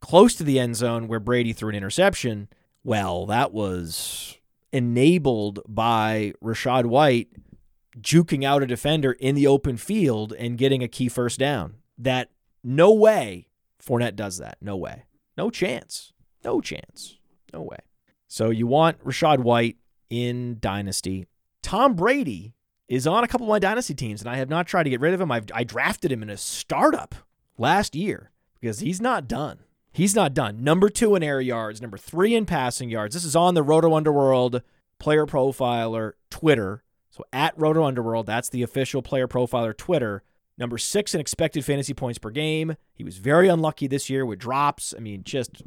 close 0.00 0.34
to 0.34 0.44
the 0.44 0.58
end 0.58 0.76
zone 0.76 1.08
where 1.08 1.20
Brady 1.20 1.52
threw 1.52 1.68
an 1.68 1.74
interception. 1.74 2.48
Well, 2.84 3.26
that 3.26 3.52
was 3.52 4.36
enabled 4.72 5.60
by 5.68 6.32
Rachaad 6.42 6.86
White 6.86 7.28
juking 8.00 8.44
out 8.44 8.62
a 8.62 8.66
defender 8.66 9.12
in 9.12 9.34
the 9.34 9.46
open 9.46 9.76
field 9.76 10.32
and 10.32 10.58
getting 10.58 10.82
a 10.82 10.88
key 10.88 11.08
first 11.08 11.38
down. 11.38 11.76
That 11.98 12.30
no 12.64 12.92
way 12.92 13.48
Fournette 13.86 14.16
does 14.16 14.38
that. 14.38 14.58
No 14.60 14.76
way. 14.76 15.04
No 15.36 15.50
chance. 15.50 16.12
No 16.44 16.60
chance. 16.60 17.18
No 17.52 17.62
way. 17.62 17.78
So 18.32 18.48
you 18.48 18.66
want 18.66 19.04
Rachaad 19.04 19.40
White 19.40 19.76
in 20.08 20.56
Dynasty. 20.58 21.26
Tom 21.60 21.92
Brady 21.92 22.54
is 22.88 23.06
on 23.06 23.24
a 23.24 23.28
couple 23.28 23.46
of 23.46 23.50
my 23.50 23.58
Dynasty 23.58 23.94
teams, 23.94 24.22
and 24.22 24.30
I 24.30 24.36
have 24.36 24.48
not 24.48 24.66
tried 24.66 24.84
to 24.84 24.90
get 24.90 25.02
rid 25.02 25.12
of 25.12 25.20
him. 25.20 25.30
I've, 25.30 25.44
I 25.52 25.64
drafted 25.64 26.10
him 26.10 26.22
in 26.22 26.30
a 26.30 26.38
startup 26.38 27.14
last 27.58 27.94
year 27.94 28.30
because 28.58 28.78
he's 28.78 29.02
not 29.02 29.28
done. 29.28 29.58
He's 29.92 30.14
not 30.14 30.32
done. 30.32 30.64
Number 30.64 30.88
two 30.88 31.14
in 31.14 31.22
air 31.22 31.42
yards, 31.42 31.82
number 31.82 31.98
three 31.98 32.34
in 32.34 32.46
passing 32.46 32.88
yards. 32.88 33.12
This 33.12 33.24
is 33.26 33.36
on 33.36 33.52
the 33.52 33.62
Roto 33.62 33.94
Underworld 33.94 34.62
player 34.98 35.26
profiler 35.26 36.12
Twitter. 36.30 36.84
So 37.10 37.24
at 37.34 37.52
Roto 37.58 37.84
Underworld, 37.84 38.24
that's 38.24 38.48
the 38.48 38.62
official 38.62 39.02
player 39.02 39.28
profiler 39.28 39.76
Twitter. 39.76 40.22
Number 40.56 40.78
six 40.78 41.14
in 41.14 41.20
expected 41.20 41.66
fantasy 41.66 41.92
points 41.92 42.18
per 42.18 42.30
game. 42.30 42.76
He 42.94 43.04
was 43.04 43.18
very 43.18 43.48
unlucky 43.48 43.88
this 43.88 44.08
year 44.08 44.24
with 44.24 44.38
drops. 44.38 44.94
I 44.96 45.00
mean, 45.00 45.22
just 45.22 45.62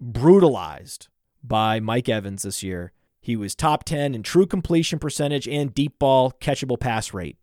brutalized 0.00 1.06
by 1.46 1.80
Mike 1.80 2.08
Evans 2.08 2.42
this 2.42 2.62
year. 2.62 2.92
He 3.20 3.36
was 3.36 3.54
top 3.54 3.84
10 3.84 4.14
in 4.14 4.22
true 4.22 4.46
completion 4.46 4.98
percentage 4.98 5.46
and 5.48 5.74
deep 5.74 5.98
ball 5.98 6.32
catchable 6.40 6.78
pass 6.78 7.14
rate. 7.14 7.36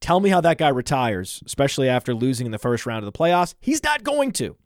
Tell 0.00 0.20
me 0.20 0.30
how 0.30 0.40
that 0.40 0.58
guy 0.58 0.68
retires, 0.68 1.42
especially 1.46 1.88
after 1.88 2.14
losing 2.14 2.46
in 2.46 2.52
the 2.52 2.58
first 2.58 2.86
round 2.86 3.04
of 3.06 3.12
the 3.12 3.16
playoffs. 3.16 3.54
He's 3.60 3.84
not 3.84 4.02
going 4.02 4.32
to. 4.32 4.56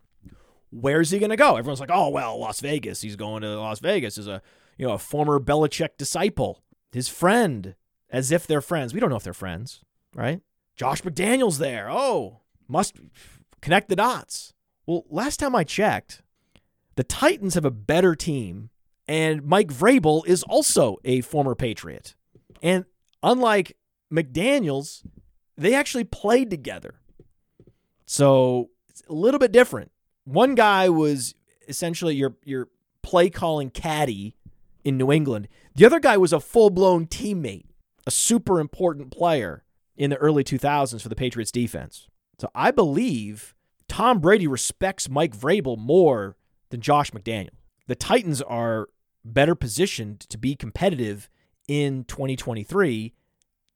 Where's 0.71 1.11
he 1.11 1.19
going 1.19 1.31
to 1.31 1.37
go? 1.37 1.57
Everyone's 1.57 1.81
like, 1.81 1.91
"Oh, 1.93 2.09
well, 2.09 2.39
Las 2.39 2.61
Vegas. 2.61 3.03
He's 3.03 3.17
going 3.17 3.43
to 3.43 3.59
Las 3.61 3.79
Vegas 3.81 4.19
as 4.19 4.27
a, 4.27 4.43
you 4.79 4.87
know, 4.87 4.95
a 4.95 4.99
former 4.99 5.39
Belichick 5.39 5.91
disciple." 5.99 6.63
his 6.97 7.09
friend, 7.09 7.75
as 8.11 8.33
if 8.33 8.47
they're 8.47 8.63
friends. 8.63 8.95
We 8.95 9.01
don't 9.01 9.11
know 9.11 9.17
if 9.17 9.23
they're 9.23 9.35
friends, 9.35 9.83
right? 10.15 10.41
Josh 10.77 11.03
McDaniels 11.03 11.59
there. 11.59 11.91
Oh, 11.91 12.41
must 12.67 12.99
connect 13.61 13.89
the 13.89 13.97
dots. 13.97 14.55
Well, 14.87 15.05
last 15.11 15.39
time 15.39 15.55
I 15.55 15.63
checked, 15.63 16.23
the 16.97 17.05
Titans 17.05 17.55
have 17.55 17.65
a 17.65 17.71
better 17.71 18.15
team, 18.15 18.71
and 19.07 19.45
Mike 19.45 19.69
Vrabel 19.69 20.27
is 20.27 20.43
also 20.43 20.97
a 21.05 21.21
former 21.21 21.55
Patriot. 21.55 22.15
And 22.63 22.85
unlike 23.23 23.77
McDaniels, 24.13 25.07
they 25.57 25.75
actually 25.75 26.05
played 26.05 26.51
together. 26.51 26.97
So 28.07 28.71
it's 28.89 29.03
a 29.09 29.13
little 29.13 29.39
bit 29.39 29.53
different. 29.53 29.91
One 30.25 30.55
guy 30.55 30.89
was 30.89 31.35
essentially 31.69 32.15
your 32.15 32.37
your 32.45 32.69
play 33.03 33.31
calling 33.31 33.71
caddy 33.71 34.35
in 34.85 34.97
New 34.97 35.13
England. 35.13 35.49
The 35.75 35.85
other 35.85 36.01
guy 36.01 36.17
was 36.17 36.33
a 36.33 36.41
full 36.41 36.71
blown 36.71 37.07
teammate, 37.07 37.67
a 38.07 38.11
super 38.11 38.59
important 38.59 39.11
player 39.11 39.65
in 39.97 40.11
the 40.11 40.17
early 40.17 40.45
2000s 40.45 41.01
for 41.01 41.09
the 41.09 41.17
Patriots 41.17 41.51
defense. 41.51 42.09
So 42.39 42.51
I 42.55 42.71
believe 42.71 43.55
Tom 43.89 44.21
Brady 44.21 44.47
respects 44.47 45.09
Mike 45.09 45.37
Vrabel 45.37 45.79
more 45.79 46.37
than 46.71 46.81
Josh 46.81 47.11
McDaniel. 47.11 47.51
The 47.87 47.95
Titans 47.95 48.43
are 48.43 48.89
better 49.25 49.55
positioned 49.55 50.21
to 50.21 50.39
be 50.39 50.55
competitive 50.55 51.29
in 51.69 52.05
2023 52.05 53.13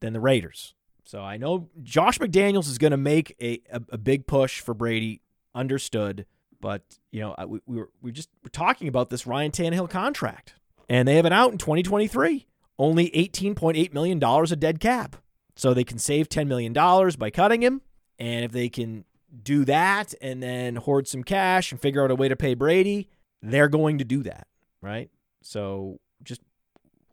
than 0.01 0.12
the 0.12 0.20
Raiders. 0.20 0.74
So 1.05 1.20
I 1.20 1.36
know 1.36 1.68
Josh 1.82 2.18
McDaniels 2.18 2.68
is 2.68 2.78
going 2.78 2.93
to 2.93 2.97
make 2.97 3.34
a, 3.41 3.61
a, 3.72 3.80
a, 3.91 3.99
big 3.99 4.26
push 4.26 4.61
for 4.61 4.74
Brady, 4.74 5.22
understood. 5.55 6.24
But, 6.61 6.82
you 7.11 7.20
know, 7.20 7.34
we, 7.49 7.61
we 7.66 7.76
were, 7.78 7.91
we 8.01 8.12
just 8.12 8.28
were 8.45 8.51
talking 8.51 8.86
about 8.86 9.11
this 9.11 9.26
Ryan 9.26 9.51
Tannehill 9.51 9.91
contract 9.91 10.55
and 10.88 11.09
they 11.09 11.16
have 11.16 11.26
it 11.26 11.32
out 11.32 11.53
in 11.53 11.59
2023. 11.59 12.47
only 12.78 13.11
$18.8 13.11 13.93
million 13.93 14.22
of 14.22 14.61
dead 14.61 14.80
cap. 14.80 15.16
So 15.57 15.74
they 15.74 15.84
can 15.84 15.99
save 15.99 16.28
$10 16.28 16.47
million 16.47 16.72
by 16.72 17.30
cutting 17.30 17.62
him. 17.62 17.82
And 18.18 18.45
if 18.45 18.53
they 18.53 18.68
can 18.68 19.05
do 19.43 19.64
that 19.64 20.14
and 20.20 20.43
then 20.43 20.76
hoard 20.76 21.09
some 21.09 21.22
cash 21.22 21.72
and 21.72 21.81
figure 21.81 22.03
out 22.05 22.11
a 22.11 22.14
way 22.14 22.28
to 22.28 22.37
pay 22.37 22.55
Brady, 22.55 23.09
they're 23.43 23.68
going 23.68 23.99
to 23.99 24.05
do 24.05 24.22
that, 24.22 24.47
right? 24.83 25.11
So 25.43 26.01
just 26.22 26.43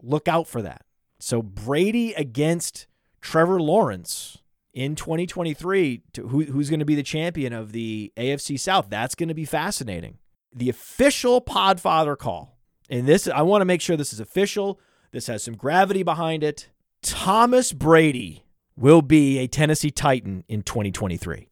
look 0.02 0.28
out 0.28 0.48
for 0.48 0.62
that. 0.62 0.86
So 1.20 1.42
Brady 1.42 2.14
against 2.14 2.88
Trevor 3.22 3.60
Lawrence 3.60 4.38
in 4.74 4.96
2023, 4.96 6.04
who, 6.18 6.44
who's 6.44 6.70
going 6.70 6.80
to 6.80 6.86
be 6.86 6.96
the 6.96 7.04
champion 7.04 7.54
of 7.54 7.72
the 7.72 8.12
AFC 8.16 8.60
South? 8.60 8.90
That's 8.90 9.16
going 9.16 9.30
to 9.30 9.36
be 9.36 9.46
fascinating. 9.46 10.20
The 10.54 10.70
official 10.70 11.42
Podfather 11.42 12.18
call, 12.18 12.58
and 12.90 13.08
this 13.08 13.28
I 13.28 13.42
want 13.42 13.62
to 13.62 13.66
make 13.66 13.82
sure 13.82 13.98
this 13.98 14.14
is 14.14 14.20
official. 14.20 14.80
This 15.12 15.28
has 15.28 15.44
some 15.44 15.56
gravity 15.56 16.04
behind 16.04 16.44
it. 16.44 16.70
Thomas 17.02 17.74
Brady 17.74 18.46
will 18.76 19.02
be 19.02 19.40
a 19.40 19.48
Tennessee 19.48 19.92
Titan 19.92 20.44
in 20.48 20.62
2023. 20.62 21.50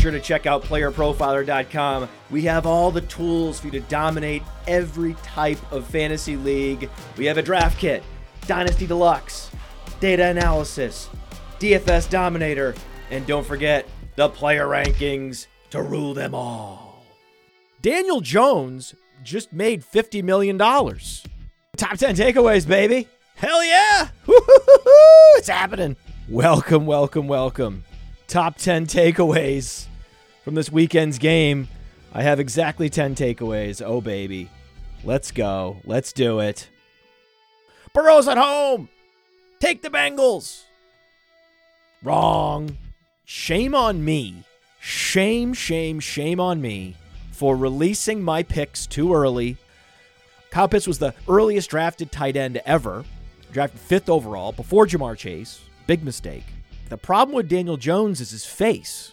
Sure 0.00 0.10
to 0.10 0.18
check 0.18 0.46
out 0.46 0.62
playerprofiler.com. 0.62 2.08
We 2.30 2.42
have 2.42 2.64
all 2.64 2.90
the 2.90 3.02
tools 3.02 3.60
for 3.60 3.66
you 3.66 3.72
to 3.72 3.80
dominate 3.80 4.42
every 4.66 5.12
type 5.22 5.58
of 5.70 5.86
fantasy 5.86 6.36
league. 6.36 6.88
We 7.18 7.26
have 7.26 7.36
a 7.36 7.42
draft 7.42 7.78
kit, 7.78 8.02
Dynasty 8.46 8.86
Deluxe, 8.86 9.50
data 10.00 10.24
analysis, 10.24 11.10
DFS 11.58 12.08
Dominator, 12.08 12.74
and 13.10 13.26
don't 13.26 13.46
forget 13.46 13.86
the 14.16 14.30
player 14.30 14.64
rankings 14.66 15.48
to 15.68 15.82
rule 15.82 16.14
them 16.14 16.34
all. 16.34 17.04
Daniel 17.82 18.22
Jones 18.22 18.94
just 19.22 19.52
made 19.52 19.84
$50 19.84 20.22
million. 20.24 20.56
Top 20.56 21.98
10 21.98 22.16
takeaways, 22.16 22.66
baby. 22.66 23.06
Hell 23.34 23.62
yeah! 23.62 24.08
It's 25.36 25.48
happening. 25.48 25.96
Welcome, 26.26 26.86
welcome, 26.86 27.28
welcome. 27.28 27.84
Top 28.28 28.56
10 28.56 28.86
takeaways 28.86 29.88
from 30.44 30.54
this 30.54 30.70
weekend's 30.70 31.18
game. 31.18 31.68
I 32.12 32.22
have 32.22 32.40
exactly 32.40 32.90
10 32.90 33.14
takeaways. 33.14 33.82
Oh, 33.84 34.00
baby. 34.00 34.50
Let's 35.04 35.30
go. 35.30 35.78
Let's 35.84 36.12
do 36.12 36.40
it. 36.40 36.68
Burrow's 37.92 38.28
at 38.28 38.38
home. 38.38 38.88
Take 39.60 39.82
the 39.82 39.90
Bengals. 39.90 40.64
Wrong. 42.02 42.76
Shame 43.24 43.74
on 43.74 44.04
me. 44.04 44.44
Shame, 44.80 45.52
shame, 45.52 46.00
shame 46.00 46.40
on 46.40 46.60
me 46.60 46.96
for 47.32 47.56
releasing 47.56 48.22
my 48.22 48.42
picks 48.42 48.86
too 48.86 49.14
early. 49.14 49.56
Kyle 50.50 50.68
Pitts 50.68 50.86
was 50.86 50.98
the 50.98 51.14
earliest 51.28 51.70
drafted 51.70 52.10
tight 52.10 52.36
end 52.36 52.60
ever, 52.66 53.04
drafted 53.52 53.80
fifth 53.80 54.08
overall 54.08 54.52
before 54.52 54.86
Ja'Marr 54.86 55.16
Chase. 55.16 55.60
Big 55.86 56.02
mistake. 56.02 56.44
The 56.88 56.96
problem 56.96 57.36
with 57.36 57.48
Daniel 57.48 57.76
Jones 57.76 58.20
is 58.20 58.30
his 58.30 58.44
face. 58.44 59.12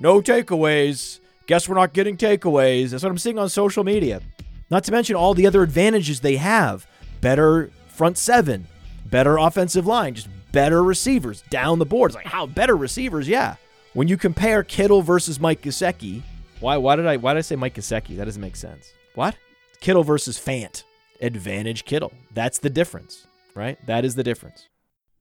No 0.00 0.22
takeaways. 0.22 1.20
Guess 1.46 1.68
we're 1.68 1.74
not 1.74 1.92
getting 1.92 2.16
takeaways. 2.16 2.90
That's 2.90 3.02
what 3.02 3.10
I'm 3.10 3.18
seeing 3.18 3.38
on 3.38 3.50
social 3.50 3.84
media. 3.84 4.22
Not 4.70 4.84
to 4.84 4.92
mention 4.92 5.14
all 5.14 5.34
the 5.34 5.46
other 5.46 5.62
advantages 5.62 6.20
they 6.20 6.36
have 6.36 6.86
better 7.20 7.70
front 7.88 8.16
seven, 8.16 8.66
better 9.04 9.36
offensive 9.36 9.86
line, 9.86 10.14
just 10.14 10.28
better 10.52 10.82
receivers 10.82 11.42
down 11.50 11.78
the 11.78 11.84
board. 11.84 12.12
It's 12.12 12.16
like, 12.16 12.26
how 12.26 12.46
better 12.46 12.76
receivers? 12.76 13.28
Yeah. 13.28 13.56
When 13.92 14.08
you 14.08 14.16
compare 14.16 14.62
Kittle 14.62 15.02
versus 15.02 15.38
Mike 15.38 15.60
Gesicki, 15.60 16.22
why, 16.60 16.78
why, 16.78 16.96
did 16.96 17.06
I, 17.06 17.18
why 17.18 17.34
did 17.34 17.38
I 17.38 17.42
say 17.42 17.56
Mike 17.56 17.74
Gesicki? 17.74 18.16
That 18.16 18.24
doesn't 18.24 18.40
make 18.40 18.56
sense. 18.56 18.92
What? 19.14 19.36
Kittle 19.80 20.04
versus 20.04 20.38
Fant. 20.38 20.84
Advantage 21.20 21.84
Kittle. 21.84 22.12
That's 22.32 22.58
the 22.58 22.70
difference, 22.70 23.26
right? 23.54 23.76
That 23.86 24.06
is 24.06 24.14
the 24.14 24.22
difference. 24.22 24.68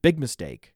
Big 0.01 0.17
mistake. 0.19 0.73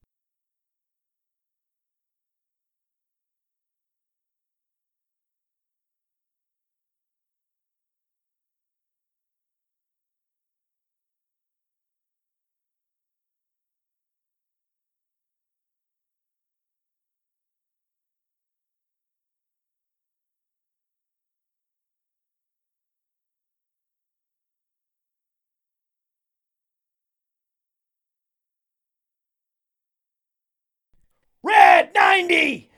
90! 32.14 32.70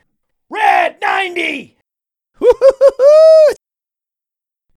Red 0.50 0.96
90! 1.02 1.78